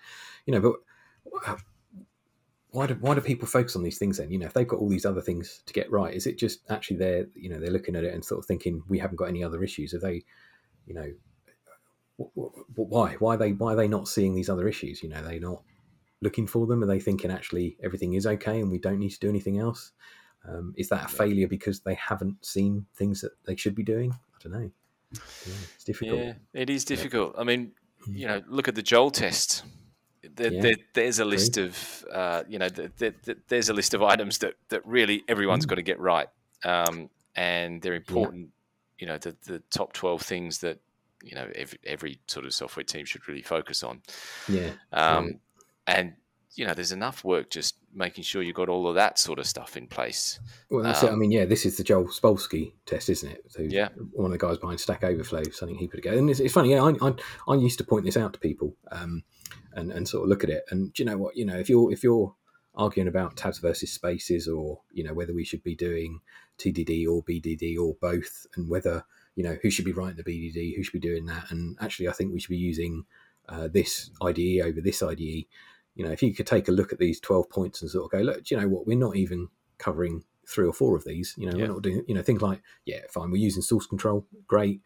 you 0.46 0.54
know, 0.54 0.62
but 0.62 1.60
why 2.72 2.88
do 2.88 2.96
why 2.96 3.16
do 3.16 3.22
people 3.22 3.48
focus 3.48 3.76
on 3.76 3.84
these 3.84 3.98
things 3.98 4.18
then? 4.18 4.32
You 4.32 4.40
know, 4.40 4.48
if 4.48 4.54
they've 4.54 4.68
got 4.68 4.80
all 4.80 4.90
these 4.90 5.06
other 5.06 5.22
things 5.22 5.62
to 5.66 5.74
get 5.74 5.92
right, 5.92 6.14
is 6.14 6.28
it 6.28 6.38
just 6.38 6.60
actually 6.70 6.98
they're 6.98 7.28
you 7.36 7.50
know 7.50 7.60
they're 7.60 7.72
looking 7.72 7.96
at 7.96 8.04
it 8.04 8.14
and 8.14 8.24
sort 8.24 8.40
of 8.40 8.46
thinking 8.46 8.84
we 8.88 9.00
haven't 9.00 9.18
got 9.18 9.30
any 9.30 9.44
other 9.44 9.64
issues? 9.64 9.94
Are 9.94 10.00
they, 10.00 10.24
you 10.86 10.94
know, 10.94 11.14
why 12.76 13.16
why 13.20 13.36
are 13.36 13.38
they 13.38 13.54
why 13.54 13.74
are 13.74 13.78
they 13.78 13.88
not 13.88 14.08
seeing 14.08 14.36
these 14.36 14.50
other 14.50 14.68
issues? 14.68 15.02
You 15.02 15.10
know, 15.10 15.24
they 15.24 15.40
not 15.40 15.62
looking 16.22 16.48
for 16.48 16.68
them? 16.68 16.84
Are 16.84 16.88
they 16.88 17.00
thinking 17.00 17.32
actually 17.32 17.78
everything 17.84 18.14
is 18.14 18.26
okay 18.26 18.60
and 18.62 18.72
we 18.72 18.80
don't 18.80 19.00
need 19.00 19.12
to 19.12 19.20
do 19.20 19.30
anything 19.30 19.60
else? 19.60 19.92
Um, 20.48 20.74
is 20.78 20.90
that 20.90 21.06
a 21.06 21.08
failure 21.08 21.48
because 21.48 21.80
they 21.80 21.96
haven't 21.96 22.46
seen 22.46 22.86
things 22.96 23.22
that 23.22 23.32
they 23.46 23.56
should 23.56 23.76
be 23.76 23.84
doing? 23.84 24.12
I 24.12 24.38
don't 24.44 24.54
know. 24.54 24.72
Yeah, 25.14 25.54
it's 25.76 25.84
difficult. 25.84 26.20
Yeah, 26.20 26.34
it 26.54 26.70
is 26.70 26.86
difficult. 26.86 27.34
Yeah. 27.36 27.42
I 27.42 27.44
mean, 27.44 27.72
hmm. 28.04 28.16
you 28.16 28.28
know, 28.28 28.42
look 28.48 28.68
at 28.68 28.76
the 28.76 28.84
Joel 28.84 29.12
test. 29.12 29.64
There, 30.36 30.52
yeah. 30.52 30.62
there, 30.62 30.76
there's 30.94 31.20
a 31.20 31.26
list 31.26 31.58
of, 31.58 32.06
uh, 32.12 32.44
you 32.48 32.60
know, 32.60 32.68
there, 32.68 33.14
there's 33.48 33.70
a 33.70 33.74
list 33.74 33.94
of 33.94 34.04
items 34.04 34.40
that, 34.40 34.56
that 34.70 34.86
really 34.86 35.24
everyone's 35.28 35.66
mm. 35.66 35.70
got 35.70 35.76
to 35.76 35.84
get 35.84 36.00
right, 36.00 36.28
um, 36.64 37.10
and 37.36 37.82
they're 37.82 37.94
important. 37.94 38.50
You 38.98 39.08
know, 39.08 39.18
the, 39.18 39.36
the 39.46 39.62
top 39.70 39.94
twelve 39.94 40.22
things 40.24 40.60
that 40.60 40.80
you 41.24 41.36
know 41.36 41.48
every, 41.56 41.80
every 41.86 42.20
sort 42.28 42.46
of 42.46 42.54
software 42.54 42.84
team 42.84 43.06
should 43.06 43.28
really 43.28 43.44
focus 43.44 43.84
on. 43.84 44.02
Yeah. 44.50 44.72
Um, 44.92 45.40
and 45.88 46.14
you 46.56 46.66
know, 46.66 46.74
there's 46.74 46.94
enough 46.94 47.24
work 47.26 47.50
just 47.50 47.76
making 47.94 48.24
sure 48.24 48.42
you've 48.42 48.56
got 48.56 48.70
all 48.70 48.88
of 48.88 48.96
that 48.96 49.20
sort 49.20 49.40
of 49.40 49.46
stuff 49.46 49.76
in 49.76 49.88
place. 49.88 50.40
Well, 50.70 50.84
that's 50.84 51.04
um, 51.04 51.08
it. 51.08 51.12
I 51.12 51.14
um, 51.14 51.20
mean, 51.20 51.32
yeah, 51.32 51.44
this 51.44 51.66
is 51.66 51.76
the 51.76 51.84
Joel 51.84 52.06
Spolsky 52.06 52.72
test, 52.86 53.10
isn't 53.10 53.30
it? 53.30 53.44
So 53.50 53.62
yeah. 53.62 53.90
One 54.14 54.32
of 54.32 54.32
the 54.32 54.46
guys 54.46 54.58
behind 54.58 54.80
Stack 54.80 55.04
Overflow, 55.04 55.44
something 55.52 55.78
he 55.78 55.88
put 55.88 55.98
together. 55.98 56.18
And 56.18 56.30
it's, 56.30 56.40
it's 56.40 56.54
funny, 56.54 56.72
yeah, 56.72 56.84
I, 56.84 56.94
I, 57.06 57.14
I, 57.50 57.56
used 57.56 57.78
to 57.80 57.84
point 57.84 58.06
this 58.06 58.16
out 58.16 58.32
to 58.34 58.40
people 58.40 58.74
um, 58.92 59.24
and, 59.74 59.92
and 59.92 60.08
sort 60.08 60.24
of 60.24 60.30
look 60.30 60.46
at 60.46 60.50
it. 60.50 60.64
And 60.70 60.94
do 60.94 61.04
you 61.04 61.10
know 61.10 61.18
what? 61.18 61.36
You 61.36 61.46
know, 61.46 61.58
if 61.58 61.70
you're, 61.70 61.92
if 61.92 62.04
you're 62.04 62.34
arguing 62.74 63.10
about 63.10 63.36
tabs 63.36 63.60
versus 63.60 63.92
spaces 63.92 64.48
or, 64.48 64.80
you 64.94 65.04
know, 65.04 65.14
whether 65.14 65.34
we 65.34 65.44
should 65.44 65.64
be 65.64 65.76
doing 65.76 66.22
TDD 66.58 67.06
or 67.06 67.22
BDD 67.24 67.78
or 67.78 67.96
both 68.00 68.48
and 68.56 68.70
whether 68.70 69.04
you 69.36 69.44
know, 69.44 69.58
who 69.62 69.70
should 69.70 69.86
be 69.86 69.92
writing 69.92 70.16
the 70.16 70.24
BDD, 70.24 70.76
who 70.76 70.84
should 70.84 70.94
be 70.94 71.00
doing 71.00 71.26
that, 71.26 71.52
and 71.52 71.78
actually, 71.82 72.08
I 72.08 72.14
think 72.14 72.34
we 72.34 72.40
should 72.40 72.50
be 72.50 72.58
using 72.58 73.06
uh, 73.50 73.68
this 73.68 74.10
IDE 74.22 74.62
over 74.64 74.82
this 74.82 75.04
IDE. 75.04 75.46
You 75.96 76.06
know, 76.06 76.12
if 76.12 76.22
you 76.22 76.34
could 76.34 76.48
take 76.48 76.68
a 76.68 76.72
look 76.72 76.92
at 76.94 77.00
these 77.00 77.20
twelve 77.20 77.50
points 77.50 77.82
and 77.82 77.90
sort 77.90 78.06
of 78.06 78.12
go, 78.12 78.20
look, 78.24 78.44
do 78.44 78.56
you 78.56 78.62
know 78.62 78.68
what? 78.68 78.86
We're 78.86 78.98
not 78.98 79.16
even 79.16 79.48
covering 79.78 80.24
three 80.48 80.66
or 80.68 80.74
four 80.74 80.96
of 80.96 81.04
these. 81.06 81.34
You 81.38 81.50
know, 81.50 81.58
Yeah. 81.58 81.64
we're 81.68 81.74
not 81.74 81.82
doing, 81.82 82.04
you 82.08 82.14
know, 82.16 82.22
things 82.22 82.42
like, 82.42 82.62
yeah, 82.86 83.02
fine, 83.10 83.32
we're 83.32 83.38
using 83.42 83.62
source 83.64 83.88
control, 83.88 84.28
great. 84.48 84.82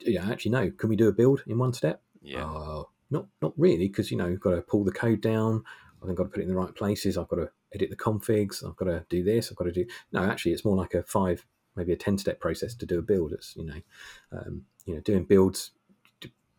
Yeah, 0.00 0.28
actually, 0.30 0.52
no. 0.52 0.70
Can 0.70 0.88
we 0.88 0.96
do 0.96 1.08
a 1.08 1.12
build 1.12 1.42
in 1.46 1.58
one 1.58 1.72
step? 1.72 2.02
Yeah. 2.22 2.44
Uh, 2.44 2.84
not 3.10 3.26
not 3.42 3.52
really, 3.56 3.88
because 3.88 4.10
you 4.10 4.16
know, 4.16 4.26
you've 4.26 4.40
got 4.40 4.54
to 4.54 4.62
pull 4.62 4.84
the 4.84 4.92
code 4.92 5.20
down. 5.20 5.62
I've 6.00 6.06
then 6.06 6.14
got 6.14 6.24
to 6.24 6.28
put 6.30 6.38
it 6.40 6.44
in 6.44 6.48
the 6.48 6.54
right 6.56 6.74
places. 6.74 7.18
I've 7.18 7.28
got 7.28 7.36
to 7.36 7.50
edit 7.74 7.90
the 7.90 7.96
configs. 7.96 8.66
I've 8.66 8.76
got 8.76 8.86
to 8.86 9.04
do 9.10 9.22
this. 9.22 9.50
I've 9.50 9.56
got 9.56 9.64
to 9.64 9.72
do. 9.72 9.84
No, 10.12 10.22
actually, 10.24 10.52
it's 10.52 10.64
more 10.64 10.76
like 10.76 10.94
a 10.94 11.02
five, 11.02 11.44
maybe 11.76 11.92
a 11.92 11.96
ten 11.96 12.16
step 12.16 12.40
process 12.40 12.74
to 12.76 12.86
do 12.86 12.98
a 12.98 13.02
build. 13.02 13.32
It's 13.32 13.54
you 13.56 13.66
know, 13.66 13.80
um, 14.32 14.64
you 14.86 14.94
know, 14.94 15.00
doing 15.00 15.24
builds, 15.24 15.72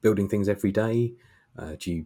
building 0.01 0.29
things 0.29 0.47
every 0.47 0.71
day. 0.71 1.13
Uh, 1.57 1.75
do 1.79 1.91
you 1.91 2.01
do 2.03 2.05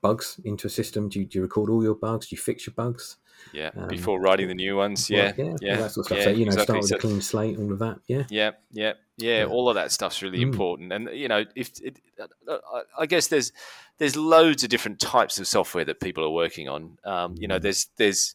bugs 0.00 0.40
into 0.44 0.66
a 0.66 0.70
system? 0.70 1.08
Do 1.08 1.20
you, 1.20 1.26
do 1.26 1.38
you 1.38 1.42
record 1.42 1.70
all 1.70 1.82
your 1.82 1.94
bugs? 1.94 2.28
Do 2.28 2.36
you 2.36 2.40
fix 2.42 2.66
your 2.66 2.74
bugs? 2.74 3.16
Yeah. 3.52 3.70
um, 3.76 3.88
Before 3.88 4.20
writing 4.20 4.48
the 4.48 4.54
new 4.54 4.76
ones. 4.76 5.08
Yeah. 5.08 5.32
Yeah, 5.36 5.56
Yeah. 5.60 5.76
that 5.76 5.92
sort 5.92 6.04
of 6.04 6.06
stuff. 6.06 6.18
yeah, 6.18 6.24
so 6.24 6.30
you 6.30 6.44
know, 6.44 6.52
exactly. 6.52 6.64
start 6.64 6.78
with 6.80 6.88
So- 6.88 6.96
a 6.96 6.98
clean 6.98 7.20
slate, 7.22 7.58
all 7.58 7.72
of 7.72 7.78
that. 7.78 7.98
Yeah, 8.06 8.24
Yeah, 8.30 8.50
yeah, 8.72 8.92
yeah. 9.16 9.38
Yeah. 9.40 9.44
All 9.46 9.68
of 9.68 9.74
that 9.76 9.92
stuff's 9.92 10.22
really 10.22 10.38
Mm. 10.40 10.42
important, 10.52 10.92
and 10.92 11.08
you 11.12 11.28
know, 11.28 11.44
if 11.54 11.70
it, 11.82 11.98
uh, 12.20 12.26
uh, 12.52 12.82
I 12.98 13.06
guess 13.06 13.28
there's 13.28 13.52
there's 13.98 14.16
loads 14.16 14.62
of 14.64 14.70
different 14.70 15.00
types 15.00 15.38
of 15.40 15.46
software 15.48 15.84
that 15.84 15.98
people 16.00 16.22
are 16.24 16.30
working 16.30 16.68
on. 16.68 16.98
Um, 17.04 17.34
you 17.36 17.48
know, 17.48 17.58
Mm. 17.58 17.62
there's 17.62 17.86
there's 17.96 18.34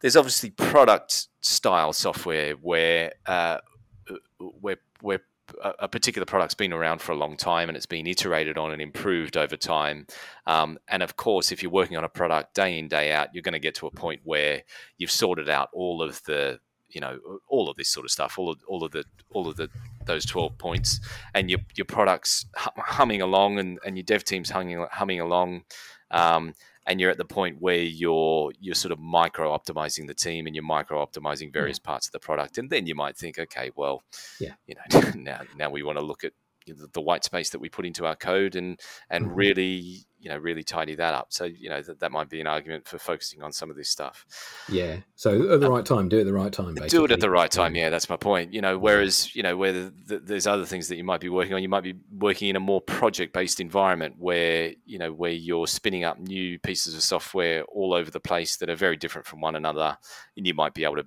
there's 0.00 0.16
obviously 0.16 0.50
product 0.50 1.28
style 1.40 1.92
software 1.92 2.52
where 2.54 3.14
uh, 3.26 3.58
where 4.38 4.76
where 5.00 5.20
a 5.62 5.88
particular 5.88 6.26
product's 6.26 6.54
been 6.54 6.72
around 6.72 7.00
for 7.00 7.12
a 7.12 7.16
long 7.16 7.36
time 7.36 7.68
and 7.68 7.76
it's 7.76 7.86
been 7.86 8.06
iterated 8.06 8.58
on 8.58 8.72
and 8.72 8.82
improved 8.82 9.36
over 9.36 9.56
time. 9.56 10.06
Um, 10.46 10.78
and 10.88 11.02
of 11.02 11.16
course, 11.16 11.52
if 11.52 11.62
you're 11.62 11.72
working 11.72 11.96
on 11.96 12.04
a 12.04 12.08
product 12.08 12.54
day 12.54 12.78
in 12.78 12.88
day 12.88 13.12
out, 13.12 13.28
you're 13.32 13.42
going 13.42 13.52
to 13.52 13.58
get 13.58 13.74
to 13.76 13.86
a 13.86 13.90
point 13.90 14.20
where 14.24 14.62
you've 14.98 15.10
sorted 15.10 15.48
out 15.48 15.68
all 15.72 16.02
of 16.02 16.22
the 16.24 16.60
you 16.88 17.00
know 17.00 17.18
all 17.48 17.68
of 17.68 17.76
this 17.76 17.88
sort 17.88 18.06
of 18.06 18.12
stuff 18.12 18.38
all 18.38 18.48
of 18.48 18.58
all 18.68 18.84
of 18.84 18.92
the 18.92 19.04
all 19.32 19.48
of 19.48 19.56
the 19.56 19.68
those 20.06 20.24
12 20.24 20.56
points 20.56 21.00
and 21.34 21.50
your 21.50 21.58
your 21.74 21.84
products 21.84 22.46
humming 22.56 23.20
along 23.20 23.58
and, 23.58 23.78
and 23.84 23.96
your 23.96 24.04
dev 24.04 24.22
team's 24.22 24.50
humming, 24.50 24.86
humming 24.92 25.20
along 25.20 25.64
um, 26.12 26.54
and 26.86 27.00
you're 27.00 27.10
at 27.10 27.18
the 27.18 27.24
point 27.24 27.60
where 27.60 27.76
you're 27.76 28.52
you're 28.60 28.74
sort 28.74 28.92
of 28.92 28.98
micro 28.98 29.56
optimizing 29.56 30.06
the 30.06 30.14
team 30.14 30.46
and 30.46 30.54
you're 30.54 30.64
micro 30.64 31.04
optimizing 31.04 31.48
hmm. 31.48 31.52
various 31.52 31.78
parts 31.78 32.06
of 32.06 32.12
the 32.12 32.18
product 32.18 32.58
and 32.58 32.70
then 32.70 32.86
you 32.86 32.94
might 32.94 33.16
think 33.16 33.38
okay 33.38 33.70
well 33.76 34.02
Yeah. 34.40 34.54
you 34.66 34.74
know 34.74 35.00
now 35.14 35.40
now 35.56 35.70
we 35.70 35.82
want 35.82 35.98
to 35.98 36.04
look 36.04 36.24
at 36.24 36.32
the, 36.74 36.88
the 36.92 37.00
white 37.00 37.24
space 37.24 37.50
that 37.50 37.58
we 37.58 37.68
put 37.68 37.86
into 37.86 38.06
our 38.06 38.16
code 38.16 38.56
and 38.56 38.80
and 39.10 39.26
Mhm. 39.26 39.36
really 39.36 40.06
you 40.18 40.30
know 40.30 40.38
really 40.38 40.64
tidy 40.64 40.94
that 40.94 41.12
up 41.14 41.26
so 41.30 41.44
you 41.44 41.68
know 41.68 41.82
that, 41.82 42.00
that 42.00 42.10
might 42.10 42.28
be 42.28 42.40
an 42.40 42.46
argument 42.46 42.88
for 42.88 42.98
focusing 42.98 43.42
on 43.42 43.52
some 43.52 43.70
of 43.70 43.76
this 43.76 43.88
stuff 43.88 44.24
yeah. 44.68 44.96
So 45.14 45.52
at 45.52 45.60
the 45.60 45.70
right 45.70 45.84
time, 45.84 46.08
do 46.08 46.16
it 46.18 46.20
at 46.22 46.26
the 46.26 46.32
right 46.32 46.52
time. 46.52 46.74
Basically. 46.74 46.88
do 46.88 47.04
it 47.04 47.12
at 47.12 47.20
the 47.20 47.30
right 47.30 47.50
time 47.50 47.76
yeah 47.76 47.90
that's 47.90 48.08
my 48.08 48.16
point 48.16 48.52
you 48.52 48.60
know 48.60 48.76
whereas 48.78 49.34
you 49.36 49.42
know 49.42 49.56
where 49.56 49.72
the, 49.72 49.92
the, 50.06 50.18
there's 50.18 50.46
other 50.46 50.64
things 50.64 50.88
that 50.88 50.96
you 50.96 51.04
might 51.04 51.20
be 51.20 51.28
working 51.28 51.54
on 51.54 51.62
you 51.62 51.68
might 51.68 51.84
be 51.84 51.94
working 52.18 52.48
in 52.48 52.56
a 52.56 52.60
more 52.60 52.80
project 52.80 53.32
based 53.32 53.60
environment 53.60 54.16
where 54.18 54.72
you 54.84 54.98
know 54.98 55.12
where 55.12 55.30
you're 55.30 55.66
spinning 55.66 56.02
up 56.04 56.18
new 56.18 56.58
pieces 56.60 56.94
of 56.94 57.02
software 57.02 57.62
all 57.64 57.92
over 57.94 58.10
the 58.10 58.20
place 58.20 58.56
that 58.56 58.68
are 58.70 58.76
very 58.76 58.96
different 58.96 59.26
from 59.26 59.40
one 59.40 59.54
another 59.54 59.96
and 60.36 60.46
you 60.46 60.54
might 60.54 60.74
be 60.74 60.84
able 60.84 60.96
to. 60.96 61.06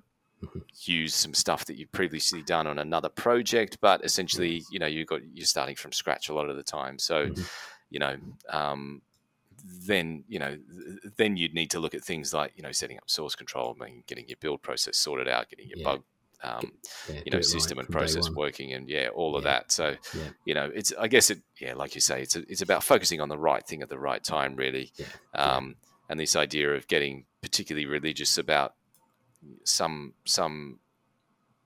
Use 0.84 1.14
some 1.14 1.34
stuff 1.34 1.64
that 1.66 1.76
you've 1.76 1.92
previously 1.92 2.42
done 2.42 2.66
on 2.66 2.78
another 2.78 3.08
project 3.08 3.76
but 3.80 4.04
essentially 4.04 4.62
you 4.70 4.78
know 4.78 4.86
you 4.86 5.04
got 5.04 5.20
you're 5.34 5.44
starting 5.44 5.76
from 5.76 5.92
scratch 5.92 6.28
a 6.28 6.34
lot 6.34 6.48
of 6.48 6.56
the 6.56 6.62
time 6.62 6.98
so 6.98 7.26
Mhm. 7.26 7.50
you 7.90 7.98
know 7.98 8.16
um, 8.50 9.02
then 9.86 10.24
you 10.28 10.38
know 10.38 10.56
then 11.16 11.36
you'd 11.36 11.54
need 11.54 11.70
to 11.70 11.80
look 11.80 11.94
at 11.94 12.02
things 12.02 12.32
like 12.32 12.52
you 12.56 12.62
know 12.62 12.72
setting 12.72 12.96
up 12.96 13.10
source 13.10 13.34
control 13.34 13.76
I 13.80 13.84
mean, 13.84 14.04
getting 14.06 14.26
your 14.28 14.36
build 14.40 14.62
process 14.62 14.96
sorted 14.96 15.28
out 15.28 15.48
getting 15.50 15.68
your 15.68 15.78
Yeah. 15.78 15.84
bug 15.84 16.02
um, 16.42 16.72
yeah, 17.08 17.20
you 17.26 17.32
know 17.32 17.40
system 17.42 17.76
right 17.76 17.84
and 17.84 17.92
process 17.92 18.30
working 18.34 18.72
and 18.72 18.88
yeah 18.88 19.08
all 19.08 19.36
of 19.36 19.44
Yeah. 19.44 19.50
that 19.50 19.72
so 19.72 19.96
Yeah. 20.14 20.30
you 20.46 20.54
know 20.54 20.70
it's 20.74 20.90
i 20.98 21.06
guess 21.06 21.28
it 21.28 21.42
yeah 21.60 21.74
like 21.74 21.94
you 21.94 22.00
say 22.00 22.22
it's 22.22 22.36
a, 22.36 22.40
it's 22.50 22.62
about 22.62 22.82
focusing 22.82 23.20
on 23.20 23.28
the 23.28 23.36
right 23.36 23.66
thing 23.66 23.82
at 23.82 23.90
the 23.90 23.98
right 23.98 24.24
time 24.24 24.56
really 24.56 24.90
um, 25.34 25.76
and 26.08 26.18
this 26.18 26.36
idea 26.36 26.74
of 26.74 26.88
getting 26.88 27.26
particularly 27.42 27.84
religious 27.86 28.38
about 28.38 28.74
some 29.64 30.14
some 30.24 30.78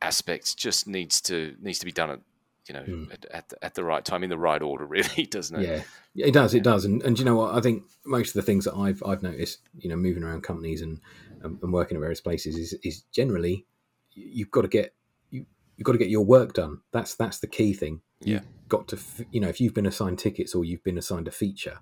aspects 0.02 0.54
just 0.54 0.86
needs 0.86 1.20
to 1.22 1.56
needs 1.60 1.78
to 1.78 1.86
be 1.86 1.92
done 1.92 2.10
at 2.10 2.20
you 2.68 2.74
know 2.74 2.82
Mm. 2.82 3.12
at, 3.12 3.24
at, 3.26 3.48
the, 3.50 3.64
at 3.64 3.74
the 3.74 3.84
right 3.84 4.04
time 4.04 4.22
in 4.24 4.30
the 4.30 4.38
right 4.38 4.60
order 4.62 4.86
really 4.96 5.26
doesn't 5.26 5.60
it 5.60 5.66
Yeah, 5.68 5.82
Yeah, 6.14 6.26
it 6.26 6.32
does. 6.34 6.54
It 6.54 6.62
does. 6.62 6.84
And 6.84 7.02
and 7.02 7.18
you 7.18 7.24
know 7.24 7.36
what? 7.36 7.54
I 7.54 7.60
think 7.60 7.84
most 8.06 8.28
of 8.28 8.34
the 8.34 8.42
things 8.42 8.64
that 8.64 8.74
I've 8.74 9.02
I've 9.04 9.22
noticed, 9.22 9.60
you 9.78 9.88
know, 9.88 9.96
moving 9.96 10.22
around 10.22 10.42
companies 10.42 10.82
and 10.82 11.00
and, 11.42 11.58
and 11.62 11.72
working 11.72 11.96
at 11.96 12.00
various 12.00 12.20
places 12.20 12.56
is 12.56 12.72
is 12.82 13.02
generally 13.12 13.66
you- 14.12 14.30
you've 14.32 14.50
got 14.50 14.62
to 14.62 14.68
get 14.68 14.94
you 15.30 15.46
you've 15.76 15.84
got 15.84 15.92
to 15.92 15.98
get 15.98 16.08
your 16.08 16.24
work 16.24 16.52
done. 16.54 16.80
That's 16.92 17.14
that's 17.14 17.38
the 17.40 17.46
key 17.48 17.72
thing. 17.74 18.00
Yeah. 18.20 18.40
You've 18.60 18.68
got 18.68 18.88
to 18.88 18.98
you 19.30 19.40
know 19.40 19.48
if 19.48 19.60
you've 19.60 19.74
been 19.74 19.86
assigned 19.86 20.18
tickets 20.18 20.54
or 20.54 20.64
you've 20.64 20.84
been 20.84 20.98
assigned 20.98 21.28
a 21.28 21.32
feature, 21.32 21.78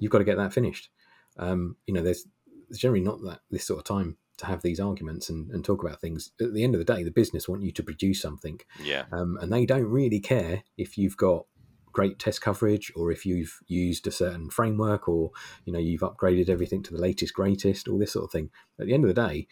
you've 0.00 0.10
got 0.12 0.18
to 0.18 0.24
get 0.24 0.36
that 0.38 0.52
finished. 0.52 0.88
Um, 1.38 1.76
you 1.86 1.94
know, 1.94 2.02
there's 2.02 2.26
there's 2.68 2.80
generally 2.80 3.04
not 3.04 3.20
that 3.22 3.40
this 3.50 3.64
sort 3.66 3.78
of 3.78 3.84
time 3.84 4.16
to 4.38 4.46
have 4.46 4.62
these 4.62 4.80
arguments 4.80 5.28
and, 5.28 5.50
and 5.50 5.64
talk 5.64 5.82
about 5.82 6.00
things. 6.00 6.32
At 6.40 6.54
the 6.54 6.64
end 6.64 6.74
of 6.74 6.84
the 6.84 6.94
day, 6.94 7.02
the 7.02 7.10
business 7.10 7.48
want 7.48 7.62
you 7.62 7.72
to 7.72 7.82
produce 7.82 8.20
something. 8.20 8.60
Yeah. 8.82 9.04
Um, 9.12 9.38
and 9.40 9.52
they 9.52 9.66
don't 9.66 9.86
really 9.86 10.20
care 10.20 10.64
if 10.76 10.98
you've 10.98 11.16
got 11.16 11.46
great 11.92 12.18
test 12.18 12.42
coverage 12.42 12.92
or 12.94 13.10
if 13.10 13.24
you've 13.24 13.58
used 13.66 14.06
a 14.06 14.10
certain 14.10 14.50
framework 14.50 15.08
or 15.08 15.30
you 15.64 15.72
know 15.72 15.78
you've 15.78 16.02
upgraded 16.02 16.50
everything 16.50 16.82
to 16.82 16.92
the 16.92 17.00
latest 17.00 17.32
greatest 17.32 17.88
all 17.88 17.98
this 17.98 18.12
sort 18.12 18.26
of 18.26 18.30
thing. 18.30 18.50
At 18.78 18.86
the 18.86 18.92
end 18.92 19.04
of 19.04 19.14
the 19.14 19.28
day 19.28 19.46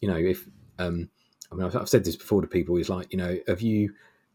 you 0.00 0.08
know 0.08 0.16
if 0.16 0.48
um, 0.78 1.10
i 1.50 1.54
mean 1.54 1.66
I've, 1.66 1.76
I've 1.76 1.88
said 1.88 2.04
this 2.04 2.16
before 2.16 2.42
to 2.42 2.48
people 2.48 2.76
is 2.76 2.88
like 2.88 3.12
you 3.12 3.18
know 3.18 3.38
have 3.46 3.60
you 3.60 3.94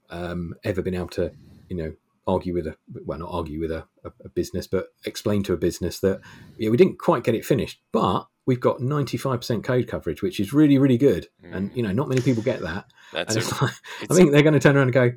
um, 0.10 0.54
ever 0.64 0.82
been 0.82 0.96
able 0.96 1.08
to 1.10 1.32
you 1.70 1.76
know 1.76 1.94
argue 2.28 2.54
with 2.54 2.68
a 2.68 2.76
well 3.06 3.20
not 3.20 3.30
argue 3.32 3.60
with 3.60 3.72
a, 3.72 3.86
a, 4.04 4.12
a 4.26 4.30
business 4.30 4.66
but 4.68 4.88
explain 5.06 5.44
to 5.44 5.54
a 5.54 5.58
business 5.58 6.00
that 6.00 6.22
yeah 6.58 6.70
we 6.70 6.78
didn't 6.78 6.98
quite 6.98 7.24
get 7.24 7.36
it 7.36 7.46
finished 7.46 7.82
but 7.92 8.28
we've 8.48 8.60
got 8.60 8.78
95% 8.78 9.64
code 9.64 9.88
coverage 9.88 10.22
which 10.22 10.40
is 10.40 10.54
really 10.54 10.78
really 10.78 10.98
good 10.98 11.28
and 11.44 11.72
you 11.76 11.84
know 11.84 11.92
not 11.92 12.10
many 12.10 12.22
people 12.22 12.42
get 12.42 12.62
that 12.62 12.86
that's 13.16 13.36
and 13.36 13.46
a, 13.46 13.64
like, 13.66 13.74
I 14.10 14.14
think 14.14 14.32
they're 14.32 14.44
going 14.44 14.54
to 14.54 14.60
turn 14.60 14.76
around 14.76 14.88
and 14.88 14.94
go, 14.94 15.12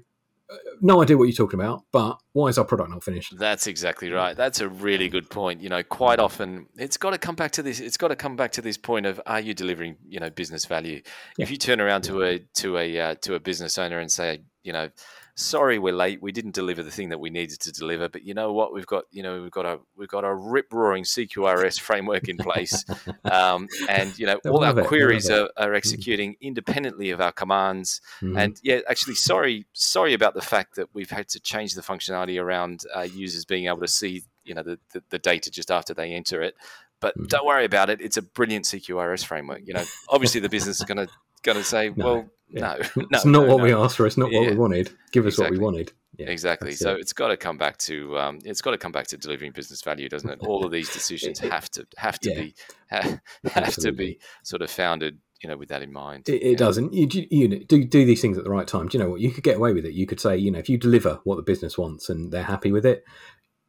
"Uh, 0.51 0.57
"No 0.81 1.03
idea 1.03 1.17
what 1.17 1.25
you're 1.25 1.33
talking 1.33 1.59
about, 1.59 1.83
but 1.93 2.19
why 2.33 2.49
is 2.49 2.59
our 2.59 2.65
product 2.65 2.91
not 2.91 3.03
finished?" 3.03 3.37
That's 3.37 3.67
exactly 3.67 4.11
right. 4.11 4.37
That's 4.37 4.61
a 4.61 4.69
really 4.69 5.09
good 5.09 5.29
point. 5.29 5.61
You 5.61 5.69
know, 5.69 5.83
quite 5.83 6.21
often 6.21 6.67
it's 6.77 6.97
got 6.97 7.11
to 7.11 7.19
come 7.19 7.35
back 7.35 7.53
to 7.53 7.63
this. 7.63 7.81
It's 7.81 7.97
got 7.97 8.09
to 8.09 8.17
come 8.17 8.37
back 8.37 8.53
to 8.53 8.63
this 8.63 8.77
point 8.77 9.07
of 9.07 9.21
are 9.27 9.41
you 9.41 9.55
delivering, 9.55 9.97
you 10.07 10.21
know, 10.21 10.31
business 10.31 10.65
value? 10.65 11.03
Yeah. 11.37 11.45
If 11.45 11.51
you 11.51 11.57
turn 11.57 11.81
around 11.81 12.03
to 12.03 12.23
a 12.23 12.39
to 12.57 12.79
a 12.79 13.01
uh, 13.01 13.15
to 13.23 13.35
a 13.35 13.41
business 13.41 13.79
owner 13.79 13.99
and 13.99 14.11
say, 14.11 14.43
you 14.63 14.73
know, 14.73 14.91
sorry 15.39 15.79
we're 15.79 15.95
late, 15.95 16.21
we 16.21 16.33
didn't 16.33 16.53
deliver 16.53 16.83
the 16.83 16.91
thing 16.91 17.11
that 17.11 17.21
we 17.21 17.31
needed 17.31 17.61
to 17.61 17.71
deliver, 17.71 18.09
but 18.09 18.25
you 18.25 18.35
know 18.35 18.53
what, 18.53 18.75
we've 18.75 18.87
got, 18.87 19.05
you 19.13 19.23
know, 19.23 19.41
we've 19.41 19.53
got 19.53 19.65
a 19.65 19.79
we've 19.97 20.09
got 20.09 20.25
a 20.25 20.35
rip 20.35 20.73
roaring 20.73 21.05
CQRS 21.05 21.81
framework 21.89 22.29
in 22.29 22.37
place, 22.37 22.85
um, 23.25 23.69
and 23.89 24.19
you 24.19 24.27
know, 24.27 24.41
all 24.47 24.65
our 24.65 24.81
it, 24.81 24.87
queries 24.87 25.31
are, 25.31 25.49
are 25.57 25.75
executing 25.75 26.37
independently 26.41 27.11
of 27.11 27.21
our 27.21 27.33
commands. 27.33 28.01
Mhm. 28.21 28.37
And 28.37 28.61
yeah, 28.63 28.81
actually, 28.89 29.15
sorry, 29.15 29.67
sorry 29.73 30.13
about 30.13 30.35
the 30.35 30.43
fact 30.43 30.75
that 30.75 30.89
we've 30.93 31.11
had 31.11 31.29
to 31.29 31.41
change 31.41 31.75
the 31.75 31.83
functionality 31.83 32.43
around 32.43 32.83
uh, 32.95 33.03
users 33.03 33.45
being 33.45 33.67
able 33.67 33.81
to 33.81 33.89
see, 33.89 34.25
you 34.45 34.55
know, 34.55 34.63
the, 34.65 34.79
the, 34.93 35.03
the 35.11 35.19
data 35.19 35.51
just 35.51 35.71
after 35.71 35.95
they 35.95 36.13
enter 36.13 36.43
it. 36.43 36.57
But 37.01 37.17
Mhm. 37.17 37.29
don't 37.29 37.47
worry 37.47 37.65
about 37.65 37.91
it; 37.91 38.01
it's 38.01 38.17
a 38.17 38.23
brilliant 38.23 38.65
CQRS 38.65 39.25
framework. 39.25 39.61
You 39.65 39.75
know, 39.75 39.85
obviously 40.09 40.41
the 40.41 40.49
business 40.49 40.81
is 40.81 40.85
going 40.85 41.07
to 41.07 41.09
going 41.45 41.59
to 41.59 41.65
say, 41.65 41.91
No, 41.97 42.05
well, 42.05 42.31
yeah. 42.51 42.61
no, 42.61 42.77
no, 42.97 43.07
it's 43.11 43.25
not 43.25 43.47
no, 43.47 43.55
what 43.55 43.63
we 43.63 43.73
asked 43.73 43.97
for. 43.97 44.07
It's 44.07 44.17
not 44.17 44.33
what 44.33 44.43
Yeah. 44.43 44.51
we 44.51 44.57
wanted. 44.57 44.91
Give 45.13 45.27
us 45.27 45.39
what 45.39 45.51
we 45.51 45.59
wanted. 45.59 45.93
Yeah, 46.19 46.31
exactly. 46.31 46.73
So 46.73 46.95
it. 46.95 47.01
it's 47.01 47.13
got 47.13 47.29
to 47.29 47.37
come 47.37 47.59
back 47.59 47.79
to 47.79 48.19
um, 48.19 48.39
it's 48.45 48.61
got 48.61 48.73
to 48.73 48.79
come 48.79 48.91
back 48.93 49.07
to 49.09 49.17
delivering 49.17 49.53
business 49.53 49.83
value, 49.83 50.09
doesn't 50.09 50.29
it? 50.29 50.39
All 50.41 50.65
of 50.65 50.73
these 50.73 50.93
decisions 50.93 51.39
have 51.55 51.71
to 51.71 51.87
have 51.97 52.19
to 52.21 52.35
be 52.35 52.55
ha, 52.91 53.19
have 53.53 53.75
to 53.77 53.93
be 53.93 54.19
sort 54.43 54.63
of 54.63 54.71
founded, 54.71 55.19
you 55.43 55.49
know, 55.49 55.57
with 55.57 55.69
that 55.69 55.83
in 55.83 55.93
mind. 55.93 56.29
It, 56.29 56.43
it 56.43 56.59
doesn't. 56.59 56.93
You, 56.93 57.09
you, 57.13 57.27
you 57.31 57.65
do 57.65 57.85
do 57.85 58.05
these 58.05 58.21
things 58.21 58.37
at 58.37 58.45
the 58.45 58.51
right 58.51 58.67
time. 58.67 58.89
Do 58.89 58.99
you 58.99 59.05
know 59.05 59.11
what? 59.11 59.21
You 59.21 59.31
could 59.31 59.45
get 59.45 59.59
away 59.59 59.73
with 59.73 59.85
it. 59.85 59.95
You 59.95 60.07
could 60.07 60.21
say, 60.21 60.37
you 60.37 60.51
know, 60.51 60.59
if 60.59 60.69
you 60.69 60.77
deliver 60.77 61.21
what 61.25 61.37
the 61.37 61.43
business 61.43 61.79
wants 61.79 62.09
and 62.09 62.33
they're 62.33 62.43
happy 62.43 62.73
with 62.73 62.85
it, 62.85 63.05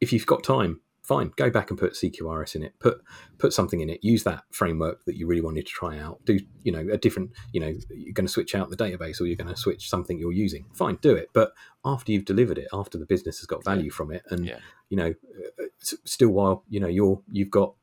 if 0.00 0.12
you've 0.12 0.26
got 0.26 0.42
time, 0.42 0.80
fine, 1.10 1.32
go 1.34 1.50
back 1.50 1.70
and 1.70 1.78
put 1.78 1.94
CQRS 1.94 2.54
in 2.54 2.62
it. 2.62 2.72
Put 2.78 3.02
put 3.38 3.52
something 3.52 3.80
in 3.80 3.90
it. 3.90 3.98
Use 4.02 4.22
that 4.24 4.44
framework 4.52 5.04
that 5.06 5.16
you 5.16 5.26
really 5.26 5.40
wanted 5.42 5.66
to 5.66 5.72
try 5.72 5.98
out. 5.98 6.24
Do 6.24 6.38
you 6.62 6.70
know 6.70 6.86
a 6.92 6.96
different? 6.96 7.32
You 7.52 7.60
know, 7.62 7.72
you're 7.90 8.12
going 8.12 8.26
to 8.26 8.32
switch 8.32 8.54
out 8.54 8.70
the 8.70 8.76
database 8.76 9.20
or 9.20 9.26
you're 9.26 9.36
going 9.44 9.52
to 9.52 9.56
switch 9.56 9.90
something 9.90 10.20
you're 10.20 10.32
using. 10.32 10.66
Fine, 10.72 10.98
do 11.02 11.14
it. 11.16 11.30
But 11.32 11.52
after 11.84 12.12
you've 12.12 12.24
delivered 12.26 12.58
it, 12.58 12.68
after 12.72 12.96
the 12.96 13.06
business 13.06 13.38
has 13.40 13.46
got 13.46 13.64
value 13.64 13.90
from 13.90 14.12
it, 14.12 14.22
and 14.30 14.46
Yeah. 14.46 14.58
you 14.88 14.96
know, 14.96 15.14
uh, 15.58 15.64
still 16.04 16.30
while 16.30 16.62
you 16.68 16.78
know 16.78 16.86
you're 16.88 17.20
you've 17.32 17.50
got 17.50 17.74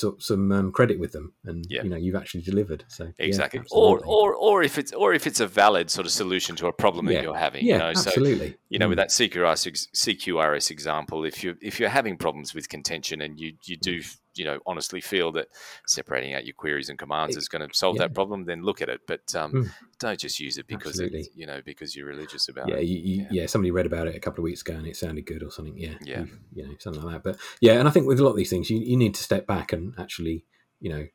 so, 0.00 0.16
some 0.18 0.52
um, 0.52 0.72
credit 0.72 0.98
with 1.00 1.12
them, 1.12 1.32
and 1.44 1.64
Yeah. 1.70 1.82
you 1.84 1.90
know 1.90 1.96
you've 2.04 2.20
actually 2.22 2.42
delivered. 2.42 2.84
So 2.88 3.04
yeah, 3.04 3.26
exactly. 3.30 3.60
or, 3.70 3.98
or 4.04 4.34
or 4.34 4.62
if 4.62 4.76
it's 4.80 4.92
or 4.92 5.14
if 5.14 5.26
it's 5.26 5.40
a 5.40 5.46
valid 5.46 5.90
sort 5.90 6.06
of 6.06 6.12
solution 6.12 6.54
to 6.56 6.66
a 6.66 6.72
problem 6.72 7.06
Yeah. 7.06 7.14
that 7.14 7.22
you're 7.24 7.42
having. 7.48 7.64
yeah, 7.64 7.72
you 7.74 7.78
know, 7.84 7.92
so 7.94 8.08
absolutely. 8.10 8.56
you 8.68 8.78
know, 8.78 8.88
with 8.90 8.98
Mm. 8.98 9.02
that 9.02 9.10
CQRS, 9.10 9.88
CQRS 9.94 10.70
example, 10.70 11.24
if 11.24 11.42
you 11.42 11.56
if 11.62 11.80
you're 11.80 11.88
having 12.00 12.16
problems 12.18 12.54
with 12.54 12.68
contention 12.68 13.20
and 13.22 13.40
you 13.40 13.54
you 13.64 13.76
do 13.76 14.02
you 14.38 14.44
know 14.44 14.58
honestly 14.66 15.00
feel 15.00 15.32
that 15.32 15.48
separating 15.86 16.34
out 16.34 16.44
your 16.46 16.54
queries 16.54 16.88
and 16.88 16.98
commands 16.98 17.36
It- 17.36 17.40
is 17.40 17.48
going 17.48 17.68
to 17.68 17.74
solve 17.74 17.96
yeah. 17.96 18.02
that 18.02 18.14
problem, 18.14 18.44
then 18.44 18.62
look 18.62 18.80
at 18.82 18.88
it. 18.88 19.00
But 19.06 19.34
um, 19.34 19.52
Mm. 19.52 19.70
don't 19.98 20.18
just 20.20 20.38
use 20.40 20.58
it 20.58 20.66
because 20.66 20.98
it's, 21.00 21.28
you 21.34 21.46
know 21.46 21.60
because 21.64 21.94
you're 21.96 22.06
religious 22.06 22.48
about 22.48 22.68
yeah, 22.68 22.76
it. 22.76 22.84
you, 22.84 22.98
you, 22.98 23.16
Yeah. 23.22 23.28
yeah. 23.42 23.46
Somebody 23.46 23.70
read 23.70 23.86
about 23.86 24.08
it 24.08 24.14
a 24.16 24.20
couple 24.20 24.40
of 24.40 24.44
weeks 24.44 24.60
ago 24.62 24.74
and 24.74 24.86
it 24.86 24.96
sounded 24.96 25.26
good 25.26 25.42
or 25.42 25.50
something. 25.50 25.76
Yeah, 25.78 25.94
Yeah. 26.04 26.20
you- 26.24 26.38
you 26.52 26.62
know, 26.66 26.74
something 26.78 27.02
like 27.02 27.22
that. 27.22 27.32
But 27.32 27.40
yeah, 27.60 27.74
and 27.78 27.88
I 27.88 27.90
think 27.90 28.06
with 28.06 28.20
a 28.20 28.24
lot 28.24 28.30
of 28.30 28.36
these 28.36 28.50
things, 28.50 28.70
you, 28.70 28.78
you 28.78 28.96
need 28.96 29.14
to 29.14 29.22
step 29.22 29.46
back 29.46 29.72
and 29.72 29.94
actually, 29.98 30.44
you 30.80 30.90
know, 30.90 31.06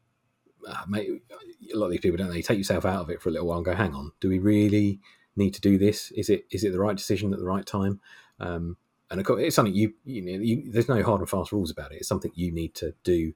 uh, 0.67 0.83
make, 0.87 1.07
a 1.73 1.77
lot 1.77 1.85
of 1.87 1.91
these 1.91 1.99
people 2.01 2.17
don't 2.17 2.29
they 2.31 2.41
take 2.41 2.57
yourself 2.57 2.85
out 2.85 3.01
of 3.01 3.09
it 3.09 3.21
for 3.21 3.29
a 3.29 3.31
little 3.31 3.47
while 3.47 3.57
and 3.57 3.65
go, 3.65 3.73
hang 3.75 3.93
on, 3.95 4.11
do 4.19 4.29
we 4.29 4.37
really 4.39 4.99
need 5.35 5.53
to 5.55 5.61
do 5.61 5.77
this? 5.77 6.11
Is 6.11 6.29
it 6.29 6.45
is 6.51 6.63
it 6.63 6.71
the 6.71 6.79
right 6.79 6.95
decision 6.95 7.33
at 7.33 7.39
the 7.39 7.45
right 7.45 7.65
time? 7.65 7.99
Um, 8.39 8.77
and 9.11 9.19
of 9.19 9.25
course, 9.25 9.41
it's 9.43 9.55
something 9.55 9.75
you 9.75 9.93
you 10.05 10.21
know, 10.21 10.43
you, 10.43 10.71
there's 10.71 10.89
no 10.89 11.03
hard 11.03 11.19
and 11.19 11.29
fast 11.29 11.51
rules 11.51 11.69
about 11.69 11.91
it. 11.91 11.97
It's 11.97 12.07
something 12.07 12.31
you 12.33 12.51
need 12.51 12.73
to 12.75 12.95
do 13.03 13.33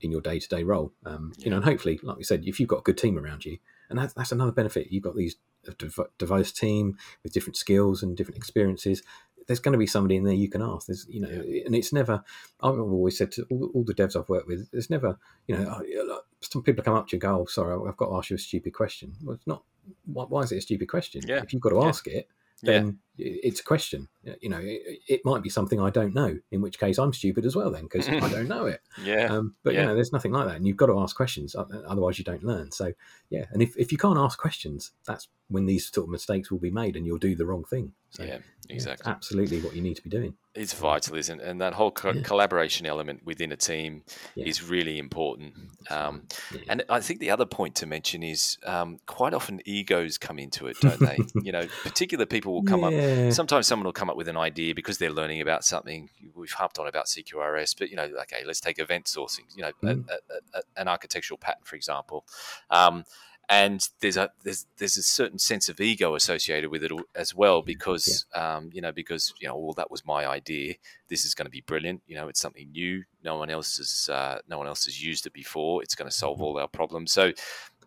in 0.00 0.10
your 0.10 0.20
day 0.20 0.38
to 0.40 0.48
day 0.48 0.62
role. 0.64 0.92
Um, 1.04 1.32
You 1.38 1.50
know, 1.50 1.56
and 1.56 1.64
hopefully, 1.64 2.00
like 2.02 2.16
we 2.16 2.24
said, 2.24 2.44
if 2.46 2.58
you've 2.58 2.68
got 2.68 2.80
a 2.80 2.82
good 2.82 2.98
team 2.98 3.18
around 3.18 3.44
you, 3.44 3.58
and 3.90 3.98
that's 3.98 4.14
that's 4.14 4.32
another 4.32 4.52
benefit. 4.52 4.90
You've 4.90 5.04
got 5.04 5.16
these 5.16 5.36
a 5.66 5.74
diverse 6.18 6.52
team 6.52 6.96
with 7.22 7.32
different 7.32 7.56
skills 7.56 8.02
and 8.02 8.16
different 8.16 8.38
experiences. 8.38 9.02
There's 9.46 9.60
going 9.60 9.72
to 9.72 9.78
be 9.78 9.86
somebody 9.86 10.16
in 10.16 10.24
there 10.24 10.34
you 10.34 10.48
can 10.48 10.62
ask. 10.62 10.86
There's, 10.86 11.06
you 11.08 11.20
know, 11.20 11.28
and 11.28 11.74
it's 11.74 11.92
never. 11.92 12.22
I've 12.60 12.78
always 12.78 13.16
said 13.18 13.32
to 13.32 13.46
all, 13.50 13.70
all 13.74 13.84
the 13.84 13.94
devs 13.94 14.14
I've 14.14 14.28
worked 14.28 14.46
with, 14.46 14.70
there's 14.70 14.90
never, 14.90 15.18
you 15.46 15.56
know, 15.56 15.74
oh, 15.74 15.82
yeah, 15.86 16.02
some 16.40 16.62
people 16.62 16.84
come 16.84 16.94
up 16.94 17.08
to 17.08 17.12
you 17.12 17.16
and 17.16 17.22
go, 17.22 17.40
"Oh, 17.42 17.46
sorry, 17.46 17.74
I've 17.88 17.96
got 17.96 18.10
to 18.10 18.16
ask 18.16 18.30
you 18.30 18.36
a 18.36 18.38
stupid 18.38 18.72
question." 18.72 19.14
Well, 19.22 19.36
it's 19.36 19.46
not. 19.46 19.62
Why, 20.04 20.24
why 20.24 20.42
is 20.42 20.52
it 20.52 20.58
a 20.58 20.60
stupid 20.60 20.88
question? 20.88 21.22
Yeah. 21.26 21.42
If 21.42 21.52
you've 21.52 21.62
got 21.62 21.70
to 21.70 21.76
Yeah. 21.76 21.88
ask 21.88 22.06
it, 22.06 22.28
Yeah, 22.62 22.72
then 22.72 22.98
it's 23.18 23.60
a 23.60 23.64
question. 23.64 24.08
You 24.40 24.48
know, 24.48 24.60
it, 24.60 25.00
it 25.08 25.20
might 25.24 25.42
be 25.42 25.48
something 25.48 25.80
I 25.80 25.90
don't 25.90 26.14
know. 26.14 26.38
In 26.50 26.60
which 26.60 26.78
case, 26.78 26.98
I'm 26.98 27.12
stupid 27.12 27.44
as 27.44 27.56
well 27.56 27.70
then 27.70 27.84
because 27.84 28.08
I 28.08 28.20
don't 28.30 28.48
know 28.48 28.66
it. 28.66 28.80
yeah, 29.02 29.26
Um, 29.26 29.54
but 29.62 29.74
Yeah. 29.74 29.80
you 29.82 29.86
know, 29.88 29.94
there's 29.94 30.12
nothing 30.12 30.32
like 30.32 30.46
that, 30.46 30.56
and 30.56 30.66
you've 30.66 30.76
got 30.76 30.86
to 30.86 30.98
ask 31.00 31.16
questions. 31.16 31.54
Otherwise, 31.56 32.18
you 32.18 32.24
don't 32.24 32.44
learn. 32.44 32.70
So 32.70 32.92
yeah, 33.30 33.44
and 33.52 33.62
if, 33.62 33.76
if 33.76 33.92
you 33.92 33.98
can't 33.98 34.18
ask 34.18 34.38
questions, 34.38 34.92
that's 35.06 35.28
when 35.48 35.64
these 35.66 35.90
sort 35.90 36.04
of 36.06 36.10
mistakes 36.10 36.50
will 36.50 36.58
be 36.58 36.70
made, 36.70 36.94
and 36.96 37.06
you'll 37.06 37.18
do 37.18 37.34
the 37.34 37.46
wrong 37.46 37.64
thing. 37.64 37.92
So 38.10 38.22
yeah, 38.22 38.38
yeah, 38.68 38.74
exactly. 38.74 39.10
absolutely 39.10 39.60
what 39.60 39.74
you 39.76 39.82
need 39.82 39.96
to 39.96 40.02
be 40.02 40.08
doing. 40.10 40.34
It's 40.54 40.72
vital, 40.72 41.14
isn't 41.16 41.40
it? 41.40 41.46
And 41.46 41.60
that 41.60 41.74
whole 41.74 41.90
co- 41.90 42.12
Yeah. 42.12 42.22
collaboration 42.22 42.86
element 42.86 43.20
within 43.24 43.52
a 43.52 43.56
team 43.56 44.02
Yeah. 44.34 44.46
is 44.46 44.62
really 44.62 44.98
important. 44.98 45.54
Um, 45.90 46.26
Yeah. 46.52 46.60
And 46.68 46.84
I 46.88 47.00
think 47.00 47.20
the 47.20 47.30
other 47.30 47.44
point 47.46 47.74
to 47.76 47.86
mention 47.86 48.22
is 48.22 48.56
um, 48.64 48.98
quite 49.06 49.34
often 49.34 49.60
egos 49.66 50.16
come 50.18 50.38
into 50.38 50.66
it, 50.68 50.76
don't 50.80 51.00
they? 51.00 51.18
you 51.42 51.52
know, 51.52 51.66
particular 51.82 52.24
people 52.26 52.54
will 52.54 52.62
come 52.64 52.82
up. 52.82 52.92
Yeah. 53.08 53.30
Sometimes 53.30 53.66
someone 53.66 53.84
will 53.84 53.92
come 53.92 54.10
up 54.10 54.16
with 54.16 54.28
an 54.28 54.36
idea 54.36 54.74
because 54.74 54.98
they're 54.98 55.10
learning 55.12 55.40
about 55.40 55.64
something. 55.64 56.10
We've 56.34 56.52
harped 56.52 56.78
on 56.78 56.86
about 56.86 57.06
CQRS, 57.06 57.76
but 57.78 57.90
you 57.90 57.96
know, 57.96 58.08
okay, 58.22 58.42
let's 58.46 58.60
take 58.60 58.78
event 58.78 59.06
sourcing. 59.06 59.44
You 59.54 59.62
know, 59.62 59.72
Mm. 59.82 60.08
a, 60.08 60.58
a, 60.58 60.62
an 60.76 60.88
architectural 60.88 61.38
pattern, 61.38 61.62
for 61.64 61.76
example. 61.76 62.24
Um, 62.70 63.04
and 63.50 63.88
there's 64.00 64.18
a 64.18 64.30
there's 64.44 64.66
there's 64.76 64.98
a 64.98 65.02
certain 65.02 65.38
sense 65.38 65.70
of 65.70 65.80
ego 65.80 66.14
associated 66.14 66.70
with 66.70 66.84
it 66.84 66.92
as 67.14 67.34
well 67.34 67.62
because 67.62 68.26
um, 68.34 68.68
you 68.74 68.82
know 68.82 68.92
because 68.92 69.32
you 69.40 69.48
know 69.48 69.56
well 69.56 69.72
that 69.72 69.90
was 69.90 70.04
my 70.04 70.26
idea 70.26 70.74
this 71.08 71.24
is 71.24 71.34
going 71.34 71.46
to 71.46 71.50
be 71.50 71.62
brilliant 71.62 72.02
you 72.06 72.14
know 72.14 72.28
it's 72.28 72.40
something 72.40 72.70
new 72.72 73.02
no 73.24 73.36
one 73.38 73.48
else 73.48 73.78
has 73.78 74.10
uh, 74.12 74.38
no 74.48 74.58
one 74.58 74.66
else 74.66 74.84
has 74.84 75.02
used 75.02 75.24
it 75.26 75.32
before 75.32 75.82
it's 75.82 75.94
going 75.94 76.08
to 76.10 76.14
solve 76.14 76.42
all 76.42 76.58
our 76.58 76.68
problems 76.68 77.10
so 77.10 77.32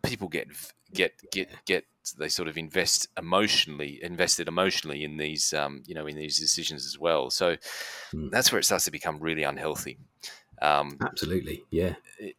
people 0.02 0.28
get 0.28 0.48
get 0.94 1.14
get 1.32 1.50
get 1.66 1.86
they 2.18 2.28
sort 2.30 2.48
of 2.48 2.58
invest 2.58 3.08
emotionally 3.18 4.00
invested 4.04 4.48
emotionally 4.48 5.04
in 5.04 5.18
these 5.18 5.54
um, 5.54 5.84
you 5.86 5.94
know 5.96 6.08
in 6.08 6.16
these 6.16 6.40
decisions 6.40 6.86
as 6.86 6.98
well 7.00 7.30
so 7.30 7.56
Mm. 8.14 8.30
that's 8.32 8.52
where 8.52 8.60
it 8.60 8.66
starts 8.66 8.86
to 8.86 8.92
become 8.92 9.20
really 9.20 9.44
unhealthy 9.44 9.98
um, 10.62 10.98
Absolutely. 11.02 11.64
Yeah. 11.72 11.96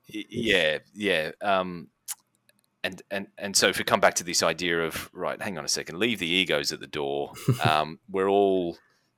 Yeah 0.09 0.79
yeah 0.95 1.31
um 1.41 1.89
and 2.85 3.03
and 3.11 3.29
and 3.39 3.57
so 3.57 3.69
if 3.69 3.79
we 3.79 3.85
come 3.85 4.01
back 4.01 4.15
to 4.15 4.25
this 4.25 4.43
idea 4.43 4.81
of 4.85 5.09
right 5.13 5.41
hang 5.41 5.57
on 5.59 5.65
a 5.65 5.69
second 5.69 5.99
leave 5.99 6.19
the 6.19 6.27
egos 6.27 6.73
at 6.73 6.81
the 6.81 6.87
door 6.87 7.33
um 7.65 7.99
we're 8.11 8.29
all 8.29 8.77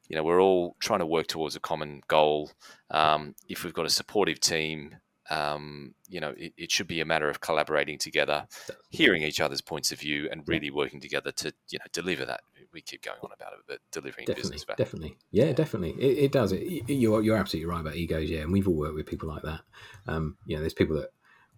you 0.09 0.17
know 0.17 0.23
we're 0.23 0.41
all 0.41 0.77
trying 0.81 1.01
to 1.01 1.07
work 1.07 1.27
towards 1.27 1.57
a 1.57 1.61
common 1.61 2.03
goal 2.09 2.51
um 2.91 3.35
if 3.49 3.65
we've 3.65 3.75
got 3.75 3.87
a 3.87 3.91
supportive 3.91 4.39
team 4.41 4.95
um 5.31 5.95
you 6.09 6.21
know 6.21 6.35
it, 6.37 6.53
it 6.57 6.71
should 6.71 6.87
be 6.87 7.01
a 7.01 7.05
matter 7.05 7.31
of 7.31 7.41
collaborating 7.41 7.99
together 7.99 8.47
hearing 8.91 9.23
each 9.23 9.41
other's 9.41 9.63
points 9.63 9.91
of 9.91 9.99
view 9.99 10.29
and 10.31 10.43
really 10.47 10.71
working 10.71 11.01
together 11.01 11.33
to 11.33 11.53
you 11.71 11.79
know 11.79 11.87
deliver 11.93 12.25
that 12.25 12.43
we 12.73 12.83
keep 12.83 13.03
going 13.03 13.19
on 13.23 13.31
about 13.35 13.53
it 13.55 13.61
but 13.67 13.79
delivering 13.91 14.27
Definitely, 14.27 14.43
business 14.43 14.65
value 14.65 14.85
definitely, 14.85 15.17
yeah, 15.31 15.53
definitely. 15.53 15.91
It, 15.93 16.25
it 16.25 16.33
does. 16.33 16.53
It, 16.53 16.89
you're 16.89 17.23
you're 17.23 17.37
absolutely 17.37 17.71
right 17.71 17.81
about 17.81 17.97
egos, 17.97 18.31
yeah. 18.31 18.41
And 18.41 18.53
we've 18.53 18.69
all 18.69 18.77
worked 18.77 18.95
with 18.95 19.07
people 19.07 19.29
like 19.29 19.43
that. 19.43 19.61
Um, 20.07 20.37
you 20.47 20.57
know, 20.57 20.61
there's 20.61 20.75
people 20.75 20.97
that 20.97 21.11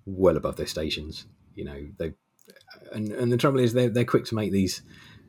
well 0.04 0.36
above 0.36 0.56
their 0.56 0.66
stations. 0.66 1.26
You 1.54 1.64
know, 1.64 1.86
they 1.98 2.14
and 2.92 3.12
and 3.12 3.32
the 3.32 3.36
trouble 3.36 3.60
is 3.60 3.72
they're 3.72 3.88
they're 3.88 4.04
quick 4.04 4.24
to 4.26 4.34
make 4.34 4.52
these 4.52 4.82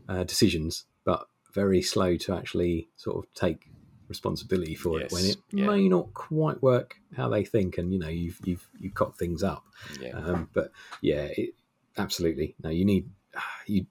uh, 0.08 0.24
decisions, 0.24 0.86
but 1.06 1.28
very 1.54 1.82
slow 1.82 2.16
to 2.18 2.36
actually 2.36 2.90
sort 2.96 3.18
of 3.18 3.34
take 3.34 3.70
responsibility 4.08 4.76
for 4.76 5.02
it 5.02 5.12
when 5.12 5.26
it 5.26 5.38
yeah. 5.52 5.68
may 5.68 5.90
not 5.90 6.14
quite 6.14 6.62
work 6.62 6.96
how 7.16 7.30
they 7.30 7.44
think. 7.44 7.78
And 7.78 7.92
you 7.92 8.00
know, 8.00 8.10
you've 8.10 8.40
you've 8.44 8.68
you've 8.80 8.94
cocked 8.94 9.20
things 9.20 9.44
up. 9.44 9.66
yeah 10.00 10.12
Um, 10.12 10.50
but 10.54 10.72
yeah, 11.02 11.28
it, 11.38 11.56
absolutely. 11.98 12.56
No, 12.64 12.70
you 12.70 12.86
need 12.86 13.10
you. 13.68 13.86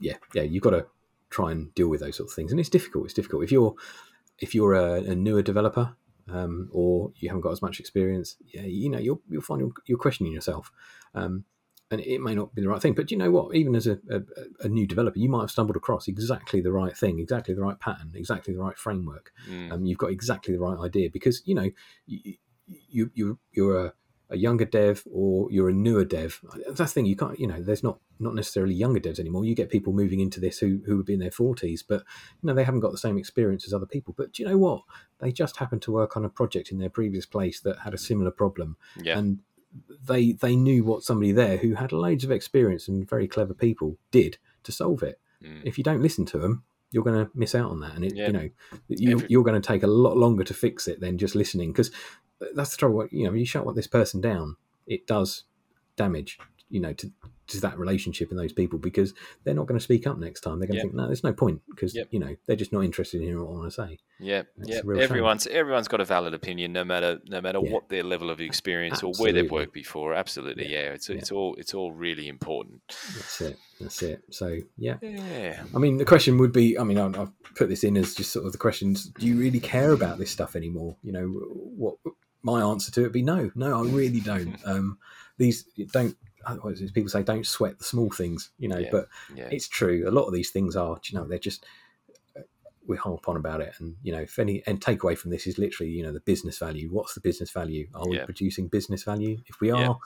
Yeah, 0.00 0.16
yeah. 0.34 0.42
You've 0.42 0.62
got 0.62 0.70
to 0.70 0.86
try 1.30 1.50
and 1.50 1.74
deal 1.74 1.88
with 1.88 2.00
those 2.00 2.16
sort 2.16 2.30
of 2.30 2.34
things, 2.34 2.50
and 2.50 2.60
it's 2.60 2.68
difficult. 2.68 3.06
It's 3.06 3.14
difficult 3.14 3.44
if 3.44 3.52
you're 3.52 3.74
if 4.38 4.54
you're 4.54 4.74
a, 4.74 4.94
a 5.02 5.14
newer 5.14 5.42
developer 5.42 5.96
um, 6.32 6.68
or 6.72 7.12
you 7.16 7.28
haven't 7.28 7.42
got 7.42 7.52
as 7.52 7.62
much 7.62 7.80
experience. 7.80 8.36
Yeah, 8.46 8.62
you 8.62 8.90
know, 8.90 8.98
you'll 8.98 9.20
you'll 9.28 9.42
find 9.42 9.60
you're, 9.60 9.72
you're 9.86 9.98
questioning 9.98 10.32
yourself, 10.32 10.70
um, 11.14 11.44
and 11.90 12.00
it 12.00 12.20
may 12.20 12.34
not 12.34 12.54
be 12.54 12.62
the 12.62 12.68
right 12.68 12.82
thing. 12.82 12.94
But 12.94 13.10
you 13.10 13.16
know 13.16 13.30
what? 13.30 13.54
Even 13.54 13.74
as 13.74 13.86
a, 13.86 13.98
a, 14.10 14.20
a 14.60 14.68
new 14.68 14.86
developer, 14.86 15.18
you 15.18 15.28
might 15.28 15.42
have 15.42 15.50
stumbled 15.50 15.76
across 15.76 16.06
exactly 16.06 16.60
the 16.60 16.72
right 16.72 16.96
thing, 16.96 17.18
exactly 17.18 17.54
the 17.54 17.62
right 17.62 17.78
pattern, 17.80 18.12
exactly 18.14 18.52
the 18.52 18.60
right 18.60 18.76
framework. 18.76 19.32
Mm, 19.48 19.72
um, 19.72 19.86
you've 19.86 19.98
got 19.98 20.10
exactly 20.10 20.54
the 20.54 20.60
right 20.60 20.78
idea 20.78 21.08
because 21.10 21.42
you 21.46 21.54
know 21.54 21.70
you, 22.06 22.34
you, 22.66 23.10
you 23.14 23.38
you're 23.52 23.86
a, 23.86 23.92
a 24.30 24.36
younger 24.36 24.66
dev 24.66 25.02
or 25.10 25.50
you're 25.50 25.70
a 25.70 25.72
newer 25.72 26.04
dev. 26.04 26.40
That's 26.66 26.78
the 26.78 26.86
thing 26.86 27.06
you 27.06 27.16
can't 27.16 27.40
you 27.40 27.46
know 27.46 27.62
there's 27.62 27.82
not 27.82 28.00
not 28.20 28.34
necessarily 28.34 28.74
younger 28.74 29.00
devs 29.00 29.18
anymore. 29.18 29.46
You 29.46 29.54
get 29.54 29.70
people 29.70 29.94
moving 29.94 30.20
into 30.20 30.40
this 30.40 30.58
who 30.58 30.82
who 30.84 30.98
would 30.98 31.06
be 31.06 31.14
in 31.14 31.20
their 31.20 31.30
40s 31.30 31.80
but 31.88 32.02
you 32.42 32.46
know 32.46 32.54
they 32.54 32.64
haven't 32.64 32.80
got 32.80 32.92
the 32.92 32.98
same 32.98 33.16
experience 33.16 33.66
as 33.66 33.72
other 33.72 33.86
people. 33.86 34.14
But 34.14 34.32
do 34.32 34.42
you 34.42 34.48
know 34.48 34.58
what? 34.58 34.82
They 35.20 35.32
just 35.32 35.56
happened 35.56 35.80
to 35.82 35.92
work 35.92 36.18
on 36.18 36.24
a 36.26 36.28
project 36.28 36.70
in 36.70 36.78
their 36.78 36.90
previous 36.90 37.24
place 37.24 37.60
that 37.60 37.78
had 37.78 37.94
a 37.94 37.98
similar 37.98 38.30
problem. 38.30 38.76
Yeah. 39.02 39.18
And 39.18 39.38
they 40.04 40.32
they 40.32 40.56
knew 40.56 40.82
what 40.84 41.02
somebody 41.02 41.32
there 41.32 41.58
who 41.58 41.74
had 41.74 41.92
loads 41.92 42.24
of 42.24 42.30
experience 42.30 42.88
and 42.88 43.08
very 43.08 43.28
clever 43.28 43.54
people 43.54 43.96
did 44.10 44.38
to 44.64 44.72
solve 44.72 45.02
it 45.02 45.20
mm, 45.42 45.60
if 45.64 45.76
you 45.78 45.84
don't 45.84 46.02
listen 46.02 46.24
to 46.26 46.38
them, 46.38 46.64
you're 46.90 47.04
going 47.04 47.24
to 47.26 47.30
miss 47.34 47.54
out 47.54 47.70
on 47.70 47.80
that, 47.80 47.94
and 47.94 48.04
it, 48.04 48.14
Yeah. 48.16 48.26
you 48.28 48.32
know 48.32 48.48
you, 48.88 49.12
Every- 49.12 49.26
you're 49.28 49.44
going 49.44 49.60
to 49.60 49.66
take 49.66 49.82
a 49.82 49.86
lot 49.86 50.16
longer 50.16 50.42
to 50.44 50.54
fix 50.54 50.88
it 50.88 51.00
than 51.00 51.18
just 51.18 51.34
listening 51.34 51.70
because 51.72 51.90
that's 52.54 52.70
the 52.70 52.76
trouble. 52.78 53.06
You 53.10 53.24
know, 53.24 53.30
when 53.30 53.40
you 53.40 53.46
shut 53.46 53.66
what 53.66 53.74
this 53.76 53.86
person 53.86 54.20
down, 54.20 54.56
it 54.86 55.06
does 55.06 55.44
damage. 55.96 56.38
You 56.70 56.80
know, 56.80 56.92
to 56.94 57.12
to 57.48 57.60
that 57.60 57.78
relationship 57.78 58.30
and 58.30 58.38
those 58.38 58.52
people 58.52 58.78
because 58.78 59.14
they're 59.44 59.54
not 59.54 59.66
going 59.66 59.78
to 59.78 59.82
speak 59.82 60.06
up 60.06 60.18
next 60.18 60.40
time. 60.42 60.58
They're 60.58 60.68
going 60.68 60.76
to 60.76 60.82
think, 60.82 60.94
no, 60.94 61.06
there's 61.06 61.24
no 61.24 61.32
point 61.32 61.60
because 61.70 61.94
Yep. 61.94 62.08
you 62.10 62.18
know 62.18 62.36
they're 62.46 62.56
just 62.56 62.72
not 62.72 62.84
interested 62.84 63.18
in 63.20 63.26
hearing 63.26 63.42
what 63.42 63.50
I 63.50 63.58
want 63.58 63.72
to 63.72 63.74
say. 63.74 63.98
Yeah, 64.20 64.42
yeah. 64.64 64.80
real 64.84 64.98
shame. 64.98 65.04
Everyone's 65.04 65.46
everyone's 65.46 65.88
got 65.88 66.00
a 66.00 66.04
valid 66.04 66.34
opinion, 66.34 66.72
no 66.72 66.84
matter 66.84 67.18
no 67.26 67.40
matter 67.40 67.60
Yeah. 67.62 67.72
what 67.72 67.88
their 67.88 68.02
level 68.02 68.30
of 68.30 68.40
experience 68.40 69.02
or 69.02 69.12
where 69.18 69.32
they've 69.32 69.50
worked 69.50 69.72
before. 69.74 70.14
Absolutely, 70.14 70.68
yeah. 70.68 70.82
Yeah. 70.84 70.92
It's 70.92 71.08
it's 71.10 71.32
all 71.32 71.54
it's 71.56 71.74
all 71.74 71.92
really 71.92 72.28
important. 72.28 72.80
That's 72.88 73.40
it. 73.40 73.58
That's 73.80 74.02
it. 74.02 74.22
So 74.30 74.58
yeah. 74.76 74.96
Yeah, 75.02 75.62
I 75.74 75.78
mean, 75.78 75.96
the 75.96 76.04
question 76.04 76.38
would 76.38 76.52
be 76.52 76.78
I 76.78 76.84
mean, 76.84 76.98
I've 76.98 77.18
I've 77.18 77.32
put 77.54 77.68
this 77.68 77.84
in 77.84 77.96
as 77.96 78.14
just 78.14 78.32
sort 78.32 78.46
of 78.46 78.52
the 78.52 78.58
questions 78.58 79.06
do 79.06 79.26
you 79.26 79.36
really 79.36 79.60
care 79.60 79.92
about 79.92 80.18
this 80.18 80.30
stuff 80.30 80.54
anymore? 80.56 80.96
You 81.02 81.12
know, 81.12 81.26
what 81.26 81.96
my 82.42 82.60
answer 82.62 82.92
to 82.92 83.00
it 83.00 83.04
would 83.04 83.12
be 83.12 83.22
no, 83.22 83.50
no, 83.54 83.84
I 83.84 83.88
really 83.88 84.20
don't. 84.20 84.56
Um, 84.64 84.98
these 85.38 85.62
don't, 85.92 85.94
what 85.94 86.06
is 86.06 86.12
it, 86.12 86.27
people 86.92 87.08
say, 87.08 87.22
don't 87.22 87.46
sweat 87.46 87.78
the 87.78 87.84
small 87.84 88.10
things, 88.10 88.50
you 88.58 88.68
know, 88.68 88.78
Yeah. 88.78 88.88
but 88.90 89.08
yeah, 89.34 89.48
it's 89.50 89.68
true. 89.68 90.08
A 90.08 90.10
lot 90.10 90.26
of 90.26 90.32
these 90.32 90.50
things 90.50 90.76
are, 90.76 91.00
you 91.04 91.18
know, 91.18 91.26
they're 91.26 91.38
just, 91.38 91.64
uh, 92.36 92.42
we 92.86 92.96
harp 92.96 93.28
on 93.28 93.36
about 93.36 93.60
it. 93.60 93.74
And, 93.78 93.96
you 94.02 94.12
know, 94.12 94.20
if 94.20 94.38
any, 94.38 94.62
and 94.66 94.80
takeaway 94.80 95.16
from 95.16 95.30
this 95.30 95.46
is 95.46 95.58
literally, 95.58 95.92
you 95.92 96.02
know, 96.02 96.12
the 96.12 96.20
business 96.20 96.58
value. 96.58 96.88
What's 96.90 97.14
the 97.14 97.20
business 97.20 97.50
value? 97.50 97.88
Are 97.94 98.08
we 98.08 98.16
Yeah. 98.16 98.24
producing 98.24 98.68
business 98.68 99.02
value? 99.04 99.38
If 99.46 99.60
we 99.60 99.70
are, 99.70 99.98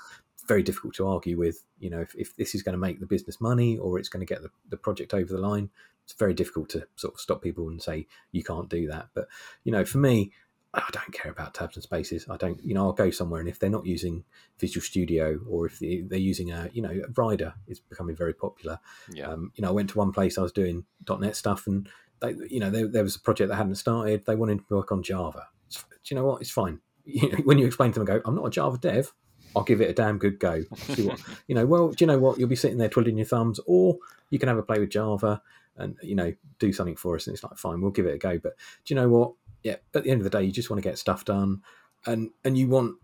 very 0.49 0.63
difficult 0.63 0.95
to 0.95 1.07
argue 1.07 1.39
with. 1.39 1.65
You 1.79 1.91
know, 1.91 2.01
if, 2.01 2.15
if 2.17 2.37
this 2.37 2.55
is 2.55 2.63
going 2.63 2.73
to 2.73 2.79
make 2.79 3.01
the 3.01 3.07
business 3.07 3.41
money 3.41 3.79
or 3.79 3.99
it's 3.99 4.09
going 4.09 4.27
to 4.27 4.35
get 4.35 4.43
the, 4.43 4.51
the 4.69 4.77
project 4.77 5.15
over 5.15 5.33
the 5.33 5.41
line, 5.41 5.71
it's 6.05 6.15
very 6.15 6.35
difficult 6.35 6.69
to 6.71 6.87
sort 6.97 7.15
of 7.15 7.21
stop 7.21 7.43
people 7.43 7.69
and 7.69 7.81
say 7.81 8.07
you 8.33 8.43
can't 8.43 8.69
do 8.69 8.89
that. 8.89 9.09
But 9.15 9.29
you 9.65 9.73
know, 9.73 9.85
for 9.85 9.99
me, 9.99 10.33
I 10.75 10.89
don't 10.91 11.13
care 11.13 11.31
about 11.31 11.53
tabs 11.53 11.77
and 11.77 11.83
spaces. 11.83 12.27
I 12.31 12.37
don't, 12.39 12.63
you 12.65 12.73
know, 12.73 12.87
I'll 12.87 12.93
go 12.93 13.11
somewhere 13.11 13.41
and 13.41 13.49
if 13.49 13.59
they're 13.59 13.69
not 13.69 13.85
using 13.85 14.25
Visual 14.59 14.83
Studio 14.83 15.39
or 15.49 15.67
if 15.67 15.79
they're 15.81 16.19
using 16.19 16.51
a, 16.51 16.71
you 16.73 16.81
know, 16.81 17.03
Rider 17.15 17.53
is 17.67 17.81
becoming 17.81 18.17
very 18.17 18.33
popular. 18.33 18.79
Yeah. 19.13 19.29
Um, 19.29 19.53
you 19.55 19.63
know, 19.63 19.69
I 19.69 19.73
went 19.73 19.91
to 19.91 19.99
one 19.99 20.13
place 20.13 20.39
I 20.39 20.43
was 20.43 20.53
doing 20.53 20.87
.NET 21.07 21.37
stuff 21.37 21.67
and 21.67 21.89
they, 22.21 22.35
you 22.49 22.59
know, 22.59 22.71
there, 22.71 22.89
there 22.89 23.03
was 23.03 23.17
a 23.17 23.21
project 23.21 23.51
that 23.51 23.57
hadn't 23.57 23.75
started. 23.75 24.25
They 24.25 24.35
wanted 24.35 24.67
to 24.67 24.75
work 24.75 24.93
on 24.93 25.03
Java. 25.03 25.49
It's, 25.67 25.83
do 25.83 26.15
you 26.15 26.17
know 26.17 26.25
what? 26.25 26.41
It's 26.41 26.51
fine. 26.51 26.81
You 27.05 27.33
know, 27.33 27.39
when 27.39 27.59
you 27.59 27.67
explain 27.67 27.91
to 27.91 27.99
them, 27.99 28.07
go, 28.07 28.23
I'm 28.25 28.37
not 28.37 28.47
a 28.47 28.51
Java 28.51 28.79
dev. 28.79 29.13
I'll 29.57 29.65
give 29.65 29.81
it 29.81 29.91
a 29.91 29.93
damn 29.93 30.19
good 30.19 30.39
go. 30.39 30.63
See 30.77 31.05
what, 31.05 31.21
you 31.49 31.55
know, 31.57 31.67
well, 31.67 31.89
do 31.89 31.97
you 31.99 32.07
know 32.07 32.21
what? 32.21 32.39
You'll 32.39 32.49
be 32.49 32.55
sitting 32.55 32.79
there 32.79 32.89
twiddling 32.89 33.17
your 33.17 33.27
thumbs, 33.27 33.59
or 33.67 33.99
you 34.31 34.39
can 34.39 34.49
have 34.49 34.57
a 34.57 34.63
play 34.63 34.79
with 34.79 34.91
Java 34.91 35.43
and 35.77 35.97
you 36.03 36.15
know 36.15 36.33
do 36.59 36.73
something 36.73 36.97
for 36.97 37.17
us. 37.17 37.27
And 37.27 37.35
it's 37.35 37.43
like, 37.43 37.59
fine, 37.59 37.81
we'll 37.81 37.91
give 37.91 38.07
it 38.07 38.15
a 38.15 38.19
go. 38.19 38.39
But 38.39 38.55
do 38.85 38.95
you 38.95 39.01
know 39.01 39.09
what? 39.09 39.33
Yeah, 39.63 39.77
at 39.95 40.05
the 40.05 40.11
end 40.11 40.21
of 40.21 40.25
the 40.25 40.31
day, 40.31 40.45
you 40.45 40.53
just 40.53 40.71
want 40.71 40.83
to 40.83 40.89
get 40.89 40.99
stuff 40.99 41.25
done, 41.25 41.63
and 42.07 42.31
and 42.45 42.59
you 42.59 42.69
want 42.69 42.97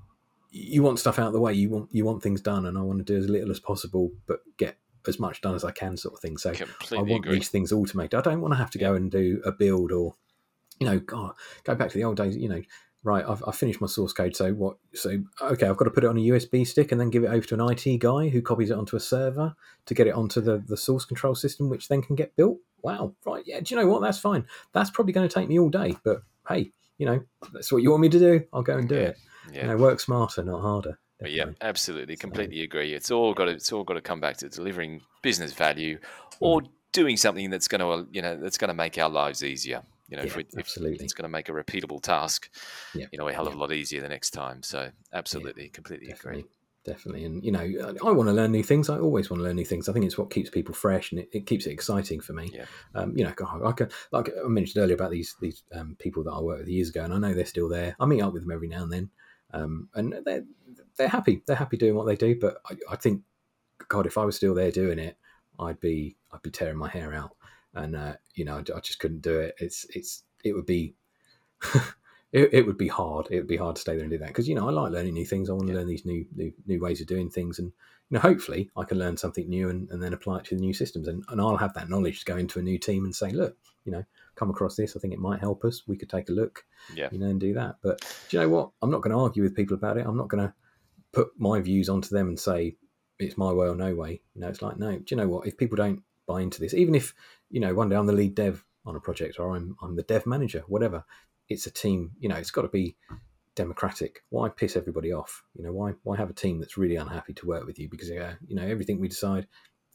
you 0.51 0.83
want 0.83 0.99
stuff 0.99 1.19
out 1.19 1.29
of 1.29 1.33
the 1.33 1.41
way. 1.41 1.53
You 1.53 1.71
want 1.71 1.89
you 1.93 2.05
want 2.05 2.23
things 2.23 2.41
done, 2.41 2.67
and 2.67 2.77
I 2.77 2.83
want 2.83 2.99
to 2.99 3.05
do 3.05 3.17
as 3.17 3.29
little 3.29 3.51
as 3.51 3.61
possible, 3.61 4.11
but 4.27 4.41
get 4.57 4.79
as 5.07 5.19
much 5.19 5.41
done 5.41 5.55
as 5.55 5.65
I 5.65 5.71
can, 5.71 5.97
sort 5.97 6.15
of 6.15 6.21
thing. 6.21 6.37
So 6.37 6.53
Completely 6.53 6.99
I 6.99 7.03
want 7.03 7.25
agree. 7.25 7.39
these 7.39 7.49
things 7.49 7.73
automated. 7.73 8.15
I 8.15 8.21
don't 8.23 8.41
want 8.41 8.53
to 8.53 8.59
have 8.59 8.71
to 8.73 8.79
go 8.79 8.95
and 8.95 9.11
do 9.11 9.41
a 9.45 9.53
build 9.53 9.93
or, 9.93 10.17
you 10.81 10.87
know, 10.87 10.99
God, 10.99 11.33
go 11.65 11.75
back 11.75 11.91
to 11.91 11.99
the 11.99 12.05
old 12.05 12.17
days. 12.17 12.37
You 12.37 12.49
know, 12.49 12.63
right? 13.05 13.25
I've, 13.27 13.43
I've 13.47 13.57
finished 13.57 13.81
my 13.81 13.87
source 13.87 14.13
code. 14.13 14.35
So 14.37 14.53
what? 14.53 14.77
So 14.95 15.19
okay, 15.41 15.67
I've 15.67 15.77
got 15.77 15.85
to 15.85 15.91
put 15.91 16.05
it 16.05 16.09
on 16.09 16.17
a 16.19 16.21
USB 16.21 16.67
stick 16.67 16.93
and 16.93 17.01
then 17.01 17.11
give 17.11 17.25
it 17.25 17.29
over 17.29 17.47
to 17.47 17.55
an 17.55 17.71
IT 17.73 17.99
guy 17.99 18.29
who 18.29 18.43
copies 18.43 18.71
it 18.71 18.77
onto 18.79 18.97
a 18.97 19.01
server 19.01 19.55
to 19.87 19.95
get 19.95 20.07
it 20.07 20.15
onto 20.15 20.41
the 20.41 20.59
the 20.67 20.77
source 20.77 21.05
control 21.05 21.35
system, 21.35 21.69
which 21.69 21.89
then 21.89 22.03
can 22.03 22.17
get 22.17 22.35
built. 22.37 22.59
Wow, 22.83 23.15
right? 23.27 23.43
Yeah. 23.47 23.61
Do 23.61 23.75
you 23.75 23.81
know 23.81 23.89
what? 23.89 24.03
That's 24.03 24.19
fine. 24.19 24.47
That's 24.73 24.91
probably 24.91 25.13
going 25.13 25.29
to 25.29 25.35
take 25.35 25.49
me 25.49 25.59
all 25.59 25.69
day, 25.71 25.97
but 26.05 26.23
hey, 26.49 26.71
you 26.99 27.07
know, 27.07 27.21
that's 27.53 27.73
what 27.73 27.83
you 27.83 27.91
want 27.91 28.03
me 28.03 28.09
to 28.11 28.19
do. 28.19 28.45
I'll 28.53 28.63
go 28.63 28.77
and 28.79 28.89
do 28.89 28.95
Yeah. 28.95 29.01
it. 29.03 29.17
Yeah. 29.53 29.63
You 29.63 29.69
know, 29.69 29.77
work 29.79 29.99
smarter, 30.01 30.45
not 30.45 30.61
harder. 30.61 30.99
Yeah, 31.25 31.47
absolutely, 31.61 32.15
So- 32.15 32.21
completely 32.21 32.63
agree. 32.63 32.95
It's 32.95 33.11
all 33.11 33.35
got 33.35 33.47
to, 33.47 33.51
it's 33.53 33.73
all 33.73 33.83
got 33.83 33.95
to 33.95 34.01
come 34.01 34.21
back 34.21 34.37
to 34.39 34.49
delivering 34.49 35.01
business 35.23 35.53
value, 35.53 35.99
Mm. 35.99 36.03
or 36.41 36.63
doing 36.93 37.17
something 37.17 37.51
that's 37.51 37.67
going 37.67 37.81
to 37.81 38.09
you 38.13 38.23
know 38.23 38.37
that's 38.37 38.57
going 38.59 38.69
to 38.69 38.75
make 38.75 38.97
our 38.99 39.11
lives 39.11 39.43
easier. 39.43 39.83
You 40.09 40.17
know, 40.17 40.23
if, 40.23 40.31
Yeah, 40.31 40.37
we, 40.39 40.43
if 40.45 40.59
absolutely. 40.59 41.05
it's 41.05 41.13
going 41.13 41.25
to 41.25 41.29
make 41.29 41.49
a 41.49 41.53
repeatable 41.53 42.01
task, 42.03 42.51
Yeah, 42.95 43.07
you 43.13 43.19
know, 43.19 43.29
a 43.29 43.33
hell 43.33 43.47
of 43.47 43.55
a 43.55 43.59
lot 43.59 43.73
easier 43.73 44.01
the 44.01 44.09
next 44.09 44.31
time. 44.31 44.63
So 44.63 44.91
absolutely, 45.13 45.69
completely 45.69 46.09
definitely 46.09 46.41
agree. 46.41 46.51
definitely 46.85 47.25
and 47.25 47.45
you 47.45 47.53
know 47.53 47.61
i 47.61 48.11
want 48.11 48.29
to 48.29 48.33
learn 48.33 48.51
new 48.51 48.63
things 48.63 48.89
i 48.89 48.99
always 48.99 49.29
want 49.29 49.41
to 49.41 49.45
learn 49.45 49.57
new 49.57 49.65
things 49.65 49.89
i 49.89 49.93
think 49.93 50.07
it's 50.07 50.17
what 50.17 50.31
keeps 50.31 50.49
people 50.49 50.73
fresh 50.75 51.11
and 51.13 51.21
it, 51.21 51.29
it 51.33 51.47
keeps 51.47 51.67
it 51.67 51.71
exciting 51.73 52.19
for 52.21 52.33
me 52.33 52.51
Yeah. 52.55 52.65
um, 52.95 53.15
you 53.17 53.25
know 53.25 53.31
I 53.31 53.73
can, 53.73 53.91
like 54.11 54.31
i 54.43 54.49
mentioned 54.49 54.83
earlier 54.83 54.95
about 54.95 55.11
these 55.11 55.37
these 55.41 55.65
um, 55.73 55.97
people 55.99 56.23
that 56.25 56.31
i 56.31 56.41
worked 56.41 56.61
with 56.61 56.69
years 56.69 56.89
ago 56.89 57.05
and 57.05 57.13
i 57.13 57.19
know 57.19 57.35
they're 57.35 57.45
still 57.45 57.69
there 57.69 57.95
i 58.01 58.07
meet 58.07 58.23
up 58.23 58.33
with 58.33 58.43
them 58.43 58.53
every 58.53 58.69
now 58.69 58.85
and 58.85 58.93
then 58.93 59.11
um, 59.53 59.89
and 59.95 60.15
they're 60.25 60.45
they're 60.97 61.09
happy 61.09 61.43
they're 61.47 61.57
happy 61.57 61.77
doing 61.77 61.95
what 61.95 62.07
they 62.07 62.17
do 62.17 62.39
but 62.41 62.59
I, 62.71 62.77
I 62.91 62.97
think 62.97 63.23
god 63.89 64.07
if 64.07 64.17
i 64.17 64.25
was 64.25 64.37
still 64.37 64.55
there 64.55 64.71
doing 64.71 64.99
it 64.99 65.19
i'd 65.59 65.81
be 65.81 66.17
i'd 66.33 66.43
be 66.43 66.51
tearing 66.51 66.79
my 66.79 66.89
hair 66.89 67.13
out 67.13 67.37
and 67.75 67.97
uh, 67.97 68.15
you 68.35 68.45
know 68.45 68.57
I, 68.57 68.77
I 68.77 68.81
just 68.81 68.99
couldn't 68.99 69.23
do 69.23 69.39
it 69.41 69.55
it's 69.59 69.87
it's 69.91 70.23
it 70.45 70.53
would 70.55 70.67
be 70.67 70.95
it, 72.33 72.51
it 72.53 72.67
would 72.67 72.79
be 72.79 72.89
hard. 72.89 73.29
It 73.31 73.37
would 73.37 73.49
be 73.49 73.57
hard 73.57 73.77
to 73.77 73.83
stay 73.83 73.95
there 73.95 74.03
and 74.03 74.11
do 74.11 74.19
that 74.19 74.29
because 74.29 74.49
you 74.49 74.55
know 74.55 74.69
I 74.69 74.73
like 74.73 74.93
learning 74.93 75.15
new 75.15 75.27
things. 75.27 75.49
I 75.49 75.55
want 75.55 75.67
to 75.67 75.73
Yeah. 75.73 75.79
learn 75.79 75.89
these 75.89 76.05
new, 76.05 76.27
new 76.35 76.53
new 76.67 76.81
ways 76.81 77.01
of 77.01 77.07
doing 77.07 77.31
things, 77.31 77.59
and 77.59 77.69
you 78.11 78.15
know 78.15 78.21
hopefully 78.21 78.71
I 78.77 78.85
can 78.85 78.99
learn 78.99 79.17
something 79.17 79.49
new 79.49 79.69
and, 79.71 79.91
and 79.91 80.03
then 80.03 80.13
apply 80.13 80.39
it 80.39 80.45
to 80.47 80.55
the 80.55 80.61
new 80.61 80.75
systems, 80.75 81.09
and, 81.09 81.25
and 81.29 81.41
I'll 81.41 81.57
have 81.57 81.75
that 81.75 81.89
knowledge 81.89 82.21
to 82.21 82.25
go 82.25 82.37
into 82.37 82.59
a 82.59 82.63
new 82.63 82.79
team 82.79 83.05
and 83.05 83.15
say, 83.15 83.31
look, 83.31 83.57
you 83.85 83.93
know, 83.93 84.05
come 84.37 84.51
across 84.51 84.77
this. 84.77 84.97
I 84.97 85.01
think 85.01 85.15
it 85.15 85.19
might 85.19 85.41
help 85.41 85.65
us. 85.65 85.83
We 85.87 85.97
could 85.97 86.11
take 86.11 86.29
a 86.29 86.33
look, 86.33 86.65
Yeah. 86.95 87.09
you 87.11 87.19
know, 87.19 87.27
and 87.27 87.41
do 87.41 87.55
that. 87.55 87.77
But 87.83 88.01
do 88.29 88.37
you 88.37 88.43
know 88.43 88.49
what? 88.51 88.71
I'm 88.83 88.91
not 88.91 89.03
going 89.03 89.17
to 89.17 89.23
argue 89.23 89.43
with 89.43 89.57
people 89.57 89.75
about 89.75 89.97
it. 89.97 90.07
I'm 90.07 90.17
not 90.17 90.29
going 90.29 90.47
to 90.47 90.55
put 91.13 91.29
my 91.39 91.61
views 91.61 91.89
onto 91.89 92.11
them 92.11 92.29
and 92.29 92.39
say 92.39 92.77
it's 93.19 93.39
my 93.39 93.53
way 93.53 93.67
or 93.67 93.75
no 93.75 93.95
way. 93.95 94.21
You 94.35 94.43
know, 94.43 94.49
it's 94.49 94.63
like 94.63 94.79
no. 94.79 94.93
Do 94.99 95.05
you 95.11 95.17
know 95.17 95.29
what? 95.29 95.47
If 95.47 95.57
people 95.57 95.77
don't 95.77 96.03
buy 96.29 96.41
into 96.43 96.61
this, 96.61 96.75
even 96.75 96.95
if 96.95 97.15
you 97.51 97.59
know 97.61 97.75
one 97.75 97.89
day 97.89 97.97
I'm 97.97 98.07
the 98.07 98.13
lead 98.13 98.35
dev 98.37 98.65
on 98.87 98.95
a 98.95 99.01
project 99.01 99.41
or 99.41 99.57
I'm 99.57 99.77
I'm 99.83 99.97
the 99.97 100.03
dev 100.05 100.27
manager, 100.27 100.63
whatever, 100.69 101.05
it's 101.49 101.67
a 101.67 101.71
team. 101.71 102.13
You 102.21 102.29
know, 102.29 102.37
it's 102.37 102.53
got 102.53 102.63
to 102.63 102.69
be 102.69 102.97
democratic. 103.55 104.23
Why 104.31 104.49
piss 104.49 104.77
everybody 104.77 105.13
off? 105.13 105.43
You 105.57 105.65
know, 105.65 105.73
why 105.73 105.95
why 106.05 106.17
have 106.17 106.31
a 106.31 106.35
team 106.35 106.61
that's 106.61 106.77
really 106.79 106.97
unhappy 106.97 107.35
to 107.35 107.47
work 107.47 107.67
with 107.67 107.79
you 107.79 107.89
because 107.89 108.11
uh, 108.11 108.35
you 108.47 108.55
know 108.55 108.67
everything 108.67 109.01
we 109.01 109.09
decide, 109.09 109.47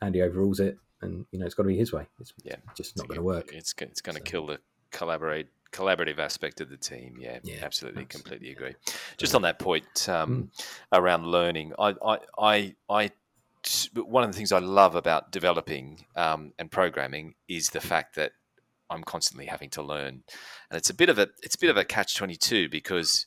Andy 0.01 0.21
overrules 0.21 0.59
it, 0.59 0.77
and 1.01 1.25
you 1.31 1.39
know 1.39 1.45
it's 1.45 1.55
got 1.55 1.63
to 1.63 1.67
be 1.69 1.77
his 1.77 1.93
way. 1.93 2.07
It's 2.19 2.33
Yeah. 2.43 2.57
just 2.75 2.97
not 2.97 3.07
going 3.07 3.19
to 3.19 3.23
work. 3.23 3.53
It's 3.53 3.73
it's 3.79 4.01
going 4.01 4.15
to 4.15 4.21
So- 4.21 4.31
kill 4.31 4.47
the 4.47 4.59
collaborate 4.91 5.47
collaborative 5.71 6.19
aspect 6.19 6.61
of 6.61 6.69
the 6.69 6.77
team. 6.77 7.15
Yeah, 7.19 7.39
Yeah, 7.41 7.55
absolutely, 7.63 7.63
absolutely, 7.63 8.05
completely 8.05 8.47
yeah. 8.49 8.53
agree. 8.53 8.75
Just 9.17 9.33
on 9.33 9.41
that 9.41 9.57
point 9.57 10.07
um, 10.07 10.29
Mm. 10.53 10.65
around 10.91 11.25
learning, 11.25 11.73
I, 11.79 11.95
I, 12.05 12.17
I, 12.37 12.75
I, 12.87 13.11
one 13.95 14.23
of 14.23 14.31
the 14.31 14.37
things 14.37 14.51
I 14.51 14.59
love 14.59 14.95
about 14.95 15.31
developing 15.31 16.05
um, 16.15 16.53
and 16.59 16.71
programming 16.71 17.35
is 17.47 17.69
the 17.69 17.81
fact 17.81 18.15
that 18.15 18.31
I'm 18.89 19.03
constantly 19.03 19.45
having 19.45 19.69
to 19.71 19.81
learn, 19.81 20.23
and 20.69 20.77
it's 20.77 20.89
a 20.89 20.93
bit 20.93 21.09
of 21.09 21.17
a 21.17 21.29
it's 21.41 21.55
a 21.55 21.59
bit 21.59 21.69
of 21.69 21.77
a 21.77 21.85
catch 21.85 22.15
twenty 22.15 22.35
two 22.35 22.69
because 22.69 23.25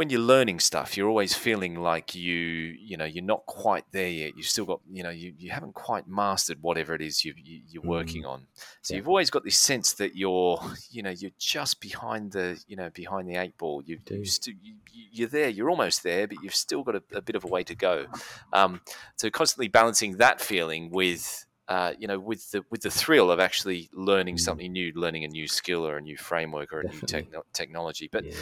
when 0.00 0.08
you're 0.08 0.18
learning 0.34 0.58
stuff, 0.58 0.96
you're 0.96 1.10
always 1.10 1.34
feeling 1.34 1.74
like 1.74 2.14
you, 2.14 2.32
you 2.32 2.96
know, 2.96 3.04
you're 3.04 3.22
not 3.34 3.44
quite 3.44 3.84
there 3.92 4.08
yet. 4.08 4.32
You've 4.34 4.46
still 4.46 4.64
got, 4.64 4.80
you 4.90 5.02
know, 5.02 5.10
you, 5.10 5.34
you 5.38 5.50
haven't 5.50 5.74
quite 5.74 6.08
mastered 6.08 6.62
whatever 6.62 6.94
it 6.94 7.02
is 7.02 7.22
you, 7.22 7.34
you, 7.36 7.60
you're 7.68 7.82
working 7.82 8.24
on. 8.24 8.46
So 8.80 8.94
Yeah. 8.94 8.96
you've 8.98 9.08
always 9.08 9.28
got 9.28 9.44
this 9.44 9.58
sense 9.58 9.92
that 10.00 10.16
you're, 10.16 10.58
you 10.90 11.02
know, 11.02 11.10
you're 11.10 11.36
just 11.38 11.80
behind 11.82 12.32
the, 12.32 12.58
you 12.66 12.76
know, 12.76 12.88
behind 13.02 13.28
the 13.28 13.36
eight 13.36 13.58
ball. 13.58 13.82
You, 13.84 13.98
you 14.08 14.24
st- 14.24 14.56
you, 14.62 14.74
you're 15.12 15.28
there. 15.28 15.50
You're 15.50 15.68
almost 15.68 16.02
there, 16.02 16.26
but 16.26 16.38
you've 16.42 16.54
still 16.54 16.82
got 16.82 16.94
a, 16.96 17.02
a 17.14 17.20
bit 17.20 17.36
of 17.36 17.44
a 17.44 17.48
way 17.48 17.62
to 17.64 17.74
go. 17.74 18.06
Um, 18.54 18.80
so 19.16 19.28
constantly 19.28 19.68
balancing 19.68 20.16
that 20.16 20.40
feeling 20.40 20.90
with. 20.90 21.44
Uh, 21.68 21.92
you 22.00 22.08
know, 22.08 22.18
with 22.18 22.50
the 22.50 22.64
with 22.72 22.80
the 22.80 22.90
thrill 22.90 23.30
of 23.30 23.38
actually 23.38 23.88
learning 23.92 24.34
Mm. 24.34 24.40
something 24.40 24.72
new, 24.72 24.90
learning 24.96 25.22
a 25.22 25.28
new 25.28 25.46
skill 25.46 25.86
or 25.86 25.98
a 25.98 26.00
new 26.00 26.16
framework 26.16 26.72
or 26.72 26.80
a 26.80 26.82
new 26.82 26.90
Definitely. 26.98 27.22
techno- 27.22 27.44
technology. 27.52 28.08
But 28.10 28.24
yeah, 28.24 28.32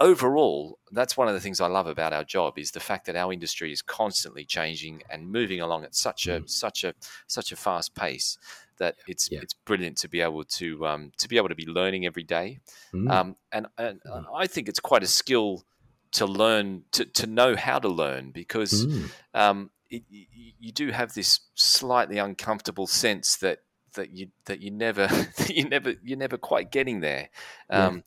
overall, 0.00 0.78
that's 0.90 1.16
one 1.16 1.28
of 1.28 1.34
the 1.34 1.40
things 1.40 1.60
I 1.60 1.66
love 1.66 1.86
about 1.86 2.12
our 2.12 2.24
job 2.24 2.58
is 2.58 2.70
the 2.70 2.80
fact 2.80 3.06
that 3.06 3.16
our 3.16 3.32
industry 3.32 3.72
is 3.72 3.82
constantly 3.82 4.44
changing 4.44 5.02
and 5.10 5.30
moving 5.30 5.60
along 5.60 5.84
at 5.84 5.94
such 5.94 6.26
a 6.26 6.42
such 6.46 6.84
a 6.84 6.94
such 7.26 7.52
a 7.52 7.56
fast 7.56 7.94
pace 7.94 8.38
that 8.78 8.96
it's 9.06 9.28
Mm. 9.28 9.32
Yeah. 9.32 9.40
it's 9.42 9.54
brilliant 9.54 9.96
to 9.98 10.08
be 10.08 10.20
able 10.20 10.44
to 10.44 10.86
um, 10.86 11.12
to 11.18 11.28
be 11.28 11.36
able 11.36 11.48
to 11.48 11.54
be 11.54 11.66
learning 11.66 12.06
every 12.06 12.22
day. 12.24 12.60
Mm. 12.92 13.10
Um, 13.10 13.36
and 13.52 13.66
and 13.78 14.00
Mm. 14.02 14.24
I 14.34 14.46
think 14.46 14.68
it's 14.68 14.80
quite 14.80 15.02
a 15.02 15.06
skill 15.06 15.64
to 16.12 16.24
learn 16.26 16.84
to, 16.92 17.04
to 17.04 17.26
know 17.26 17.56
how 17.56 17.78
to 17.78 17.88
learn 17.88 18.30
because 18.30 18.86
Mm. 18.86 19.10
um, 19.34 19.70
it, 19.90 20.02
you, 20.08 20.26
you 20.58 20.72
do 20.72 20.90
have 20.90 21.14
this 21.14 21.40
slightly 21.54 22.18
uncomfortable 22.18 22.86
sense 22.86 23.36
that 23.38 23.58
that 23.94 24.10
you 24.10 24.28
that 24.44 24.60
you 24.60 24.70
never 24.70 25.06
that 25.38 25.50
you 25.50 25.64
never 25.68 25.94
you're 26.02 26.18
never 26.18 26.38
quite 26.38 26.70
getting 26.70 27.00
there. 27.00 27.28
Yeah. 27.70 27.98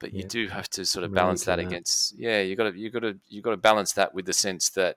But 0.00 0.12
you 0.12 0.22
Yeah. 0.22 0.28
do 0.28 0.48
have 0.48 0.68
to 0.70 0.84
sort 0.84 1.04
of 1.04 1.14
balance 1.14 1.40
to 1.42 1.46
that, 1.46 1.56
that. 1.56 1.66
against 1.66 2.18
yeah 2.18 2.40
you 2.40 2.56
got 2.56 2.72
to 2.72 2.76
you 2.78 2.90
got 2.90 3.00
to 3.00 3.16
you 3.28 3.40
got 3.42 3.52
to 3.52 3.56
balance 3.58 3.92
that 3.92 4.12
with 4.14 4.26
the 4.26 4.32
sense 4.32 4.70
that 4.70 4.96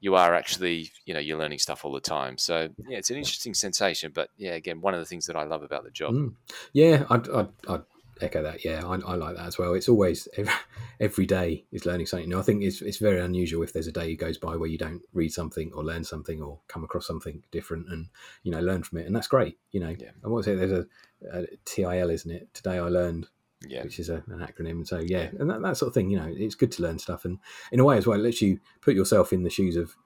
you 0.00 0.14
are 0.14 0.34
actually 0.34 0.90
you 1.06 1.14
know 1.14 1.20
you're 1.20 1.38
learning 1.38 1.58
stuff 1.58 1.84
all 1.84 1.92
the 1.92 2.00
time. 2.00 2.38
So 2.38 2.68
yeah, 2.88 2.98
it's 2.98 3.10
an 3.10 3.16
interesting 3.16 3.54
sensation. 3.54 4.10
But 4.14 4.30
yeah, 4.36 4.54
again, 4.54 4.80
one 4.80 4.94
of 4.94 5.00
the 5.00 5.06
things 5.06 5.26
that 5.26 5.36
I 5.36 5.44
love 5.44 5.62
about 5.62 5.84
the 5.84 5.90
job. 5.90 6.14
Mm. 6.14 6.34
Yeah, 6.72 7.04
I'd, 7.10 7.28
I'd, 7.30 7.48
I'd 7.68 7.82
echo 8.20 8.42
that. 8.42 8.64
Yeah, 8.64 8.84
I, 8.86 8.94
I 8.94 9.14
like 9.16 9.36
that 9.36 9.46
as 9.46 9.58
well. 9.58 9.74
It's 9.74 9.88
always 9.88 10.28
every, 10.36 10.52
every 11.00 11.26
day 11.26 11.64
is 11.72 11.84
learning 11.86 12.06
something 12.06 12.28
new. 12.28 12.38
I 12.38 12.42
think 12.42 12.62
it's 12.62 12.80
it's 12.80 12.98
very 12.98 13.20
unusual 13.20 13.62
if 13.64 13.72
there's 13.72 13.86
a 13.88 13.92
day 13.92 14.14
goes 14.14 14.38
by 14.38 14.54
where 14.56 14.68
you 14.68 14.78
don't 14.78 15.02
read 15.12 15.32
something 15.32 15.72
or 15.74 15.82
learn 15.84 16.04
something 16.04 16.40
or 16.40 16.60
come 16.68 16.84
across 16.84 17.06
something 17.06 17.42
different 17.50 17.88
and 17.90 18.06
you 18.44 18.52
know 18.52 18.60
learn 18.60 18.82
from 18.84 18.98
it, 18.98 19.06
and 19.06 19.14
that's 19.16 19.28
great. 19.28 19.58
You 19.72 19.80
know, 19.80 19.94
Yeah. 19.98 20.10
and 20.22 20.32
what's 20.32 20.46
it? 20.46 20.56
There's 20.58 20.72
a, 20.72 20.86
a 21.32 21.46
TIL, 21.64 22.10
isn't 22.10 22.30
it? 22.30 22.54
Today 22.54 22.78
I 22.78 22.88
learned, 22.88 23.26
Yeah, 23.66 23.82
which 23.82 23.98
is 23.98 24.08
a, 24.08 24.22
an 24.28 24.38
acronym. 24.38 24.86
So 24.86 24.98
yeah, 25.00 25.30
and 25.38 25.50
that, 25.50 25.60
that 25.62 25.76
sort 25.76 25.88
of 25.88 25.94
thing. 25.94 26.10
You 26.10 26.18
know, 26.18 26.28
it's 26.30 26.54
good 26.54 26.70
to 26.72 26.82
learn 26.82 26.98
stuff, 26.98 27.24
and 27.24 27.38
in 27.72 27.80
a 27.80 27.84
way 27.84 27.96
as 27.96 28.06
well, 28.06 28.18
it 28.18 28.22
lets 28.22 28.40
you 28.40 28.60
put 28.80 28.94
yourself 28.94 29.32
in 29.32 29.42
the 29.42 29.50
shoes 29.50 29.76
of 29.76 29.96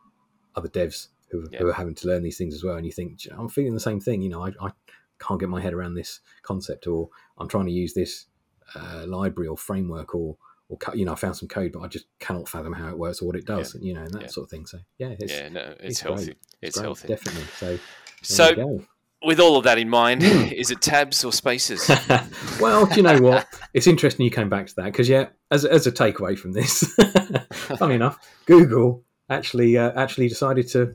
other 0.57 0.69
devs 0.69 1.09
who, 1.31 1.47
Yeah. 1.51 1.59
who 1.61 1.69
are 1.69 1.73
having 1.75 1.95
to 1.97 2.07
learn 2.09 2.23
these 2.23 2.39
things 2.39 2.55
as 2.55 2.65
well. 2.65 2.77
And 2.77 2.87
you 2.87 2.93
think, 2.93 3.19
"Do 3.21 3.29
you 3.29 3.35
know, 3.37 3.43
I'm 3.43 3.49
feeling 3.49 3.75
the 3.75 3.81
same 3.81 4.01
thing. 4.01 4.23
You 4.23 4.31
know, 4.31 4.43
I, 4.47 4.53
I 4.61 4.71
can't 5.19 5.39
get 5.39 5.49
my 5.51 5.61
head 5.61 5.75
around 5.75 5.95
this 5.95 6.21
concept, 6.43 6.87
or 6.87 7.11
I'm 7.39 7.49
trying 7.49 7.67
to 7.67 7.73
use 7.73 7.93
this 7.95 8.27
uh, 8.75 9.05
library 9.07 9.49
or 9.49 9.59
framework, 9.59 10.15
or 10.15 10.37
or 10.71 10.79
you 10.95 11.05
know, 11.05 11.13
I 11.13 11.17
found 11.17 11.37
some 11.37 11.49
code, 11.49 11.73
but 11.73 11.81
I 11.81 11.89
just 11.89 12.07
cannot 12.21 12.49
fathom 12.49 12.73
how 12.73 12.89
it 12.89 12.99
works 12.99 13.21
or 13.21 13.27
what 13.27 13.37
it 13.37 13.45
does. 13.45 13.77
You 13.81 13.93
know, 13.93 14.03
and 14.03 14.15
that 14.15 14.23
Yeah. 14.23 14.29
sort 14.29 14.45
of 14.47 14.51
thing. 14.51 14.65
So 14.65 14.79
yeah, 14.97 15.15
it's, 15.19 15.31
yeah, 15.33 15.49
no, 15.51 15.61
it's, 15.61 15.77
it's 15.83 16.01
healthy. 16.01 16.25
great. 16.25 16.37
It's 16.63 16.77
great, 16.79 16.85
healthy. 16.85 17.09
definitely. 17.09 17.45
So 17.59 17.79
So. 18.23 18.87
With 19.25 19.41
all 19.41 19.57
of 19.57 19.65
that 19.65 19.79
in 19.79 19.89
mind, 19.89 20.23
Mm. 20.23 20.53
is 20.57 20.71
it 20.71 20.81
tabs 20.81 21.25
or 21.25 21.33
spaces? 21.33 21.91
well, 22.61 22.87
do 22.87 22.97
you 22.97 23.03
know 23.03 23.19
what? 23.21 23.47
It's 23.75 23.87
interesting 23.87 24.25
you 24.25 24.31
came 24.31 24.49
back 24.49 24.67
to 24.67 24.75
that 24.77 24.85
because 24.87 25.09
yeah, 25.09 25.29
as 25.51 25.65
as 25.65 25.87
a 25.87 25.93
takeaway 25.93 26.39
from 26.39 26.53
this, 26.53 26.85
funny 27.79 27.95
enough, 27.95 28.19
Google 28.47 29.05
actually 29.31 29.79
uh, 29.79 29.93
actually 29.97 30.29
decided 30.29 30.69
to 30.69 30.93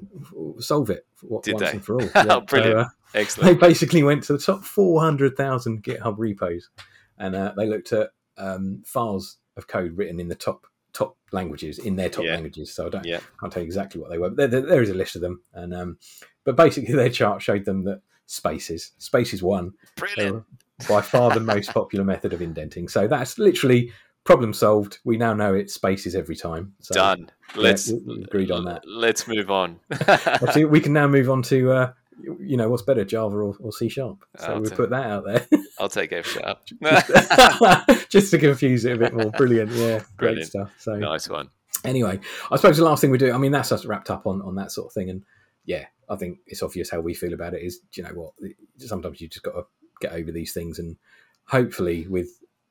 solve 0.60 0.90
it 0.90 1.06
for, 1.16 1.42
Did 1.42 1.54
once 1.54 1.66
they? 1.66 1.72
and 1.72 1.86
for 1.86 1.96
all. 1.96 2.12
Oh, 2.16 2.42
brilliant. 2.42 2.80
uh, 3.14 3.24
they 3.42 3.56
basically 3.56 4.04
went 4.04 4.24
to 4.24 4.34
the 4.34 4.40
top 4.40 4.64
400,000 4.64 5.82
GitHub 5.84 6.16
repos 6.18 6.70
and 7.18 7.36
uh, 7.36 7.54
they 7.58 7.68
looked 7.68 7.92
at 7.94 8.10
um, 8.38 8.84
files 8.86 9.38
of 9.56 9.68
code 9.68 9.98
written 9.98 10.20
in 10.20 10.28
the 10.28 10.36
top 10.36 10.68
top 10.94 11.18
languages 11.32 11.80
in 11.80 11.96
their 11.96 12.10
top 12.10 12.26
Yeah. 12.26 12.34
languages. 12.34 12.74
So 12.76 12.88
I 12.88 12.90
don't 12.90 13.06
Yeah. 13.06 13.20
can't 13.40 13.52
tell 13.52 13.62
you 13.64 13.68
exactly 13.68 14.00
what 14.02 14.10
they 14.12 14.18
were. 14.20 14.30
But 14.30 14.38
there, 14.38 14.48
there, 14.48 14.62
there 14.70 14.82
is 14.84 14.90
a 14.90 14.94
list 14.96 15.16
of 15.16 15.22
them, 15.22 15.42
and 15.54 15.74
um, 15.74 15.98
but 16.44 16.56
basically 16.56 16.94
their 16.94 17.10
chart 17.10 17.42
showed 17.42 17.66
them 17.66 17.84
that 17.86 18.02
spaces 18.28 18.92
spaces 19.00 19.42
won 19.42 19.74
Brilliant. 19.96 20.36
were 20.36 20.44
by 20.88 21.02
far 21.02 21.32
the 21.34 21.40
most 21.40 21.74
popular 21.74 22.06
method 22.06 22.34
of 22.34 22.42
indenting. 22.42 22.88
So 22.88 23.08
that's 23.08 23.40
literally 23.40 23.92
problem 24.26 24.54
solved. 24.54 25.00
We 25.06 25.18
now 25.18 25.34
know 25.34 25.54
it's 25.56 25.74
spaces 25.74 26.14
every 26.14 26.36
time. 26.36 26.74
So 26.82 26.94
Done. 26.94 27.32
Let's 27.56 27.90
we- 27.90 28.02
we 28.06 28.24
agreed 28.24 28.52
on 28.52 28.66
that. 28.66 28.84
Let's 28.86 29.28
move 29.28 29.50
on. 29.50 29.80
We 30.70 30.80
can 30.82 30.94
now 30.94 31.08
move 31.08 31.30
on 31.30 31.42
to 31.44 31.72
uh, 31.72 31.94
you 32.40 32.58
know 32.58 32.70
what's 32.70 32.82
better, 32.84 33.06
Java 33.06 33.38
or, 33.38 33.56
or 33.60 33.72
C 33.72 33.90
sharp. 33.90 34.24
So 34.38 34.46
I'll 34.48 34.60
we'll 34.62 34.70
take- 34.70 34.78
put 34.78 34.90
that 34.92 35.06
out 35.06 35.24
there. 35.26 35.48
I'll 35.80 35.88
take 35.90 36.12
F 36.12 36.26
sharp. 36.26 36.60
just 38.10 38.32
to 38.32 38.38
confuse 38.40 38.86
it 38.86 38.94
a 38.96 38.98
bit 38.98 39.14
more. 39.14 39.32
Brilliant, 39.32 39.72
yeah, 39.72 40.02
great 40.18 40.44
stuff. 40.46 40.74
So 40.80 40.96
nice 40.96 41.30
one. 41.30 41.50
anyway, 41.86 42.20
I 42.52 42.56
suppose 42.58 42.78
the 42.78 42.84
last 42.84 43.02
thing 43.02 43.12
we 43.12 43.18
do. 43.20 43.32
I 43.32 43.38
mean, 43.38 43.52
that's 43.52 43.72
us 43.72 43.86
wrapped 43.86 44.10
up 44.10 44.26
on 44.28 44.42
on 44.42 44.56
that 44.56 44.72
sort 44.72 44.88
of 44.88 44.94
thing, 44.94 45.10
and 45.10 45.24
yeah, 45.66 45.86
I 46.10 46.16
think 46.16 46.40
it's 46.48 46.64
obvious 46.64 46.90
how 46.90 47.00
we 47.02 47.14
feel 47.14 47.34
about 47.34 47.54
it. 47.54 47.64
Is 47.64 47.80
you 47.94 48.04
know 48.04 48.10
what? 48.14 48.34
Sometimes 48.78 49.20
you 49.22 49.28
just 49.28 49.44
got 49.44 49.54
to 49.54 49.64
get 50.02 50.14
over 50.14 50.32
these 50.32 50.54
things, 50.54 50.80
and 50.80 50.98
hopefully 51.46 52.08
with 52.08 52.30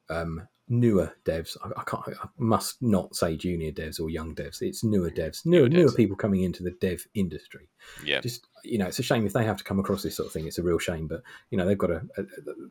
um, 0.09 0.47
newer 0.68 1.12
devs, 1.24 1.57
I, 1.64 1.80
I 1.80 1.84
can't, 1.84 2.03
I 2.22 2.28
must 2.39 2.80
not 2.82 3.14
say 3.16 3.37
junior 3.37 3.72
devs 3.72 4.01
or 4.01 4.11
young 4.11 4.34
devs. 4.34 4.62
It's 4.62 4.82
newer 4.84 5.11
devs, 5.11 5.45
newer 5.47 5.68
Newer 5.68 5.89
devs. 5.91 5.97
people 5.97 6.16
coming 6.16 6.43
into 6.43 6.62
the 6.62 6.72
dev 6.80 7.07
industry 7.14 7.68
Yeah. 8.05 8.20
just 8.20 8.47
you 8.64 8.78
know 8.78 8.87
it's 8.87 8.99
a 8.99 9.03
shame 9.03 9.26
if 9.26 9.32
they 9.32 9.45
have 9.45 9.57
to 9.59 9.64
come 9.64 9.78
across 9.78 10.03
this 10.03 10.16
sort 10.16 10.26
of 10.26 10.32
thing 10.32 10.47
it's 10.47 10.59
a 10.59 10.62
real 10.62 10.78
shame 10.78 11.07
but 11.07 11.22
you 11.51 11.59
know 11.59 11.64
they've 11.66 11.78
got 11.78 11.87
to 11.89 12.03
uh, 12.18 12.22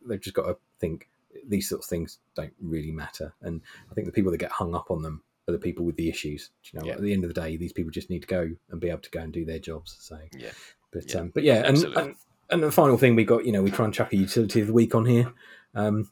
they've 0.06 0.20
just 0.20 0.36
got 0.36 0.42
to 0.46 0.56
think 0.78 1.08
these 1.48 1.68
sort 1.68 1.80
of 1.82 1.86
things 1.88 2.18
don't 2.34 2.52
really 2.60 2.92
matter 2.92 3.32
and 3.42 3.62
i 3.90 3.94
think 3.94 4.06
the 4.06 4.12
people 4.12 4.30
that 4.30 4.36
get 4.38 4.50
hung 4.50 4.74
up 4.74 4.90
on 4.90 5.00
them 5.02 5.22
are 5.48 5.52
the 5.52 5.58
people 5.58 5.84
with 5.84 5.96
the 5.96 6.08
issues 6.08 6.50
you 6.72 6.78
know 6.80 6.86
Yeah. 6.86 6.94
at 6.94 7.00
the 7.02 7.12
end 7.12 7.24
of 7.24 7.32
the 7.32 7.40
day 7.40 7.56
these 7.56 7.72
people 7.72 7.90
just 7.90 8.10
need 8.10 8.22
to 8.22 8.28
go 8.28 8.50
and 8.70 8.80
be 8.80 8.88
able 8.90 9.00
to 9.00 9.10
go 9.10 9.20
and 9.20 9.32
do 9.32 9.44
their 9.44 9.58
jobs 9.60 9.96
so 10.00 10.18
Yeah. 10.36 10.50
but 10.92 11.12
Yeah. 11.12 11.20
um 11.20 11.30
but 11.34 11.42
yeah 11.44 11.62
and, 11.66 11.76
and 11.96 12.14
and 12.50 12.62
the 12.62 12.72
final 12.72 12.96
thing 12.98 13.14
we 13.16 13.24
got 13.24 13.44
you 13.46 13.52
know 13.52 13.62
we 13.62 13.70
try 13.70 13.84
and 13.84 13.94
chuck 13.94 14.12
a 14.12 14.16
utility 14.16 14.60
of 14.60 14.66
the 14.66 14.72
week 14.72 14.94
on 14.94 15.06
here 15.06 15.32
um 15.74 16.10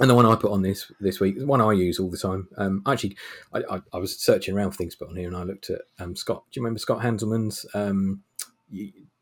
and 0.00 0.08
the 0.08 0.14
one 0.14 0.24
I 0.24 0.34
put 0.36 0.50
on 0.50 0.62
this 0.62 0.90
this 1.00 1.20
week, 1.20 1.38
the 1.38 1.46
one 1.46 1.60
I 1.60 1.72
use 1.72 2.00
all 2.00 2.10
the 2.10 2.16
time. 2.16 2.48
Um, 2.56 2.82
actually, 2.86 3.14
I, 3.52 3.58
I, 3.70 3.80
I 3.92 3.98
was 3.98 4.18
searching 4.18 4.56
around 4.56 4.70
for 4.70 4.78
things 4.78 4.94
to 4.94 4.98
put 5.04 5.10
on 5.10 5.16
here, 5.16 5.28
and 5.28 5.36
I 5.36 5.42
looked 5.42 5.68
at 5.68 5.82
um, 6.00 6.16
Scott. 6.16 6.44
Do 6.50 6.58
you 6.58 6.64
remember 6.64 6.78
Scott 6.78 7.02
Hanselman's 7.02 7.66
um, 7.74 8.22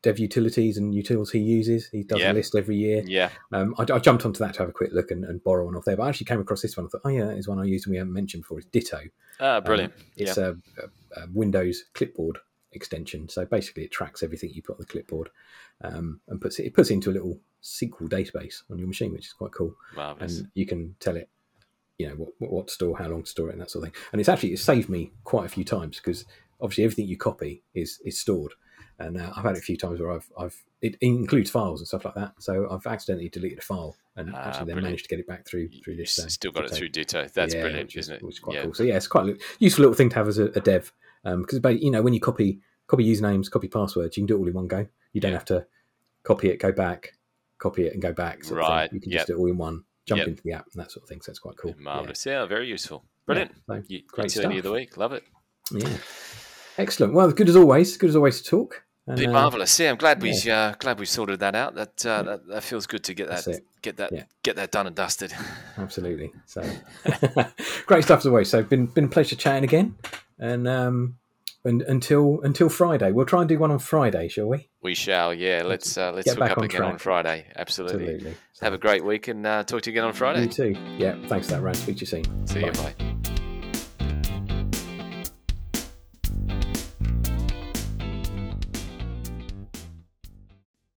dev 0.01 0.19
utilities 0.19 0.77
and 0.77 0.93
utils 0.93 1.31
he 1.31 1.39
uses? 1.39 1.87
He 1.87 2.03
does 2.03 2.19
Yeah. 2.19 2.31
a 2.31 2.33
list 2.33 2.55
every 2.55 2.75
year. 2.75 3.03
Yeah. 3.05 3.29
Um, 3.51 3.75
I, 3.77 3.83
I 3.93 3.99
jumped 3.99 4.25
onto 4.25 4.39
that 4.39 4.53
to 4.55 4.59
have 4.59 4.69
a 4.69 4.73
quick 4.73 4.91
look 4.93 5.11
and, 5.11 5.23
and 5.25 5.43
borrow 5.43 5.65
one 5.65 5.75
off 5.75 5.85
there, 5.85 5.95
but 5.97 6.03
I 6.03 6.09
actually 6.09 6.25
came 6.25 6.39
across 6.39 6.61
this 6.61 6.75
one. 6.77 6.85
I 6.85 6.89
thought, 6.89 7.01
oh 7.05 7.09
yeah, 7.09 7.25
that 7.25 7.37
is 7.37 7.47
one 7.47 7.59
I 7.59 7.63
used 7.65 7.85
and 7.87 7.91
we 7.91 7.97
haven't 7.97 8.13
mentioned 8.13 8.43
before. 8.43 8.59
It's 8.59 8.67
Ditto. 8.67 8.99
Ah, 9.39 9.59
brilliant. 9.59 9.93
Um, 9.93 10.01
it's 10.17 10.37
a, 10.37 10.57
a, 11.15 11.21
a 11.21 11.27
Windows 11.33 11.83
clipboard 11.93 12.39
extension. 12.73 13.27
So 13.29 13.45
basically, 13.45 13.83
it 13.83 13.91
tracks 13.91 14.23
everything 14.23 14.51
you 14.53 14.61
put 14.61 14.73
on 14.73 14.79
the 14.79 14.85
clipboard 14.85 15.29
um, 15.81 16.21
and 16.27 16.39
puts 16.39 16.59
it, 16.59 16.65
it 16.65 16.73
puts 16.73 16.89
it 16.89 16.93
into 16.95 17.09
a 17.09 17.13
little 17.13 17.39
SQL 17.63 18.09
database 18.09 18.63
on 18.71 18.77
your 18.79 18.87
machine, 18.87 19.11
which 19.11 19.27
is 19.27 19.33
quite 19.33 19.51
cool 19.51 19.75
Marvelous. 19.95 20.39
and 20.39 20.51
you 20.55 20.65
can 20.65 20.95
tell 20.99 21.15
it 21.15 21.29
you 21.97 22.07
know 22.07 22.15
what, 22.15 22.29
what, 22.39 22.51
what 22.51 22.67
to 22.67 22.73
store 22.73 22.97
how 22.97 23.07
long 23.07 23.21
to 23.21 23.29
store 23.29 23.49
it 23.49 23.51
and 23.53 23.61
that 23.61 23.69
sort 23.69 23.85
of 23.85 23.93
thing 23.93 24.01
and 24.11 24.19
it's 24.19 24.29
actually 24.29 24.51
it 24.53 24.57
saved 24.57 24.89
me 24.89 25.11
quite 25.23 25.45
a 25.45 25.49
few 25.49 25.63
times 25.63 25.97
because 25.97 26.25
obviously 26.59 26.83
everything 26.83 27.05
you 27.07 27.15
copy 27.17 27.61
is 27.75 27.99
is 28.03 28.19
stored 28.19 28.53
and 29.05 29.17
uh, 29.19 29.31
i've 29.35 29.43
had 29.43 29.53
it 29.55 29.59
a 29.59 29.61
few 29.61 29.77
times 29.77 29.99
where 29.99 30.11
i've 30.11 30.29
i've 30.37 30.55
it 30.81 30.95
includes 31.01 31.49
files 31.49 31.79
and 31.81 31.87
stuff 31.87 32.05
like 32.05 32.15
that 32.15 32.33
so 32.39 32.67
i've 32.71 32.85
accidentally 32.87 33.29
deleted 33.29 33.59
a 33.59 33.61
file 33.61 33.95
and 34.15 34.31
Ah, 34.33 34.37
actually 34.47 34.57
then 34.59 34.65
brilliant. 34.65 34.83
managed 34.83 35.03
to 35.05 35.09
get 35.09 35.19
it 35.19 35.27
back 35.27 35.45
through 35.45 35.69
through 35.83 35.95
this 35.95 36.17
uh, 36.19 36.27
still 36.27 36.51
got 36.51 36.65
it 36.65 36.71
through 36.71 36.89
Ditto. 36.89 37.27
That's 37.33 37.53
Yeah, 37.53 37.61
brilliant, 37.61 37.91
is, 37.91 37.95
isn't 38.05 38.15
it? 38.15 38.23
which 38.23 38.35
is 38.35 38.39
quite 38.39 38.55
yeah. 38.57 38.63
cool 38.63 38.73
so 38.73 38.83
yeah 38.83 38.95
it's 38.97 39.07
quite 39.07 39.27
a 39.29 39.37
useful 39.59 39.83
little 39.83 39.95
thing 39.95 40.09
to 40.09 40.15
have 40.15 40.27
as 40.27 40.37
a, 40.37 40.45
a 40.45 40.59
dev 40.59 40.91
because 41.23 41.59
you 41.81 41.91
know 41.91 42.01
when 42.01 42.13
you 42.13 42.19
copy 42.19 42.59
copy 42.87 43.05
usernames 43.05 43.49
copy 43.49 43.67
passwords 43.67 44.17
you 44.17 44.21
can 44.21 44.27
do 44.27 44.35
it 44.35 44.39
all 44.39 44.47
in 44.47 44.53
one 44.53 44.67
go 44.67 44.87
you 45.13 45.21
don't 45.21 45.31
Yeah. 45.31 45.37
have 45.37 45.45
to 45.45 45.65
copy 46.23 46.49
it 46.49 46.57
go 46.57 46.71
back 46.71 47.13
copy 47.59 47.85
it 47.85 47.93
and 47.93 48.01
go 48.01 48.11
back 48.11 48.43
sort 48.43 48.59
of 48.61 48.65
thing. 48.67 48.75
Right, 48.75 48.93
you 48.93 48.99
can 48.99 49.11
yep. 49.11 49.19
just 49.19 49.27
do 49.27 49.35
it 49.35 49.39
all 49.39 49.47
in 49.47 49.57
one 49.57 49.83
jump 50.07 50.19
Yep. 50.19 50.27
into 50.29 50.43
the 50.43 50.53
app 50.53 50.65
and 50.73 50.81
that 50.81 50.91
sort 50.91 51.03
of 51.03 51.09
thing 51.09 51.21
so 51.21 51.29
it's 51.29 51.39
quite 51.39 51.57
cool 51.57 51.71
Yeah. 51.77 51.83
Marvelous. 51.83 52.25
Yeah. 52.25 52.45
very 52.45 52.67
useful. 52.67 53.05
Brilliant. 53.27 53.51
Yeah, 53.69 53.75
so, 53.77 53.81
great 53.83 53.91
Utility 54.25 54.25
of 54.25 54.31
stuff. 54.55 54.63
the 54.63 54.71
week. 54.71 54.97
Love 54.97 55.13
it. 55.13 55.23
yeah 55.71 55.97
excellent 56.77 57.13
well 57.13 57.31
good 57.31 57.49
as 57.49 57.55
always 57.55 57.97
good 57.97 58.09
as 58.09 58.15
always 58.15 58.41
to 58.41 58.49
talk 58.49 58.83
and, 59.07 59.17
Been 59.17 59.29
uh, 59.31 59.33
marvelous. 59.33 59.79
Yeah, 59.79 59.89
I'm 59.91 59.97
glad 59.97 60.21
we 60.21 60.31
uh, 60.49 60.73
glad 60.79 60.99
we 60.99 61.05
sorted 61.05 61.39
that 61.39 61.55
out. 61.55 61.75
That 61.75 62.05
uh, 62.05 62.23
that, 62.23 62.47
that 62.47 62.63
feels 62.63 62.85
good 62.87 63.03
to 63.05 63.13
get 63.13 63.29
that 63.29 63.47
get 63.81 63.97
that 63.97 64.11
Yeah. 64.11 64.23
get 64.43 64.55
that 64.57 64.71
done 64.71 64.87
and 64.87 64.95
dusted. 64.95 65.33
absolutely 65.77 66.31
so 66.45 66.61
great 67.87 68.03
stuff 68.03 68.19
as 68.19 68.25
always 68.27 68.49
so 68.49 68.61
been 68.63 68.85
been 68.85 69.05
a 69.05 69.07
pleasure 69.07 69.35
chatting 69.35 69.63
again 69.63 69.95
and 70.39 70.67
um 70.67 71.15
and 71.63 71.81
until 71.83 72.41
until 72.41 72.69
friday 72.69 73.11
we'll 73.11 73.25
try 73.25 73.39
and 73.39 73.49
do 73.49 73.57
one 73.57 73.71
on 73.71 73.79
friday 73.79 74.27
shall 74.27 74.47
we 74.47 74.67
We 74.81 74.93
shall. 74.95 75.33
Yeah, 75.33 75.63
let's 75.65 75.97
uh, 75.97 76.11
let's 76.11 76.25
Get 76.25 76.33
hook 76.35 76.39
back 76.39 76.51
up 76.51 76.57
on 76.59 76.63
again 76.65 76.81
on. 76.83 76.97
Friday. 76.97 77.47
Absolutely. 77.55 78.03
absolutely 78.15 78.37
so, 78.53 78.65
Have 78.65 78.73
a 78.73 78.77
great 78.77 79.03
week 79.03 79.27
and 79.27 79.45
uh, 79.45 79.63
talk 79.63 79.81
to 79.83 79.89
you 79.89 79.93
again 79.95 80.05
on 80.05 80.13
Friday. 80.13 80.43
you 80.43 80.47
too 80.47 80.75
yeah 80.97 81.15
thanks 81.27 81.47
for 81.47 81.53
that 81.55 81.61
Rowan. 81.61 81.73
speak 81.75 81.97
to 81.97 82.01
you 82.01 82.07
soon 82.07 82.47
See 82.47 82.59
you. 82.65 82.71
Bye. 82.71 82.93
Bye. 82.99 83.10